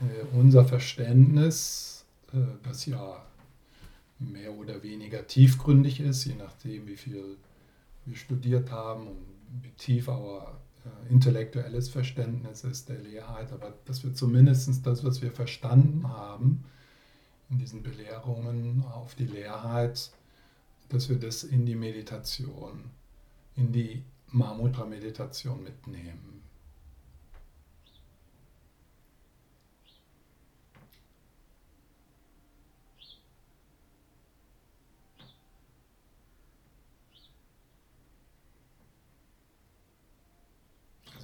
äh, 0.00 0.36
unser 0.36 0.64
Verständnis, 0.64 2.04
äh, 2.32 2.38
das 2.62 2.86
ja 2.86 3.22
mehr 4.20 4.52
oder 4.52 4.82
weniger 4.82 5.26
tiefgründig 5.26 6.00
ist, 6.00 6.24
je 6.24 6.34
nachdem, 6.34 6.86
wie 6.86 6.96
viel 6.96 7.36
wir 8.04 8.16
studiert 8.16 8.70
haben 8.70 9.08
und 9.08 9.26
wie 9.62 9.70
tief 9.70 10.08
our 10.08 10.60
äh, 10.84 11.12
intellektuelles 11.12 11.88
Verständnis 11.88 12.64
ist 12.64 12.88
der 12.88 12.98
Leerheit, 12.98 13.52
aber 13.52 13.74
dass 13.86 14.04
wir 14.04 14.14
zumindest 14.14 14.86
das, 14.86 15.04
was 15.04 15.22
wir 15.22 15.32
verstanden 15.32 16.06
haben 16.08 16.64
in 17.50 17.58
diesen 17.58 17.82
Belehrungen 17.82 18.84
auf 18.84 19.14
die 19.14 19.26
Leerheit, 19.26 20.10
dass 20.88 21.08
wir 21.08 21.18
das 21.18 21.42
in 21.42 21.66
die 21.66 21.74
Meditation, 21.74 22.84
in 23.56 23.72
die 23.72 24.04
Mahamudra-Meditation 24.28 25.62
mitnehmen. 25.62 26.39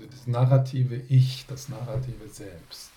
Das 0.04 0.26
narrative 0.26 0.96
Ich, 1.08 1.46
das 1.46 1.68
narrative 1.68 2.28
Selbst. 2.28 2.90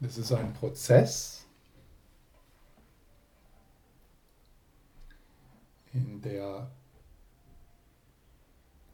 Das 0.00 0.18
ist 0.18 0.32
ein 0.32 0.52
Prozess, 0.52 1.46
in 5.92 6.20
der 6.20 6.70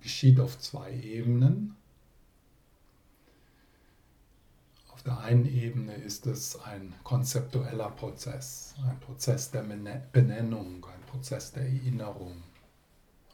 geschieht 0.01 0.38
auf 0.38 0.59
zwei 0.59 0.92
Ebenen. 0.92 1.76
Auf 4.88 5.03
der 5.03 5.18
einen 5.18 5.46
Ebene 5.46 5.94
ist 5.94 6.26
es 6.26 6.61
ein 6.61 6.94
konzeptueller 7.03 7.90
Prozess, 7.90 8.74
ein 8.86 9.01
Prozess 9.01 9.51
der 9.51 9.62
Benennung, 9.62 10.84
ein 10.84 11.01
Prozess 11.07 11.53
der 11.53 11.64
Erinnerung 11.64 12.42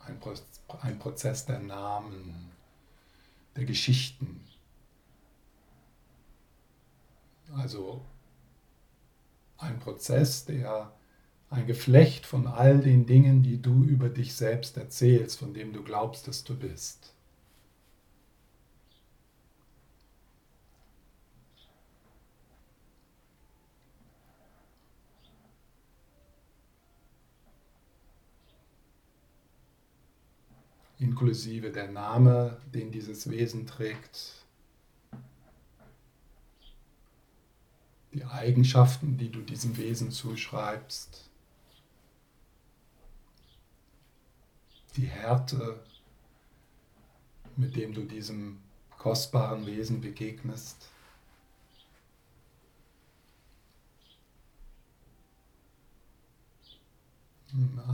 ein, 0.06 0.18
Pro 0.18 0.34
ein 0.80 0.98
Prozess 0.98 1.46
der 1.46 1.58
Namen, 1.58 2.50
der 3.56 3.64
Geschichten. 3.64 4.40
Also 7.54 8.04
ein 9.58 9.78
Prozess, 9.78 10.44
der 10.44 10.92
ein 11.48 11.66
Geflecht 11.66 12.26
von 12.26 12.46
all 12.46 12.80
den 12.80 13.06
Dingen, 13.06 13.42
die 13.42 13.60
du 13.62 13.84
über 13.84 14.08
dich 14.08 14.34
selbst 14.34 14.76
erzählst, 14.76 15.38
von 15.38 15.54
dem 15.54 15.72
du 15.72 15.82
glaubst, 15.82 16.26
dass 16.26 16.44
du 16.44 16.56
bist. 16.56 17.14
Inklusive 30.98 31.70
der 31.70 31.90
Name, 31.90 32.60
den 32.72 32.90
dieses 32.90 33.30
Wesen 33.30 33.66
trägt, 33.66 34.46
die 38.12 38.24
Eigenschaften, 38.24 39.18
die 39.18 39.30
du 39.30 39.42
diesem 39.42 39.76
Wesen 39.76 40.10
zuschreibst, 40.10 41.28
die 44.96 45.06
Härte, 45.06 45.82
mit 47.56 47.76
dem 47.76 47.92
du 47.92 48.04
diesem 48.04 48.58
kostbaren 48.96 49.66
Wesen 49.66 50.00
begegnest. 50.00 50.88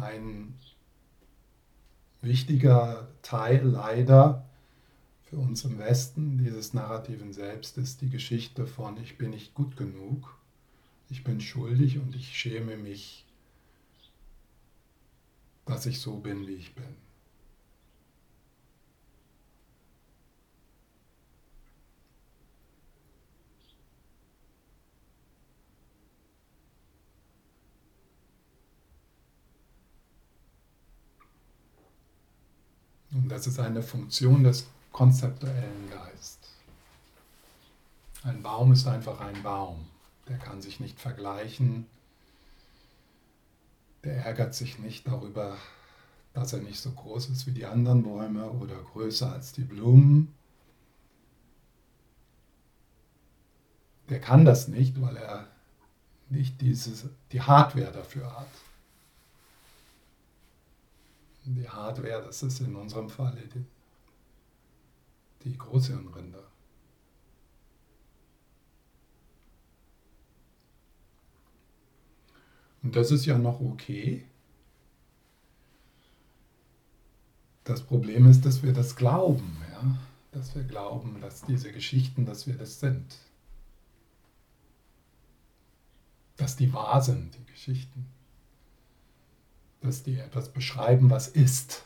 Ein 0.00 0.54
wichtiger 2.22 3.08
Teil 3.22 3.64
leider 3.66 4.48
für 5.24 5.36
uns 5.36 5.64
im 5.64 5.78
Westen 5.78 6.38
dieses 6.38 6.72
narrativen 6.72 7.32
Selbst 7.32 7.78
ist 7.78 8.00
die 8.00 8.10
Geschichte 8.10 8.66
von 8.66 8.96
ich 9.02 9.18
bin 9.18 9.30
nicht 9.30 9.54
gut 9.54 9.76
genug, 9.76 10.36
ich 11.10 11.24
bin 11.24 11.40
schuldig 11.40 11.98
und 11.98 12.14
ich 12.14 12.36
schäme 12.38 12.76
mich, 12.76 13.26
dass 15.66 15.86
ich 15.86 16.00
so 16.00 16.16
bin, 16.16 16.46
wie 16.46 16.54
ich 16.54 16.74
bin. 16.74 16.84
Und 33.12 33.21
das 33.32 33.46
ist 33.46 33.58
eine 33.58 33.82
Funktion 33.82 34.44
des 34.44 34.66
konzeptuellen 34.92 35.90
Geistes. 35.90 36.50
Ein 38.24 38.42
Baum 38.42 38.72
ist 38.72 38.86
einfach 38.86 39.20
ein 39.20 39.42
Baum. 39.42 39.86
Der 40.28 40.36
kann 40.36 40.60
sich 40.60 40.80
nicht 40.80 41.00
vergleichen. 41.00 41.86
Der 44.04 44.26
ärgert 44.26 44.54
sich 44.54 44.78
nicht 44.78 45.06
darüber, 45.06 45.56
dass 46.34 46.52
er 46.52 46.60
nicht 46.60 46.78
so 46.78 46.90
groß 46.90 47.30
ist 47.30 47.46
wie 47.46 47.52
die 47.52 47.64
anderen 47.64 48.02
Bäume 48.02 48.50
oder 48.50 48.76
größer 48.76 49.32
als 49.32 49.52
die 49.52 49.64
Blumen. 49.64 50.34
Der 54.10 54.20
kann 54.20 54.44
das 54.44 54.68
nicht, 54.68 55.00
weil 55.00 55.16
er 55.16 55.46
nicht 56.28 56.60
dieses, 56.60 57.06
die 57.32 57.40
Hardware 57.40 57.92
dafür 57.92 58.38
hat 58.38 58.48
die 61.44 61.68
Hardware, 61.68 62.22
das 62.22 62.42
ist 62.42 62.60
in 62.60 62.76
unserem 62.76 63.08
Fall 63.08 63.36
die, 63.54 63.64
die 65.44 65.58
Großhirnrinder. 65.58 66.44
Und 72.82 72.96
das 72.96 73.10
ist 73.10 73.26
ja 73.26 73.38
noch 73.38 73.60
okay. 73.60 74.24
Das 77.64 77.82
Problem 77.82 78.26
ist, 78.26 78.44
dass 78.44 78.62
wir 78.62 78.72
das 78.72 78.96
glauben, 78.96 79.56
ja? 79.72 79.98
dass 80.32 80.54
wir 80.54 80.64
glauben, 80.64 81.20
dass 81.20 81.42
diese 81.42 81.72
Geschichten, 81.72 82.26
dass 82.26 82.46
wir 82.46 82.54
das 82.54 82.80
sind. 82.80 83.18
Dass 86.36 86.56
die 86.56 86.72
wahr 86.72 87.00
sind, 87.00 87.36
die 87.36 87.44
Geschichten 87.52 88.06
dass 89.82 90.02
die 90.02 90.18
etwas 90.18 90.48
beschreiben, 90.48 91.10
was 91.10 91.28
ist. 91.28 91.84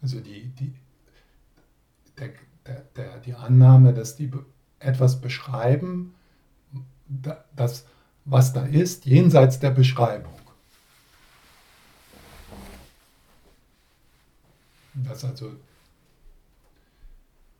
Also 0.00 0.20
die, 0.20 0.48
die, 0.58 0.72
der, 2.18 2.30
der, 2.66 2.80
der, 2.96 3.18
die 3.20 3.34
Annahme, 3.34 3.92
dass 3.92 4.16
die 4.16 4.30
etwas 4.78 5.20
beschreiben, 5.20 6.14
das, 7.54 7.84
was 8.24 8.52
da 8.52 8.64
ist, 8.64 9.04
jenseits 9.04 9.58
der 9.58 9.70
Beschreibung. 9.70 10.32
Dass 14.94 15.24
also, 15.24 15.52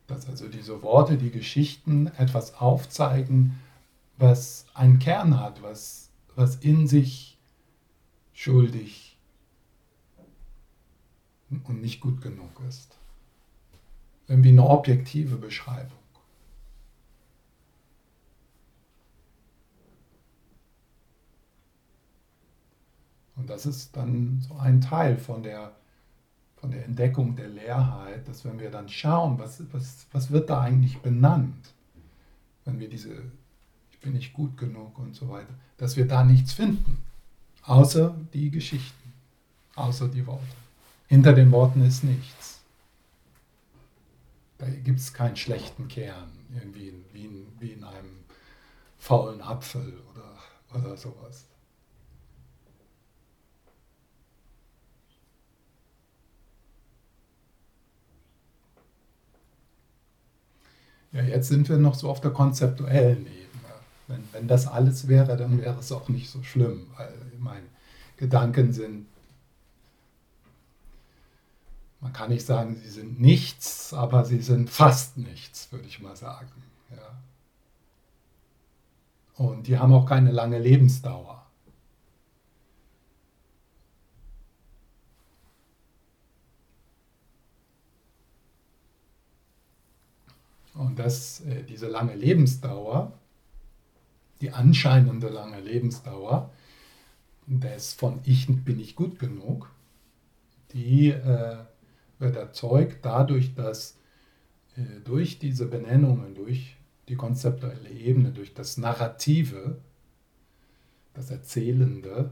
dass 0.07 0.27
also 0.27 0.47
diese 0.47 0.81
Worte, 0.81 1.17
die 1.17 1.31
Geschichten 1.31 2.07
etwas 2.17 2.55
aufzeigen, 2.55 3.59
was 4.17 4.65
einen 4.73 4.99
Kern 4.99 5.39
hat, 5.39 5.61
was, 5.61 6.09
was 6.35 6.57
in 6.57 6.87
sich 6.87 7.37
schuldig 8.33 9.17
und 11.49 11.81
nicht 11.81 12.01
gut 12.01 12.21
genug 12.21 12.61
ist. 12.67 12.97
Irgendwie 14.27 14.49
eine 14.49 14.67
objektive 14.67 15.37
Beschreibung. 15.37 15.97
Und 23.35 23.49
das 23.49 23.65
ist 23.65 23.95
dann 23.95 24.41
so 24.41 24.55
ein 24.55 24.81
Teil 24.81 25.15
von 25.17 25.43
der, 25.43 25.75
von 26.55 26.71
der 26.71 26.83
Entdeckung 26.85 27.35
der 27.35 27.47
Leerheit, 27.47 28.27
dass 28.27 28.43
wenn 28.43 28.59
wir 28.59 28.71
dann 28.71 28.89
schauen, 28.89 29.37
was, 29.37 29.63
was, 29.71 30.07
was 30.11 30.31
wird 30.31 30.49
da 30.49 30.61
eigentlich 30.61 30.97
benannt, 30.99 31.73
wenn 32.65 32.79
wir 32.79 32.89
diese 32.89 33.31
bin 34.01 34.13
nicht 34.13 34.33
gut 34.33 34.57
genug 34.57 34.97
und 34.99 35.15
so 35.15 35.29
weiter, 35.29 35.53
dass 35.77 35.95
wir 35.95 36.07
da 36.07 36.23
nichts 36.23 36.53
finden, 36.53 36.97
außer 37.63 38.15
die 38.33 38.51
Geschichten, 38.51 39.13
außer 39.75 40.07
die 40.07 40.25
Worte. 40.25 40.43
Hinter 41.07 41.33
den 41.33 41.51
Worten 41.51 41.83
ist 41.85 42.03
nichts. 42.03 42.59
Da 44.57 44.67
gibt 44.67 44.99
es 44.99 45.13
keinen 45.13 45.35
schlechten 45.35 45.87
Kern, 45.87 46.29
irgendwie 46.53 46.93
wie 47.13 47.25
in, 47.25 47.47
wie 47.59 47.71
in 47.71 47.83
einem 47.83 48.25
faulen 48.97 49.41
Apfel 49.41 50.01
oder, 50.11 50.79
oder 50.79 50.97
sowas. 50.97 51.45
Ja, 61.13 61.21
jetzt 61.23 61.47
sind 61.47 61.69
wir 61.69 61.77
noch 61.77 61.95
so 61.95 62.09
auf 62.09 62.21
der 62.21 62.31
konzeptuellen 62.31 63.25
Ebene. 63.25 63.46
Wenn, 64.07 64.23
wenn 64.31 64.47
das 64.47 64.67
alles 64.67 65.07
wäre, 65.07 65.35
dann 65.35 65.61
wäre 65.61 65.79
es 65.79 65.91
auch 65.91 66.07
nicht 66.09 66.29
so 66.29 66.41
schlimm, 66.41 66.87
weil 66.95 67.13
meine 67.39 67.65
Gedanken 68.15 68.71
sind, 68.73 69.05
man 71.99 72.13
kann 72.13 72.29
nicht 72.29 72.45
sagen, 72.45 72.75
sie 72.75 72.89
sind 72.89 73.19
nichts, 73.19 73.93
aber 73.93 74.23
sie 74.23 74.41
sind 74.41 74.69
fast 74.69 75.17
nichts, 75.17 75.71
würde 75.71 75.87
ich 75.87 75.99
mal 75.99 76.15
sagen. 76.15 76.47
Ja. 76.91 77.17
Und 79.35 79.67
die 79.67 79.77
haben 79.77 79.93
auch 79.93 80.05
keine 80.05 80.31
lange 80.31 80.59
Lebensdauer. 80.59 81.45
Und 90.75 90.99
das, 90.99 91.41
äh, 91.41 91.63
diese 91.63 91.87
lange 91.87 92.15
Lebensdauer, 92.15 93.11
die 94.41 94.51
anscheinende 94.51 95.29
lange 95.29 95.59
Lebensdauer 95.59 96.51
des 97.47 97.93
von 97.93 98.19
ich 98.25 98.47
bin 98.63 98.79
ich 98.79 98.95
gut 98.95 99.19
genug, 99.19 99.71
die 100.73 101.09
äh, 101.09 101.57
wird 102.19 102.35
erzeugt 102.35 102.99
dadurch, 103.03 103.55
dass 103.55 103.97
äh, 104.75 104.99
durch 105.03 105.39
diese 105.39 105.65
Benennungen, 105.65 106.35
durch 106.35 106.75
die 107.07 107.15
konzeptuelle 107.15 107.89
Ebene, 107.89 108.31
durch 108.31 108.53
das 108.53 108.77
Narrative, 108.77 109.79
das 111.13 111.31
Erzählende, 111.31 112.31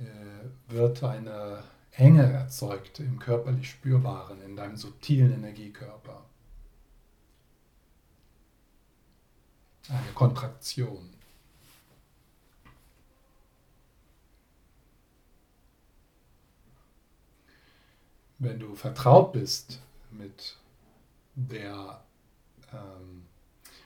äh, 0.00 0.72
wird 0.72 1.02
eine 1.04 1.62
Enge 1.92 2.24
erzeugt 2.24 3.00
im 3.00 3.18
körperlich 3.18 3.70
Spürbaren, 3.70 4.42
in 4.42 4.56
deinem 4.56 4.76
subtilen 4.76 5.32
Energiekörper. 5.32 6.24
Eine 9.88 10.12
Kontraktion. 10.14 11.10
Wenn 18.38 18.58
du 18.58 18.74
vertraut 18.74 19.32
bist 19.32 19.80
mit 20.10 20.56
der, 21.34 22.02
ähm, 22.72 23.22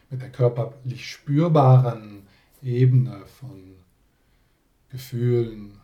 mit 0.08 0.22
der 0.22 0.32
körperlich 0.32 1.08
spürbaren 1.08 2.26
Ebene 2.62 3.26
von 3.26 3.76
Gefühlen 4.88 5.80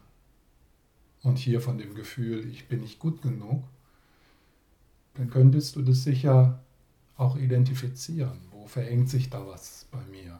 und 1.22 1.38
hier 1.38 1.60
von 1.60 1.78
dem 1.78 1.94
Gefühl, 1.94 2.48
ich 2.48 2.68
bin 2.68 2.80
nicht 2.80 2.98
gut 2.98 3.22
genug, 3.22 3.64
dann 5.14 5.30
könntest 5.30 5.76
du 5.76 5.82
das 5.82 6.02
sicher 6.02 6.58
auch 7.16 7.36
identifizieren. 7.36 8.45
Verengt 8.66 9.08
sich 9.08 9.30
da 9.30 9.46
was 9.46 9.86
bei 9.90 10.00
mir? 10.10 10.38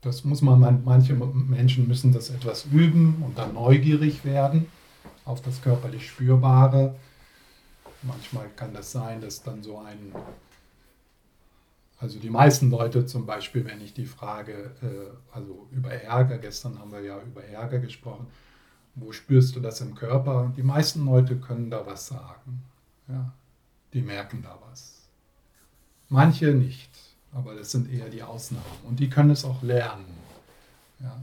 Das 0.00 0.24
muss 0.24 0.42
man, 0.42 0.84
manche 0.84 1.14
Menschen 1.14 1.88
müssen 1.88 2.12
das 2.12 2.30
etwas 2.30 2.66
üben 2.66 3.22
und 3.26 3.36
dann 3.36 3.54
neugierig 3.54 4.24
werden 4.24 4.66
auf 5.24 5.42
das 5.42 5.60
körperlich 5.60 6.08
Spürbare. 6.08 6.94
Manchmal 8.02 8.48
kann 8.54 8.72
das 8.72 8.92
sein, 8.92 9.20
dass 9.20 9.42
dann 9.42 9.62
so 9.62 9.78
ein, 9.78 10.14
also 11.98 12.18
die 12.20 12.30
meisten 12.30 12.70
Leute 12.70 13.06
zum 13.06 13.26
Beispiel, 13.26 13.64
wenn 13.64 13.80
ich 13.80 13.92
die 13.92 14.06
Frage, 14.06 14.70
äh, 14.82 15.34
also 15.36 15.66
über 15.72 15.90
Ärger, 15.90 16.38
gestern 16.38 16.78
haben 16.78 16.92
wir 16.92 17.02
ja 17.02 17.20
über 17.20 17.42
Ärger 17.44 17.80
gesprochen, 17.80 18.28
wo 19.00 19.12
spürst 19.12 19.56
du 19.56 19.60
das 19.60 19.80
im 19.80 19.94
Körper? 19.94 20.52
Die 20.56 20.62
meisten 20.62 21.04
Leute 21.04 21.36
können 21.36 21.70
da 21.70 21.86
was 21.86 22.08
sagen. 22.08 22.62
Ja, 23.08 23.32
die 23.92 24.02
merken 24.02 24.42
da 24.42 24.58
was. 24.68 25.08
Manche 26.08 26.48
nicht, 26.48 26.90
aber 27.32 27.54
das 27.54 27.70
sind 27.70 27.90
eher 27.92 28.08
die 28.08 28.22
Ausnahmen. 28.22 28.64
Und 28.84 29.00
die 29.00 29.10
können 29.10 29.30
es 29.30 29.44
auch 29.44 29.62
lernen. 29.62 30.06
Ja. 31.00 31.20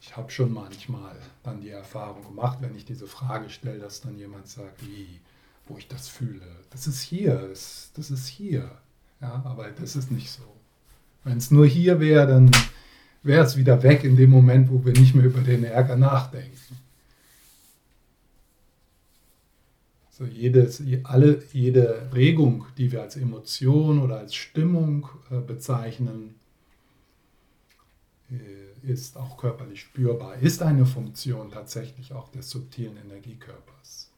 Ich 0.00 0.16
habe 0.16 0.30
schon 0.30 0.52
manchmal 0.52 1.16
dann 1.42 1.60
die 1.60 1.68
Erfahrung 1.68 2.24
gemacht, 2.24 2.58
wenn 2.60 2.74
ich 2.74 2.84
diese 2.84 3.06
Frage 3.06 3.50
stelle, 3.50 3.78
dass 3.78 4.00
dann 4.00 4.16
jemand 4.16 4.48
sagt, 4.48 4.86
wie, 4.86 5.20
wo 5.66 5.76
ich 5.76 5.86
das 5.86 6.08
fühle. 6.08 6.46
Das 6.70 6.86
ist 6.86 7.02
hier, 7.02 7.48
das, 7.48 7.90
das 7.94 8.10
ist 8.10 8.26
hier. 8.26 8.70
Ja, 9.20 9.42
aber 9.44 9.70
das 9.70 9.96
ist 9.96 10.10
nicht 10.10 10.30
so. 10.30 10.42
Wenn 11.24 11.36
es 11.36 11.50
nur 11.50 11.66
hier 11.66 12.00
wäre, 12.00 12.26
dann 12.26 12.50
wäre 13.22 13.44
es 13.44 13.56
wieder 13.56 13.82
weg 13.82 14.04
in 14.04 14.16
dem 14.16 14.30
Moment, 14.30 14.70
wo 14.70 14.84
wir 14.84 14.92
nicht 14.92 15.14
mehr 15.14 15.26
über 15.26 15.40
den 15.40 15.64
Ärger 15.64 15.96
nachdenken. 15.96 16.56
So 20.10 20.24
jedes, 20.24 20.82
alle, 21.04 21.42
jede 21.52 22.10
Regung, 22.12 22.66
die 22.76 22.90
wir 22.90 23.02
als 23.02 23.16
Emotion 23.16 24.00
oder 24.00 24.18
als 24.18 24.34
Stimmung 24.34 25.08
äh, 25.30 25.38
bezeichnen, 25.38 26.34
äh, 28.30 28.90
ist 28.90 29.16
auch 29.16 29.36
körperlich 29.36 29.80
spürbar, 29.80 30.36
ist 30.38 30.62
eine 30.62 30.86
Funktion 30.86 31.52
tatsächlich 31.52 32.12
auch 32.12 32.30
des 32.30 32.50
subtilen 32.50 32.96
Energiekörpers. 32.96 34.10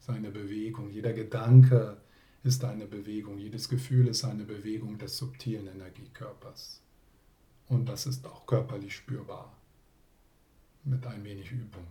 Ist 0.00 0.10
eine 0.10 0.30
Bewegung. 0.30 0.90
Jeder 0.90 1.12
Gedanke 1.12 1.98
ist 2.42 2.64
eine 2.64 2.86
Bewegung. 2.86 3.38
Jedes 3.38 3.68
Gefühl 3.68 4.08
ist 4.08 4.24
eine 4.24 4.44
Bewegung 4.44 4.98
des 4.98 5.16
subtilen 5.16 5.68
Energiekörpers. 5.68 6.81
Und 7.72 7.88
das 7.88 8.04
ist 8.04 8.26
auch 8.26 8.44
körperlich 8.44 8.94
spürbar. 8.94 9.50
Mit 10.84 11.06
ein 11.06 11.24
wenig 11.24 11.50
Übung. 11.52 11.86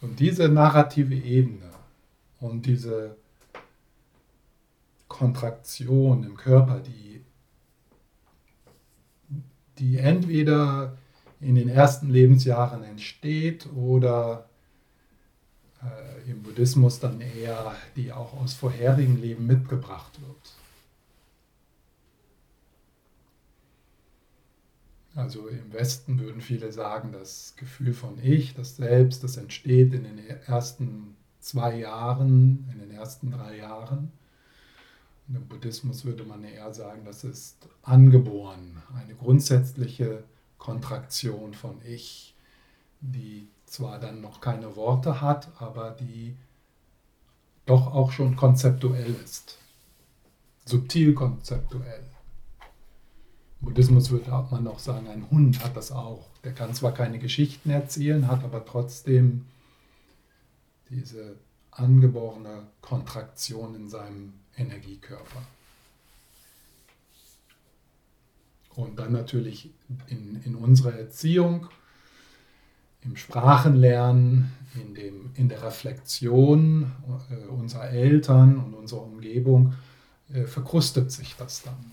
Und 0.00 0.18
diese 0.18 0.48
narrative 0.48 1.14
Ebene 1.14 1.70
und 2.40 2.64
diese 2.64 3.18
Kontraktion 5.08 6.24
im 6.24 6.38
Körper, 6.38 6.80
die, 6.80 7.22
die 9.78 9.98
entweder 9.98 10.96
in 11.38 11.54
den 11.54 11.68
ersten 11.68 12.08
Lebensjahren 12.08 12.82
entsteht 12.84 13.70
oder 13.74 14.48
äh, 15.82 16.30
im 16.30 16.42
Buddhismus 16.42 17.00
dann 17.00 17.20
eher, 17.20 17.74
die 17.96 18.12
auch 18.12 18.34
aus 18.34 18.54
vorherigen 18.54 19.20
Leben 19.20 19.46
mitgebracht 19.46 20.20
wird. 20.20 20.54
Also 25.14 25.48
im 25.48 25.72
Westen 25.72 26.20
würden 26.20 26.40
viele 26.40 26.70
sagen, 26.72 27.12
das 27.12 27.54
Gefühl 27.56 27.92
von 27.92 28.18
Ich, 28.22 28.54
das 28.54 28.76
Selbst, 28.76 29.24
das 29.24 29.36
entsteht 29.36 29.92
in 29.92 30.04
den 30.04 30.18
ersten 30.46 31.16
zwei 31.40 31.78
Jahren, 31.78 32.68
in 32.72 32.78
den 32.78 32.90
ersten 32.92 33.30
drei 33.30 33.56
Jahren. 33.56 34.12
Und 35.28 35.36
Im 35.36 35.46
Buddhismus 35.46 36.04
würde 36.04 36.24
man 36.24 36.44
eher 36.44 36.72
sagen, 36.72 37.04
das 37.04 37.24
ist 37.24 37.56
angeboren, 37.82 38.82
eine 38.94 39.14
grundsätzliche 39.14 40.22
Kontraktion 40.58 41.54
von 41.54 41.80
Ich, 41.84 42.34
die 43.00 43.48
zwar 43.70 44.00
dann 44.00 44.20
noch 44.20 44.40
keine 44.40 44.74
Worte 44.74 45.20
hat, 45.20 45.48
aber 45.60 45.92
die 45.92 46.34
doch 47.66 47.86
auch 47.94 48.10
schon 48.10 48.34
konzeptuell 48.34 49.14
ist. 49.24 49.58
Subtil 50.64 51.14
konzeptuell. 51.14 52.02
Im 53.60 53.66
Buddhismus 53.66 54.10
würde 54.10 54.30
man 54.50 54.66
auch 54.66 54.80
sagen, 54.80 55.06
ein 55.06 55.30
Hund 55.30 55.62
hat 55.62 55.76
das 55.76 55.92
auch. 55.92 56.26
Der 56.42 56.52
kann 56.52 56.74
zwar 56.74 56.92
keine 56.92 57.20
Geschichten 57.20 57.70
erzählen, 57.70 58.26
hat 58.26 58.42
aber 58.42 58.64
trotzdem 58.64 59.46
diese 60.88 61.36
angeborene 61.70 62.66
Kontraktion 62.80 63.76
in 63.76 63.88
seinem 63.88 64.32
Energiekörper. 64.56 65.42
Und 68.74 68.98
dann 68.98 69.12
natürlich 69.12 69.70
in, 70.08 70.42
in 70.42 70.56
unserer 70.56 70.94
Erziehung 70.94 71.68
im 73.02 73.16
Sprachenlernen, 73.16 74.52
in, 74.74 74.94
dem, 74.94 75.30
in 75.34 75.48
der 75.48 75.62
Reflexion 75.62 76.92
äh, 77.30 77.46
unserer 77.48 77.90
Eltern 77.90 78.58
und 78.58 78.74
unserer 78.74 79.02
Umgebung 79.02 79.74
äh, 80.32 80.44
verkrustet 80.44 81.10
sich 81.10 81.36
das 81.36 81.62
dann. 81.62 81.92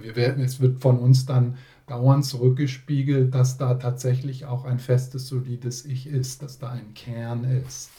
Wir 0.00 0.14
werden, 0.14 0.44
es 0.44 0.60
wird 0.60 0.80
von 0.80 0.98
uns 1.00 1.26
dann 1.26 1.58
dauernd 1.88 2.24
zurückgespiegelt, 2.24 3.34
dass 3.34 3.58
da 3.58 3.74
tatsächlich 3.74 4.44
auch 4.44 4.64
ein 4.64 4.78
festes, 4.78 5.26
solides 5.26 5.84
Ich 5.84 6.06
ist, 6.06 6.40
dass 6.42 6.60
da 6.60 6.70
ein 6.70 6.94
Kern 6.94 7.42
ist. 7.42 7.90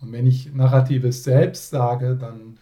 Und 0.00 0.12
wenn 0.12 0.26
ich 0.26 0.52
narratives 0.52 1.24
Selbst 1.24 1.70
sage, 1.70 2.16
dann 2.16 2.58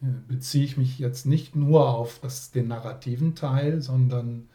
beziehe 0.00 0.64
ich 0.64 0.76
mich 0.76 0.98
jetzt 0.98 1.26
nicht 1.26 1.56
nur 1.56 1.88
auf 1.88 2.20
das, 2.20 2.50
den 2.50 2.68
narrativen 2.68 3.34
Teil, 3.34 3.82
sondern 3.82 4.48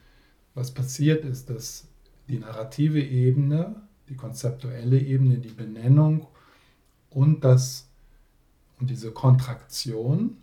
was 0.53 0.73
passiert 0.73 1.25
ist, 1.25 1.49
dass 1.49 1.87
die 2.27 2.39
narrative 2.39 3.01
Ebene, 3.01 3.75
die 4.09 4.15
konzeptuelle 4.15 4.99
Ebene, 4.99 5.39
die 5.39 5.49
Benennung 5.49 6.27
und 7.09 7.43
das 7.43 7.89
Und 8.79 8.89
diese 8.89 9.11
Kontraktion, 9.11 10.37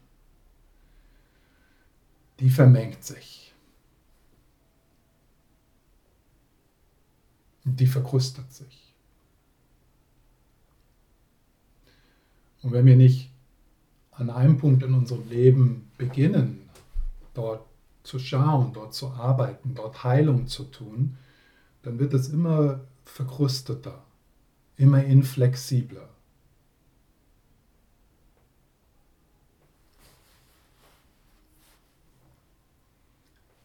die 2.38 2.50
vermengt 2.50 3.04
sich. 3.04 3.52
Die 7.64 7.86
verkrustet 7.86 8.50
sich. 8.52 8.94
Und 12.62 12.72
wenn 12.72 12.86
wir 12.86 12.96
nicht 12.96 13.29
an 14.20 14.28
einem 14.28 14.58
Punkt 14.58 14.82
in 14.82 14.92
unserem 14.92 15.28
Leben 15.30 15.90
beginnen, 15.96 16.68
dort 17.32 17.66
zu 18.02 18.18
schauen, 18.18 18.72
dort 18.74 18.92
zu 18.92 19.08
arbeiten, 19.10 19.74
dort 19.74 20.04
Heilung 20.04 20.46
zu 20.46 20.64
tun, 20.64 21.16
dann 21.82 21.98
wird 21.98 22.12
es 22.12 22.28
immer 22.28 22.80
verkrusteter, 23.04 24.04
immer 24.76 25.02
inflexibler. 25.02 26.08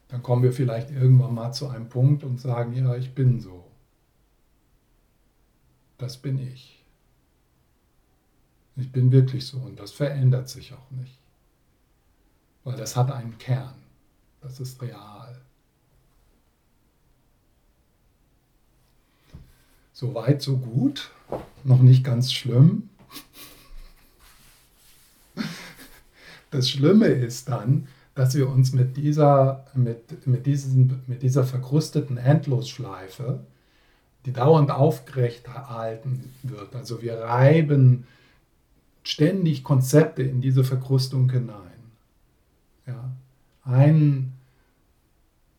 Dann 0.08 0.24
kommen 0.24 0.44
wir 0.44 0.54
vielleicht 0.54 0.92
irgendwann 0.92 1.34
mal 1.34 1.52
zu 1.52 1.68
einem 1.68 1.90
Punkt 1.90 2.24
und 2.24 2.40
sagen, 2.40 2.74
ja, 2.74 2.96
ich 2.96 3.14
bin 3.14 3.42
so. 3.42 3.66
Das 5.98 6.18
bin 6.18 6.40
ich. 6.40 6.75
Ich 8.78 8.92
bin 8.92 9.12
wirklich 9.12 9.46
so 9.46 9.58
und 9.58 9.80
das 9.80 9.92
verändert 9.92 10.50
sich 10.50 10.74
auch 10.74 10.92
nicht. 10.92 11.18
Weil 12.64 12.76
das 12.76 12.96
hat 12.96 13.12
einen 13.12 13.38
Kern. 13.38 13.76
Das 14.42 14.60
ist 14.60 14.82
real. 14.82 15.40
So 19.94 20.14
weit, 20.14 20.42
so 20.42 20.58
gut. 20.58 21.12
Noch 21.64 21.82
nicht 21.82 22.04
ganz 22.04 22.34
schlimm. 22.34 22.90
Das 26.52 26.70
Schlimme 26.70 27.08
ist 27.08 27.50
dann, 27.50 27.88
dass 28.14 28.36
wir 28.36 28.50
uns 28.50 28.72
mit 28.72 28.98
dieser, 28.98 29.66
mit, 29.74 30.26
mit 30.26 30.46
diesen, 30.46 31.02
mit 31.08 31.22
dieser 31.22 31.44
verkrusteten 31.44 32.18
Endlosschleife, 32.18 33.42
die 34.26 34.34
dauernd 34.34 34.72
aufgerecht 34.72 35.48
halten 35.48 36.34
wird, 36.44 36.76
also 36.76 37.02
wir 37.02 37.20
reiben 37.20 38.08
ständig 39.06 39.64
Konzepte 39.64 40.24
in 40.24 40.42
diese 40.42 40.64
Verkrustung 40.64 41.30
hinein. 41.32 41.92
Ja, 42.88 43.16
ein, 43.64 44.34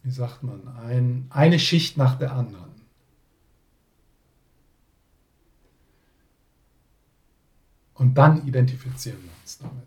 wie 0.02 0.10
sagt 0.10 0.42
man, 0.42 0.68
ein, 0.68 1.26
eine 1.30 1.58
Schicht 1.58 1.96
nach 1.96 2.18
der 2.18 2.32
anderen. 2.32 2.66
Und 7.94 8.14
dann 8.18 8.46
identifizieren 8.46 9.22
wir 9.22 9.30
uns 9.42 9.58
damit. 9.58 9.86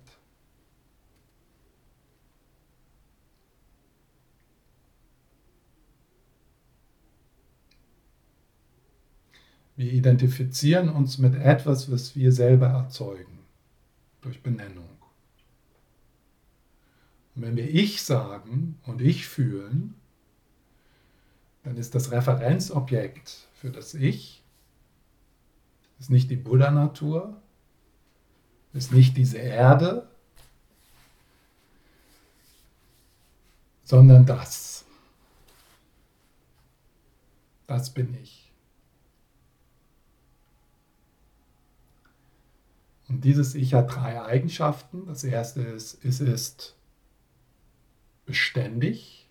Wir 9.75 9.93
identifizieren 9.93 10.89
uns 10.89 11.19
mit 11.19 11.35
etwas, 11.35 11.89
was 11.89 12.13
wir 12.13 12.33
selber 12.33 12.67
erzeugen, 12.67 13.38
durch 14.29 14.43
Benennung. 14.43 14.87
Und 17.35 17.41
wenn 17.41 17.55
wir 17.55 17.67
Ich 17.67 18.03
sagen 18.03 18.79
und 18.85 19.01
Ich 19.01 19.27
fühlen, 19.27 19.95
dann 21.63 21.77
ist 21.77 21.95
das 21.95 22.11
Referenzobjekt 22.11 23.47
für 23.53 23.71
das 23.71 23.95
Ich 23.95 24.43
ist 25.97 26.11
nicht 26.11 26.29
die 26.29 26.35
Buddha-Natur, 26.35 27.41
ist 28.73 28.93
nicht 28.93 29.17
diese 29.17 29.39
Erde, 29.39 30.07
sondern 33.83 34.27
das. 34.27 34.85
Das 37.65 37.91
bin 37.91 38.15
ich. 38.21 38.48
Und 43.09 43.25
dieses 43.25 43.55
Ich 43.55 43.73
hat 43.73 43.93
drei 43.93 44.21
Eigenschaften. 44.21 45.07
Das 45.07 45.23
erste 45.23 45.61
ist, 45.61 46.05
es 46.05 46.21
ist 46.21 46.75
beständig. 48.25 49.27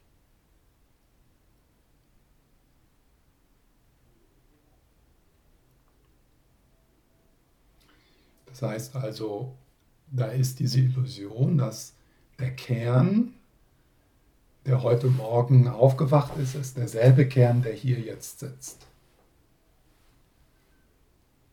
Das 8.46 8.62
heißt 8.62 8.96
also, 8.96 9.54
da 10.10 10.26
ist 10.26 10.58
diese 10.58 10.80
Illusion, 10.80 11.58
dass 11.58 11.94
der 12.40 12.50
Kern, 12.56 13.34
der 14.66 14.82
heute 14.82 15.06
Morgen 15.06 15.68
aufgewacht 15.68 16.36
ist, 16.38 16.56
ist 16.56 16.76
derselbe 16.76 17.28
Kern, 17.28 17.62
der 17.62 17.74
hier 17.74 18.00
jetzt 18.00 18.40
sitzt. 18.40 18.86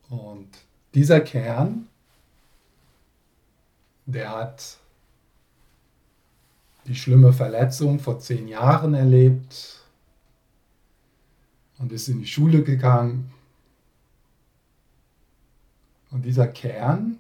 Und 0.10 0.50
dieser 0.96 1.22
Kern, 1.22 1.88
der 4.06 4.32
hat 4.32 4.78
die 6.86 6.96
schlimme 6.96 7.34
Verletzung 7.34 8.00
vor 8.00 8.20
zehn 8.20 8.48
Jahren 8.48 8.94
erlebt 8.94 9.80
und 11.80 11.92
ist 11.92 12.08
in 12.08 12.20
die 12.20 12.28
Schule 12.28 12.64
gegangen. 12.64 13.32
Und 16.12 16.24
dieser 16.24 16.48
Kern, 16.48 17.20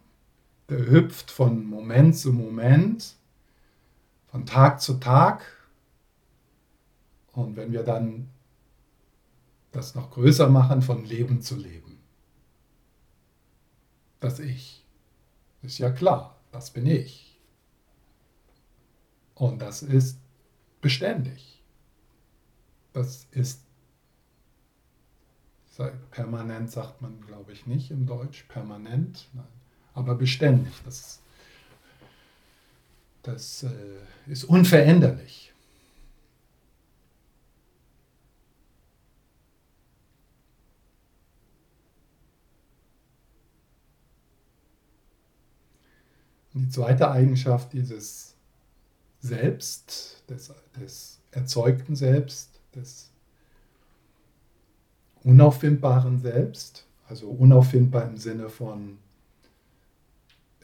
der 0.69 0.87
hüpft 0.87 1.31
von 1.31 1.65
Moment 1.65 2.15
zu 2.15 2.31
Moment, 2.31 3.15
von 4.27 4.45
Tag 4.45 4.81
zu 4.81 4.95
Tag. 4.95 5.45
Und 7.33 7.55
wenn 7.55 7.71
wir 7.71 7.83
dann 7.83 8.29
das 9.71 9.95
noch 9.95 10.11
größer 10.11 10.49
machen, 10.49 10.81
von 10.81 11.03
Leben 11.03 11.41
zu 11.41 11.55
Leben. 11.55 11.97
Das 14.19 14.39
Ich. 14.39 14.85
Ist 15.61 15.79
ja 15.79 15.91
klar, 15.91 16.34
das 16.55 16.71
bin 16.71 16.87
ich. 16.87 17.37
Und 19.33 19.61
das 19.61 19.83
ist 19.83 20.17
beständig. 20.79 21.61
Das 22.93 23.27
ist 23.31 23.61
permanent, 26.11 26.71
sagt 26.71 27.01
man, 27.01 27.19
glaube 27.27 27.51
ich, 27.51 27.67
nicht 27.67 27.91
im 27.91 28.05
Deutsch. 28.05 28.45
Permanent, 28.47 29.27
nein. 29.33 29.43
aber 29.93 30.15
beständig. 30.15 30.73
Das, 30.85 31.19
das 33.23 33.63
äh, 33.63 34.31
ist 34.31 34.45
unveränderlich. 34.45 35.44
Die 46.65 46.71
zweite 46.71 47.11
Eigenschaft 47.11 47.73
dieses 47.73 48.33
selbst, 49.19 50.23
des, 50.29 50.51
des 50.79 51.19
erzeugten 51.31 51.95
Selbst, 51.95 52.49
des 52.73 53.11
unauffindbaren 55.23 56.19
Selbst, 56.19 56.85
also 57.07 57.29
unauffindbar 57.29 58.05
im 58.05 58.17
Sinne 58.17 58.49
von, 58.49 58.97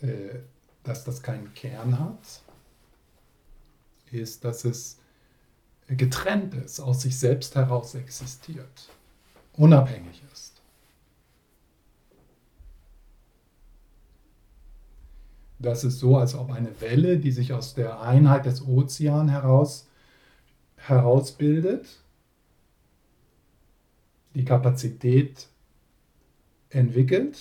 äh, 0.01 0.39
dass 0.83 1.03
das 1.03 1.21
keinen 1.21 1.53
Kern 1.53 1.99
hat, 1.99 2.41
ist, 4.11 4.43
dass 4.43 4.65
es 4.65 4.97
getrennt 5.87 6.55
ist, 6.55 6.79
aus 6.79 7.01
sich 7.01 7.17
selbst 7.17 7.55
heraus 7.55 7.93
existiert, 7.93 8.89
unabhängig 9.53 10.23
ist. 10.33 10.50
Das 15.61 15.83
ist 15.83 15.99
so, 15.99 16.17
als 16.17 16.33
ob 16.33 16.51
eine 16.51 16.81
Welle, 16.81 17.19
die 17.19 17.31
sich 17.31 17.53
aus 17.53 17.75
der 17.75 18.01
Einheit 18.01 18.47
des 18.47 18.65
Ozeans 18.65 19.29
heraus, 19.29 19.87
herausbildet, 20.75 21.85
die 24.33 24.43
Kapazität 24.43 25.47
entwickelt, 26.71 27.37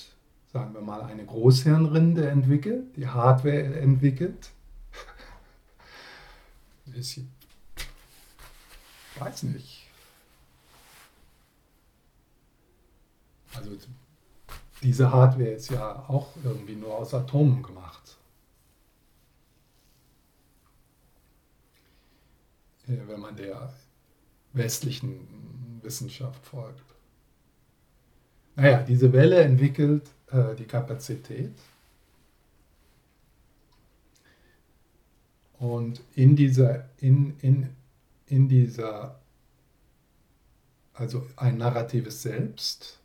sagen 0.53 0.75
wir 0.75 0.83
mal 0.83 1.03
eine 1.03 1.25
Großhirnrinde 1.25 2.29
entwickelt, 2.29 2.95
die 2.97 3.09
Hardware 3.09 3.81
entwickelt. 3.81 4.51
Ich 6.93 7.23
weiß 9.21 9.45
nicht. 9.45 9.87
Also 13.55 13.71
diese 14.83 15.13
Hardware 15.13 15.51
ist 15.51 15.71
ja 15.71 16.05
auch 16.09 16.29
irgendwie 16.43 16.75
nur 16.75 16.97
aus 16.97 17.15
Atomen 17.15 17.63
gemacht. 17.63 18.10
Wenn 23.07 23.21
man 23.21 23.37
der 23.37 23.73
westlichen 24.53 25.81
Wissenschaft 25.83 26.45
folgt. 26.45 26.85
Naja, 28.57 28.83
diese 28.83 29.13
Welle 29.13 29.41
entwickelt 29.43 30.11
äh, 30.33 30.55
die 30.57 30.65
Kapazität 30.65 31.55
Und 35.61 36.03
in 36.15 36.37
dieser, 36.37 36.89
in, 37.01 37.35
in, 37.43 37.69
in 38.27 38.49
dieser, 38.49 39.21
also 40.95 41.27
ein 41.37 41.59
narratives 41.59 42.23
Selbst, 42.23 42.99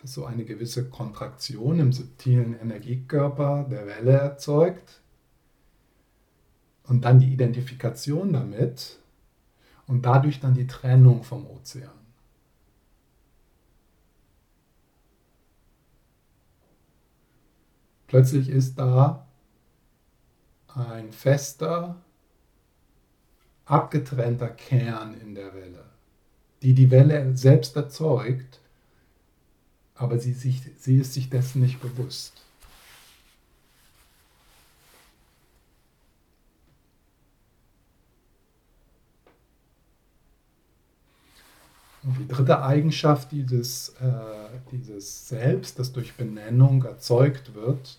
das 0.00 0.14
so 0.14 0.24
eine 0.24 0.44
gewisse 0.44 0.88
Kontraktion 0.88 1.80
im 1.80 1.92
subtilen 1.92 2.58
Energiekörper 2.60 3.66
der 3.68 3.86
Welle 3.88 4.12
erzeugt 4.12 5.00
und 6.84 7.04
dann 7.04 7.18
die 7.18 7.32
Identifikation 7.32 8.32
damit 8.32 8.99
und 9.90 10.02
dadurch 10.02 10.38
dann 10.38 10.54
die 10.54 10.68
Trennung 10.68 11.24
vom 11.24 11.44
Ozean. 11.46 11.90
Plötzlich 18.06 18.48
ist 18.48 18.78
da 18.78 19.26
ein 20.68 21.12
fester, 21.12 21.96
abgetrennter 23.64 24.48
Kern 24.48 25.20
in 25.20 25.34
der 25.34 25.54
Welle, 25.54 25.84
die 26.62 26.74
die 26.74 26.92
Welle 26.92 27.36
selbst 27.36 27.74
erzeugt, 27.74 28.60
aber 29.96 30.18
sie, 30.18 30.32
sich, 30.32 30.62
sie 30.78 30.98
ist 30.98 31.14
sich 31.14 31.30
dessen 31.30 31.62
nicht 31.62 31.80
bewusst. 31.80 32.44
Und 42.02 42.18
die 42.18 42.28
dritte 42.28 42.62
Eigenschaft 42.62 43.30
dieses, 43.30 43.90
äh, 44.00 44.58
dieses 44.72 45.28
Selbst, 45.28 45.78
das 45.78 45.92
durch 45.92 46.14
Benennung 46.14 46.82
erzeugt 46.84 47.54
wird, 47.54 47.98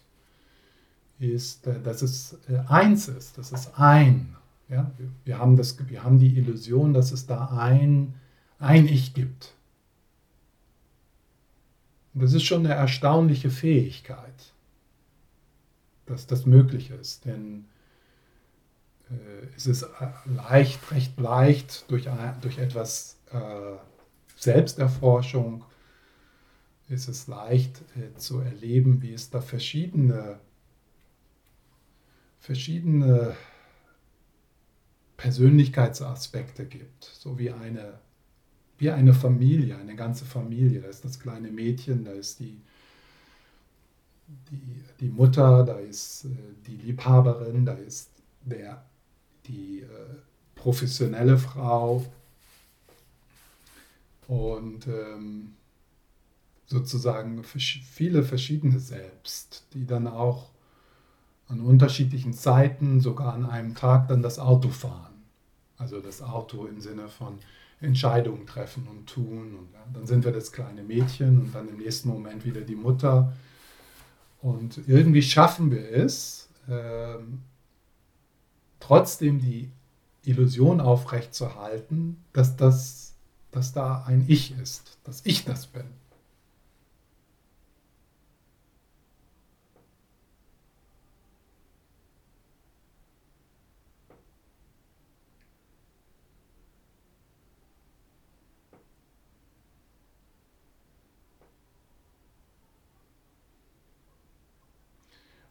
ist, 1.20 1.68
äh, 1.68 1.80
dass 1.82 2.02
es 2.02 2.38
äh, 2.50 2.58
eins 2.68 3.08
ist, 3.08 3.38
dass 3.38 3.52
es 3.52 3.74
ein. 3.76 4.36
Ja? 4.70 4.92
Wir, 4.98 5.10
wir, 5.26 5.38
haben 5.38 5.56
das, 5.56 5.78
wir 5.88 6.04
haben 6.04 6.18
die 6.18 6.36
Illusion, 6.38 6.94
dass 6.94 7.12
es 7.12 7.28
da 7.28 7.46
ein, 7.58 8.16
ein 8.58 8.88
Ich 8.88 9.14
gibt. 9.14 9.54
Und 12.14 12.24
das 12.24 12.34
ist 12.34 12.44
schon 12.44 12.66
eine 12.66 12.74
erstaunliche 12.74 13.52
Fähigkeit, 13.52 14.54
dass 16.08 16.26
das 16.26 16.46
möglich 16.46 16.90
ist. 16.90 17.26
Denn 17.26 17.66
äh, 19.12 19.46
es 19.56 19.68
ist 19.68 19.84
äh, 19.84 19.88
leicht, 20.36 20.92
recht 20.92 21.20
leicht 21.20 21.90
durch, 21.90 22.10
durch 22.42 22.58
etwas 22.58 23.18
äh, 23.32 23.38
Selbsterforschung 24.42 25.64
ist 26.90 27.08
es 27.08 27.28
leicht 27.28 27.82
äh, 27.96 28.18
zu 28.18 28.40
erleben, 28.40 29.02
wie 29.02 29.14
es 29.14 29.30
da 29.30 29.40
verschiedene 29.40 30.40
verschiedene 32.40 33.36
Persönlichkeitsaspekte 35.16 36.66
gibt, 36.66 37.04
so 37.04 37.38
wie 37.38 37.52
eine, 37.52 38.00
wie 38.80 38.90
eine 38.90 39.14
Familie, 39.14 39.78
eine 39.78 39.96
ganze 39.96 40.26
Familie. 40.26 40.82
Da 40.82 40.88
ist 40.88 41.06
das 41.06 41.20
kleine 41.20 41.52
Mädchen, 41.52 42.04
da 42.04 42.12
ist 42.12 42.40
die, 42.40 42.60
die, 44.50 44.84
die 45.00 45.10
Mutter, 45.10 45.64
da 45.64 45.78
ist 45.78 46.26
äh, 46.26 46.30
die 46.66 46.78
Liebhaberin, 46.78 47.64
da 47.64 47.74
ist 47.74 48.10
der, 48.44 48.84
die 49.46 49.82
äh, 49.82 49.86
professionelle 50.56 51.38
Frau 51.38 52.04
und 54.32 54.88
ähm, 54.88 55.56
sozusagen 56.66 57.44
viele 57.44 58.24
verschiedene 58.24 58.80
Selbst, 58.80 59.66
die 59.74 59.86
dann 59.86 60.08
auch 60.08 60.52
an 61.50 61.60
unterschiedlichen 61.60 62.32
Zeiten, 62.32 63.02
sogar 63.02 63.34
an 63.34 63.46
einem 63.46 63.76
Tag 63.76 64.08
dann 64.08 64.22
das 64.22 64.40
Auto 64.40 64.70
fahren. 64.70 65.22
Also 65.78 66.00
das 66.00 66.22
Auto 66.22 66.66
im 66.66 66.80
Sinne 66.80 67.10
von 67.10 67.40
Entscheidungen 67.82 68.48
treffen 68.48 68.88
und 68.88 69.06
tun. 69.10 69.54
Und 69.60 69.68
dann 69.94 70.08
sind 70.08 70.24
wir 70.24 70.32
das 70.32 70.54
kleine 70.54 70.82
Mädchen 70.82 71.38
und 71.42 71.54
dann 71.54 71.68
im 71.68 71.80
nächsten 71.80 72.08
Moment 72.08 72.46
wieder 72.46 72.62
die 72.62 72.76
Mutter. 72.76 73.34
Und 74.42 74.80
irgendwie 74.88 75.24
schaffen 75.24 75.72
wir 75.72 75.92
es, 75.92 76.48
äh, 76.70 77.18
trotzdem 78.80 79.40
die 79.40 79.74
Illusion 80.24 80.80
aufrechtzuerhalten, 80.80 82.24
dass, 82.32 82.56
das, 82.56 83.11
dass 83.52 83.74
da 83.74 84.04
ein 84.06 84.26
Ich 84.28 84.58
ist, 84.58 84.98
dass 85.04 85.26
ich 85.26 85.46
das 85.46 85.68
bin. 85.68 85.84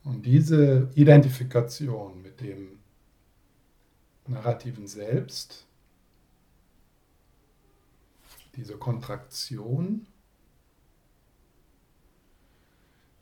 Und 0.05 0.27
diese 0.27 0.91
Identifikation 0.95 2.21
mit 2.23 2.41
dem 2.41 2.79
narrativen 4.27 4.87
Selbst, 4.87 5.67
diese 8.57 8.77
Kontraktion, 8.77 10.07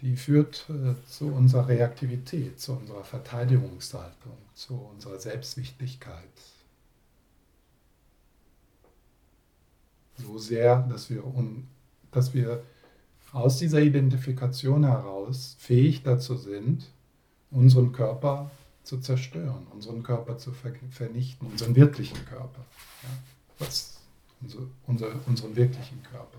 die 0.01 0.17
führt 0.17 0.67
äh, 0.71 0.95
zu 1.09 1.27
unserer 1.33 1.69
Reaktivität, 1.69 2.61
zu 2.61 2.73
unserer 2.73 3.05
Verteidigungshaltung, 3.05 4.37
zu 4.55 4.75
unserer 4.75 5.19
Selbstwichtigkeit. 5.19 6.23
So 10.17 10.39
sehr, 10.39 10.83
dass 10.83 11.11
wir, 11.11 11.25
un, 11.25 11.67
dass 12.11 12.35
wir 12.35 12.63
aus 13.33 13.59
dieser 13.59 13.81
Identifikation 13.81 14.85
heraus 14.85 15.57
fähig 15.59 16.03
dazu 16.03 16.37
sind, 16.37 16.91
unseren 17.51 17.93
Körper 17.93 18.51
zu 18.83 18.99
zerstören, 18.99 19.67
unseren 19.71 20.03
Körper 20.03 20.39
zu 20.39 20.53
vernichten, 20.53 21.47
unseren 21.47 21.77
wirklichen 21.77 22.25
Körper. 22.25 22.65
Ja, 23.03 23.11
was, 23.59 23.98
unser, 24.41 24.59
unser, 24.87 25.09
unseren 25.27 25.57
wirklichen 25.57 26.03
Körper. 26.03 26.39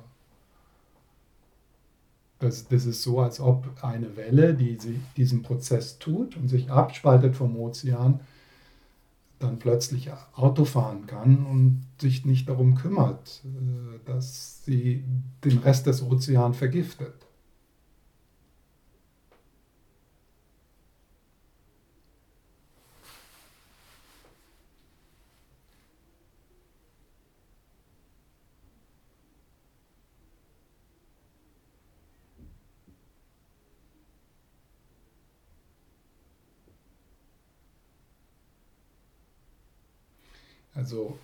Das, 2.39 2.67
das 2.67 2.85
ist 2.85 3.03
so, 3.03 3.19
als 3.19 3.39
ob 3.39 3.83
eine 3.83 4.15
Welle, 4.15 4.53
die 4.53 4.77
sie, 4.79 4.99
diesen 5.17 5.43
Prozess 5.43 5.99
tut 5.99 6.37
und 6.37 6.47
sich 6.47 6.71
abspaltet 6.71 7.35
vom 7.35 7.57
Ozean, 7.57 8.21
dann 9.39 9.59
plötzlich 9.59 10.09
Auto 10.35 10.65
fahren 10.65 11.05
kann 11.07 11.45
und 11.45 11.85
sich 11.99 12.25
nicht 12.25 12.47
darum 12.49 12.75
kümmert, 12.75 13.41
äh, 13.45 13.99
dass 14.05 14.63
sie 14.65 15.03
den 15.43 15.59
Rest 15.59 15.87
des 15.87 16.01
Ozeans 16.01 16.57
vergiftet. 16.57 17.13
Also, 40.89 41.19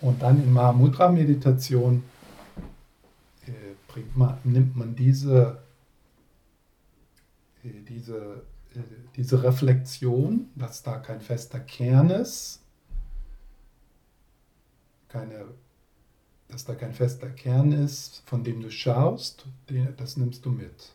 und 0.00 0.20
dann 0.20 0.42
in 0.42 0.52
Mahamudra-Meditation 0.52 2.02
äh, 3.46 4.00
man, 4.16 4.36
nimmt 4.42 4.74
man 4.74 4.96
diese, 4.96 5.62
äh, 7.62 7.68
diese, 7.88 8.42
äh, 8.74 8.80
diese 9.14 9.44
Reflexion, 9.44 10.50
dass 10.56 10.82
da 10.82 10.98
kein 10.98 11.20
fester 11.20 11.60
Kern 11.60 12.10
ist, 12.10 12.62
keine, 15.08 15.44
dass 16.48 16.64
da 16.64 16.74
kein 16.74 16.94
fester 16.94 17.30
Kern 17.30 17.70
ist, 17.70 18.24
von 18.26 18.42
dem 18.42 18.60
du 18.60 18.72
schaust, 18.72 19.46
das 19.96 20.16
nimmst 20.16 20.44
du 20.44 20.50
mit. 20.50 20.94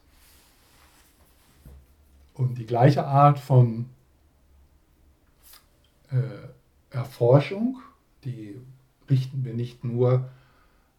Und 2.33 2.55
die 2.57 2.65
gleiche 2.65 3.05
Art 3.05 3.39
von 3.39 3.85
äh, 6.09 6.17
Erforschung, 6.91 7.79
die 8.23 8.59
richten 9.09 9.43
wir 9.43 9.53
nicht 9.53 9.83
nur 9.83 10.29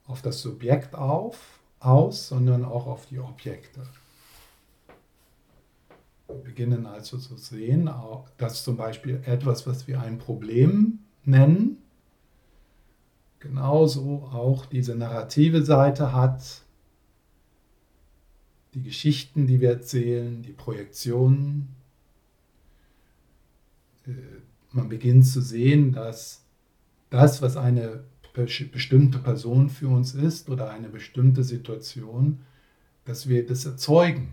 auf 0.06 0.22
das 0.22 0.42
Subjekt 0.42 0.94
auf, 0.94 1.60
aus, 1.78 2.28
sondern 2.28 2.64
auch 2.64 2.86
auf 2.86 3.06
die 3.06 3.18
Objekte. 3.18 3.86
Wir 6.26 6.36
beginnen 6.36 6.86
also 6.86 7.18
zu 7.18 7.36
sehen, 7.36 7.90
dass 8.38 8.64
zum 8.64 8.76
Beispiel 8.76 9.22
etwas, 9.26 9.66
was 9.66 9.86
wir 9.86 10.00
ein 10.00 10.18
Problem 10.18 11.00
nennen, 11.24 11.78
genauso 13.38 14.28
auch 14.32 14.66
diese 14.66 14.94
narrative 14.94 15.62
Seite 15.62 16.12
hat, 16.12 16.62
die 18.74 18.82
Geschichten, 18.82 19.46
die 19.46 19.60
wir 19.60 19.70
erzählen, 19.70 20.42
die 20.42 20.52
Projektionen, 20.52 21.74
man 24.74 24.88
beginnt 24.88 25.26
zu 25.26 25.40
sehen, 25.40 25.92
dass 25.92 26.42
das, 27.10 27.42
was 27.42 27.56
eine 27.56 28.04
bestimmte 28.34 29.18
Person 29.18 29.68
für 29.68 29.88
uns 29.88 30.14
ist 30.14 30.48
oder 30.48 30.70
eine 30.70 30.88
bestimmte 30.88 31.44
Situation, 31.44 32.40
dass 33.04 33.28
wir 33.28 33.46
das 33.46 33.66
erzeugen 33.66 34.32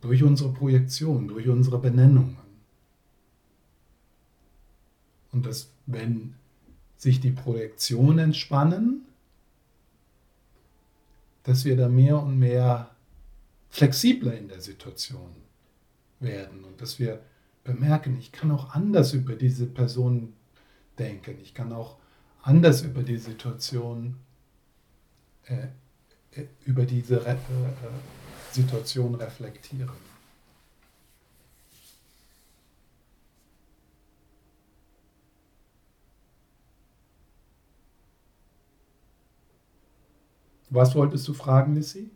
durch 0.00 0.22
unsere 0.22 0.52
Projektion, 0.52 1.28
durch 1.28 1.48
unsere 1.48 1.78
Benennungen. 1.78 2.36
Und 5.30 5.46
dass, 5.46 5.70
wenn 5.86 6.34
sich 6.96 7.20
die 7.20 7.30
Projektionen 7.30 8.18
entspannen, 8.18 9.02
dass 11.44 11.64
wir 11.64 11.76
da 11.76 11.88
mehr 11.88 12.20
und 12.20 12.38
mehr 12.38 12.90
flexibler 13.70 14.36
in 14.36 14.48
der 14.48 14.60
Situation 14.60 15.30
werden 16.20 16.64
und 16.64 16.80
dass 16.80 16.98
wir 16.98 17.22
bemerken, 17.68 18.16
ich 18.18 18.32
kann 18.32 18.50
auch 18.50 18.70
anders 18.74 19.12
über 19.12 19.34
diese 19.34 19.66
Person 19.66 20.32
denken, 20.98 21.36
ich 21.42 21.52
kann 21.52 21.70
auch 21.74 21.98
anders 22.42 22.80
über 22.80 23.02
die 23.02 23.18
Situation, 23.18 24.16
äh, 25.44 25.66
äh 26.32 26.46
über 26.64 26.86
diese 26.86 27.26
Re 27.26 27.32
äh, 27.32 27.32
äh, 27.32 28.52
Situation 28.52 29.14
reflektieren. 29.14 30.08
Was 40.70 40.94
wolltest 40.94 41.28
du 41.28 41.34
fragen, 41.34 41.74
Lissy? 41.74 42.10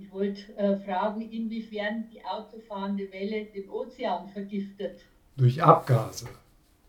Ich 0.00 0.12
wollte 0.12 0.56
äh, 0.56 0.76
fragen, 0.76 1.22
inwiefern 1.22 2.04
die 2.12 2.24
autofahrende 2.24 3.10
Welle 3.12 3.46
den 3.46 3.68
Ozean 3.68 4.28
vergiftet. 4.28 5.00
Durch 5.36 5.60
Abgase. 5.62 6.26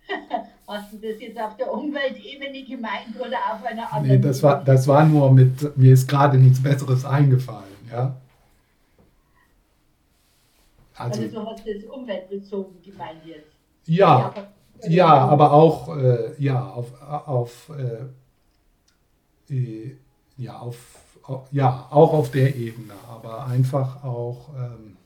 Hast 0.67 0.93
du 0.93 0.97
das 0.97 1.19
jetzt 1.19 1.39
auf 1.39 1.57
der 1.57 1.73
Umweltebene 1.73 2.63
gemeint 2.63 3.15
oder 3.19 3.37
auf 3.51 3.65
einer 3.65 3.91
anderen? 3.91 4.19
Nee, 4.19 4.19
das 4.19 4.43
war, 4.43 4.63
das 4.63 4.87
war 4.87 5.05
nur 5.05 5.31
mit, 5.31 5.75
mir 5.75 5.93
ist 5.93 6.07
gerade 6.07 6.37
nichts 6.37 6.61
Besseres 6.61 7.03
eingefallen, 7.05 7.75
ja. 7.91 8.15
Also, 10.95 11.21
also 11.21 11.39
du 11.39 11.45
hast 11.47 11.65
das 11.65 11.83
umweltbezogen 11.85 12.81
gemeint 12.83 13.25
jetzt. 13.25 13.55
Ja, 13.85 14.33
ja, 14.83 14.89
ja 14.89 15.07
aber 15.07 15.51
auch, 15.53 15.97
äh, 15.97 16.33
ja, 16.37 16.69
auf, 16.69 17.01
auf, 17.01 17.71
äh, 19.49 19.53
äh 19.53 19.95
ja, 20.37 20.57
auf, 20.57 20.77
ja, 21.51 21.87
auch 21.89 22.13
auf 22.13 22.31
der 22.31 22.55
Ebene, 22.55 22.93
aber 23.07 23.45
einfach 23.45 24.03
auch, 24.03 24.49
ähm, 24.55 24.97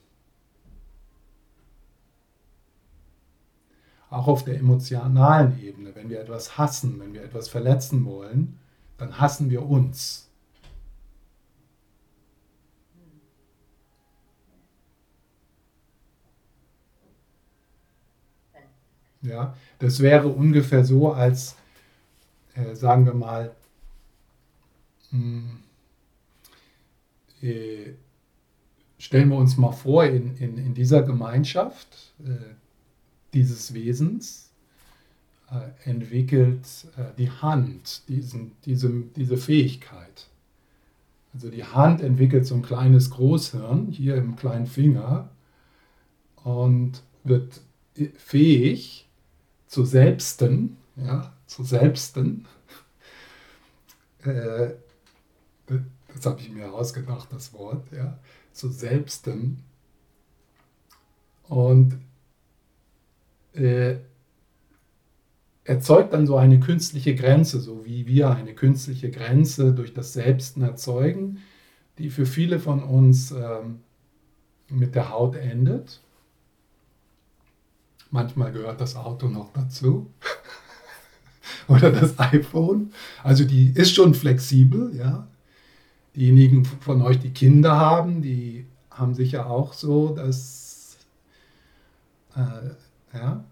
auch 4.10 4.28
auf 4.28 4.44
der 4.44 4.58
emotionalen 4.58 5.60
Ebene, 5.62 5.94
wenn 5.94 6.08
wir 6.08 6.20
etwas 6.20 6.56
hassen, 6.56 7.00
wenn 7.00 7.14
wir 7.14 7.22
etwas 7.22 7.48
verletzen 7.48 8.04
wollen, 8.04 8.58
dann 8.96 9.18
hassen 9.18 9.50
wir 9.50 9.66
uns. 9.68 10.30
Ja, 19.22 19.56
das 19.78 20.00
wäre 20.00 20.28
ungefähr 20.28 20.84
so, 20.84 21.12
als 21.12 21.56
äh, 22.54 22.74
sagen 22.74 23.06
wir 23.06 23.14
mal, 23.14 23.54
mh, 25.10 25.18
hm, 25.20 25.63
äh, 27.44 27.94
stellen 28.98 29.28
wir 29.28 29.36
uns 29.36 29.56
mal 29.56 29.72
vor, 29.72 30.04
in, 30.04 30.36
in, 30.36 30.58
in 30.58 30.74
dieser 30.74 31.02
Gemeinschaft, 31.02 32.14
äh, 32.24 32.54
dieses 33.34 33.74
Wesens 33.74 34.50
äh, 35.50 35.88
entwickelt 35.88 36.66
äh, 36.96 37.04
die 37.18 37.30
Hand 37.30 38.08
diesen, 38.08 38.52
diese, 38.64 38.90
diese 39.16 39.36
Fähigkeit. 39.36 40.28
Also 41.34 41.50
die 41.50 41.64
Hand 41.64 42.00
entwickelt 42.00 42.46
so 42.46 42.54
ein 42.54 42.62
kleines 42.62 43.10
Großhirn 43.10 43.88
hier 43.90 44.16
im 44.16 44.36
kleinen 44.36 44.66
Finger 44.66 45.28
und 46.44 47.02
wird 47.24 47.60
fähig 48.16 49.08
zu 49.66 49.84
Selbsten, 49.84 50.76
ja, 50.96 51.32
zu 51.46 51.64
Selbsten. 51.64 52.46
Das 56.14 56.26
habe 56.26 56.40
ich 56.40 56.50
mir 56.50 56.72
ausgedacht, 56.72 57.28
das 57.32 57.52
Wort, 57.52 57.90
ja, 57.92 58.18
zu 58.52 58.70
Selbsten. 58.70 59.64
Und 61.48 61.98
äh, 63.52 63.96
erzeugt 65.64 66.12
dann 66.12 66.26
so 66.26 66.36
eine 66.36 66.60
künstliche 66.60 67.14
Grenze, 67.14 67.60
so 67.60 67.84
wie 67.84 68.06
wir 68.06 68.30
eine 68.30 68.54
künstliche 68.54 69.10
Grenze 69.10 69.72
durch 69.72 69.94
das 69.94 70.12
Selbsten 70.12 70.62
erzeugen, 70.62 71.38
die 71.98 72.10
für 72.10 72.26
viele 72.26 72.58
von 72.58 72.82
uns 72.82 73.30
ähm, 73.32 73.80
mit 74.68 74.94
der 74.94 75.10
Haut 75.10 75.36
endet. 75.36 76.00
Manchmal 78.10 78.52
gehört 78.52 78.80
das 78.80 78.94
Auto 78.94 79.28
noch 79.28 79.52
dazu 79.52 80.10
oder 81.68 81.90
das 81.90 82.18
iPhone. 82.18 82.92
Also 83.22 83.44
die 83.44 83.70
ist 83.74 83.94
schon 83.94 84.14
flexibel, 84.14 84.94
ja. 84.94 85.26
Diejenigen 86.16 86.64
von 86.64 87.02
euch, 87.02 87.18
die 87.18 87.32
Kinder 87.32 87.76
haben, 87.76 88.22
die 88.22 88.66
haben 88.90 89.14
sicher 89.14 89.50
auch 89.50 89.72
so, 89.72 90.14
dass 90.14 90.96
äh, 92.36 93.16
ja? 93.16 93.44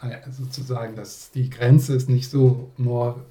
Äh, 0.00 0.30
sozusagen, 0.30 0.94
dass 0.96 1.30
die 1.30 1.50
Grenze 1.50 1.94
ist 1.94 2.08
nicht 2.08 2.30
so 2.30 2.70
nur, 2.76 3.24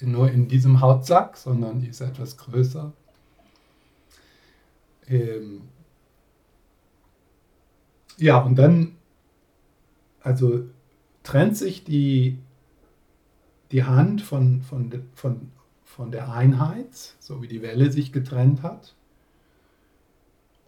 nur 0.00 0.30
in 0.30 0.48
diesem 0.48 0.80
Hautsack, 0.80 1.36
sondern 1.36 1.80
die 1.80 1.88
ist 1.88 2.00
etwas 2.00 2.36
größer. 2.36 2.92
Ähm 5.08 5.62
ja, 8.18 8.38
und 8.38 8.56
dann, 8.56 8.96
also 10.20 10.66
trennt 11.22 11.56
sich 11.56 11.84
die, 11.84 12.38
die 13.72 13.84
Hand 13.84 14.20
von, 14.20 14.60
von, 14.62 14.92
von, 15.14 15.52
von 15.96 16.12
der 16.12 16.32
Einheit, 16.32 17.14
so 17.18 17.42
wie 17.42 17.48
die 17.48 17.62
Welle 17.62 17.90
sich 17.90 18.12
getrennt 18.12 18.62
hat. 18.62 18.94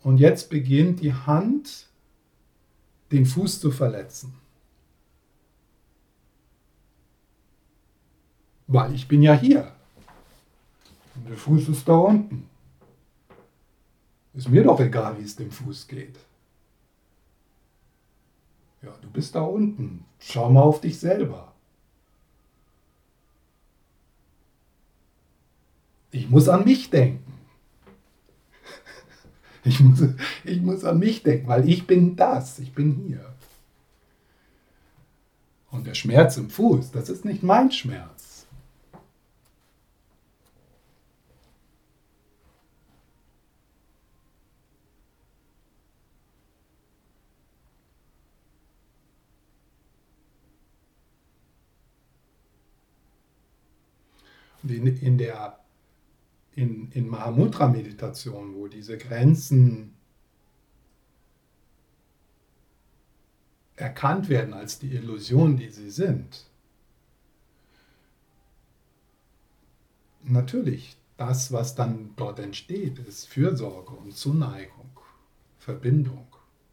Und 0.02 0.18
jetzt 0.18 0.50
beginnt 0.50 1.00
die 1.00 1.14
Hand 1.14 1.86
den 3.12 3.24
Fuß 3.24 3.60
zu 3.60 3.70
verletzen. 3.70 4.34
Weil 8.66 8.94
ich 8.94 9.06
bin 9.06 9.22
ja 9.22 9.34
hier. 9.34 9.72
Und 11.14 11.28
der 11.28 11.36
Fuß 11.36 11.68
ist 11.68 11.86
da 11.86 11.94
unten. 11.94 12.48
Ist 14.34 14.48
mir 14.48 14.64
doch 14.64 14.80
egal, 14.80 15.18
wie 15.18 15.24
es 15.24 15.36
dem 15.36 15.52
Fuß 15.52 15.86
geht. 15.86 16.18
Ja, 18.82 18.92
du 19.00 19.08
bist 19.10 19.34
da 19.36 19.42
unten. 19.42 20.04
Schau 20.18 20.50
mal 20.50 20.62
auf 20.62 20.80
dich 20.80 20.98
selber. 20.98 21.51
Ich 26.12 26.28
muss 26.28 26.48
an 26.48 26.64
mich 26.64 26.90
denken. 26.90 27.32
Ich 29.64 29.80
muss, 29.80 30.00
ich 30.44 30.60
muss 30.60 30.84
an 30.84 30.98
mich 30.98 31.22
denken, 31.22 31.46
weil 31.46 31.68
ich 31.68 31.86
bin 31.86 32.16
das, 32.16 32.58
ich 32.58 32.74
bin 32.74 32.96
hier. 33.06 33.32
Und 35.70 35.86
der 35.86 35.94
Schmerz 35.94 36.36
im 36.36 36.50
Fuß, 36.50 36.90
das 36.90 37.08
ist 37.08 37.24
nicht 37.24 37.42
mein 37.42 37.70
Schmerz. 37.70 38.46
Und 54.62 54.70
in, 54.72 54.86
in 54.86 55.18
der 55.18 55.61
in, 56.54 56.90
in 56.92 57.08
Mahamudra-Meditation, 57.08 58.54
wo 58.54 58.68
diese 58.68 58.98
Grenzen 58.98 59.94
erkannt 63.76 64.28
werden 64.28 64.54
als 64.54 64.78
die 64.78 64.94
Illusion, 64.94 65.56
die 65.56 65.70
sie 65.70 65.90
sind. 65.90 66.46
Natürlich, 70.24 70.96
das, 71.16 71.52
was 71.52 71.74
dann 71.74 72.14
dort 72.16 72.38
entsteht, 72.38 72.98
ist 73.00 73.28
Fürsorge 73.28 73.92
und 73.92 74.16
Zuneigung, 74.16 74.90
Verbindung, 75.58 76.26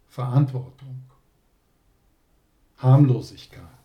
Verantwortung, 0.07 1.03
Harmlosigkeit. 2.77 3.78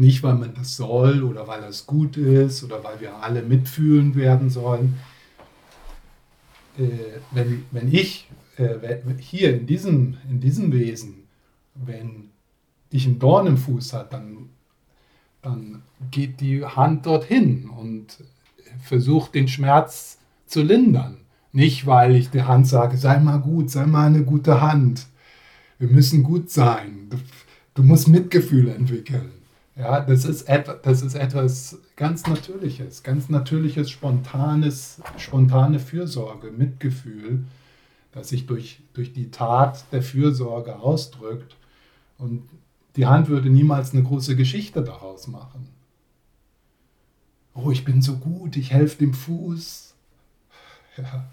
Nicht, 0.00 0.22
weil 0.22 0.36
man 0.36 0.54
das 0.54 0.76
soll 0.76 1.22
oder 1.22 1.46
weil 1.46 1.60
das 1.60 1.86
gut 1.86 2.16
ist 2.16 2.64
oder 2.64 2.82
weil 2.82 3.00
wir 3.00 3.16
alle 3.16 3.42
mitfühlen 3.42 4.14
werden 4.14 4.48
sollen. 4.48 4.98
Äh, 6.78 6.88
wenn, 7.32 7.66
wenn 7.70 7.92
ich 7.92 8.26
äh, 8.56 8.78
hier 9.18 9.54
in 9.54 9.66
diesem, 9.66 10.16
in 10.30 10.40
diesem 10.40 10.72
Wesen, 10.72 11.24
wenn 11.74 12.30
ich 12.90 13.04
einen 13.04 13.18
Dorn 13.18 13.46
im 13.46 13.58
Fuß 13.58 13.92
habe, 13.92 14.08
dann, 14.10 14.48
dann 15.42 15.82
geht 16.10 16.40
die 16.40 16.64
Hand 16.64 17.04
dorthin 17.04 17.68
und 17.68 18.24
versucht 18.82 19.34
den 19.34 19.48
Schmerz 19.48 20.16
zu 20.46 20.62
lindern. 20.62 21.18
Nicht, 21.52 21.84
weil 21.84 22.16
ich 22.16 22.30
der 22.30 22.48
Hand 22.48 22.66
sage, 22.66 22.96
sei 22.96 23.20
mal 23.20 23.36
gut, 23.36 23.68
sei 23.68 23.84
mal 23.84 24.06
eine 24.06 24.24
gute 24.24 24.62
Hand. 24.62 25.08
Wir 25.78 25.88
müssen 25.88 26.22
gut 26.22 26.50
sein. 26.50 27.10
Du 27.74 27.82
musst 27.82 28.08
Mitgefühl 28.08 28.68
entwickeln. 28.68 29.39
Ja, 29.80 30.00
das 30.00 30.26
ist, 30.26 30.46
das 30.46 31.00
ist 31.00 31.14
etwas 31.14 31.78
ganz 31.96 32.26
Natürliches, 32.26 33.02
ganz 33.02 33.30
natürliches, 33.30 33.90
spontanes, 33.90 35.00
spontane 35.16 35.78
Fürsorge, 35.78 36.50
Mitgefühl, 36.50 37.44
das 38.12 38.28
sich 38.28 38.46
durch, 38.46 38.82
durch 38.92 39.14
die 39.14 39.30
Tat 39.30 39.84
der 39.90 40.02
Fürsorge 40.02 40.78
ausdrückt. 40.78 41.56
Und 42.18 42.42
die 42.96 43.06
Hand 43.06 43.28
würde 43.28 43.48
niemals 43.48 43.94
eine 43.94 44.02
große 44.02 44.36
Geschichte 44.36 44.82
daraus 44.82 45.28
machen. 45.28 45.68
Oh, 47.54 47.70
ich 47.70 47.84
bin 47.84 48.02
so 48.02 48.16
gut, 48.18 48.58
ich 48.58 48.72
helfe 48.72 48.98
dem 48.98 49.14
Fuß. 49.14 49.94
Ja. 50.98 51.24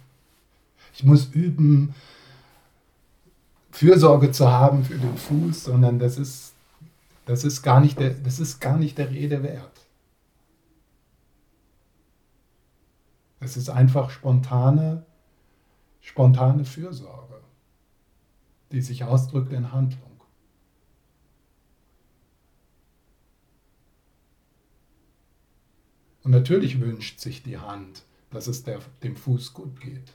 Ich 0.93 1.03
muss 1.03 1.25
üben, 1.33 1.93
Fürsorge 3.71 4.31
zu 4.31 4.49
haben 4.49 4.85
für 4.85 4.97
den 4.97 5.17
Fuß, 5.17 5.65
sondern 5.65 5.99
das 5.99 6.17
ist, 6.17 6.53
das 7.27 7.43
ist, 7.43 7.61
gar, 7.61 7.81
nicht 7.81 7.99
der, 7.99 8.11
das 8.11 8.39
ist 8.39 8.61
gar 8.61 8.77
nicht 8.77 8.97
der 8.97 9.11
Rede 9.11 9.43
wert. 9.43 9.85
Es 13.41 13.57
ist 13.57 13.69
einfach 13.69 14.09
spontane, 14.09 15.05
spontane 15.99 16.63
Fürsorge, 16.63 17.41
die 18.71 18.81
sich 18.81 19.03
ausdrückt 19.03 19.51
in 19.51 19.73
Handlung. 19.73 20.21
Und 26.23 26.31
natürlich 26.31 26.79
wünscht 26.79 27.19
sich 27.19 27.43
die 27.43 27.57
Hand, 27.57 28.03
dass 28.31 28.47
es 28.47 28.63
der, 28.63 28.79
dem 29.03 29.17
Fuß 29.17 29.53
gut 29.53 29.81
geht. 29.81 30.13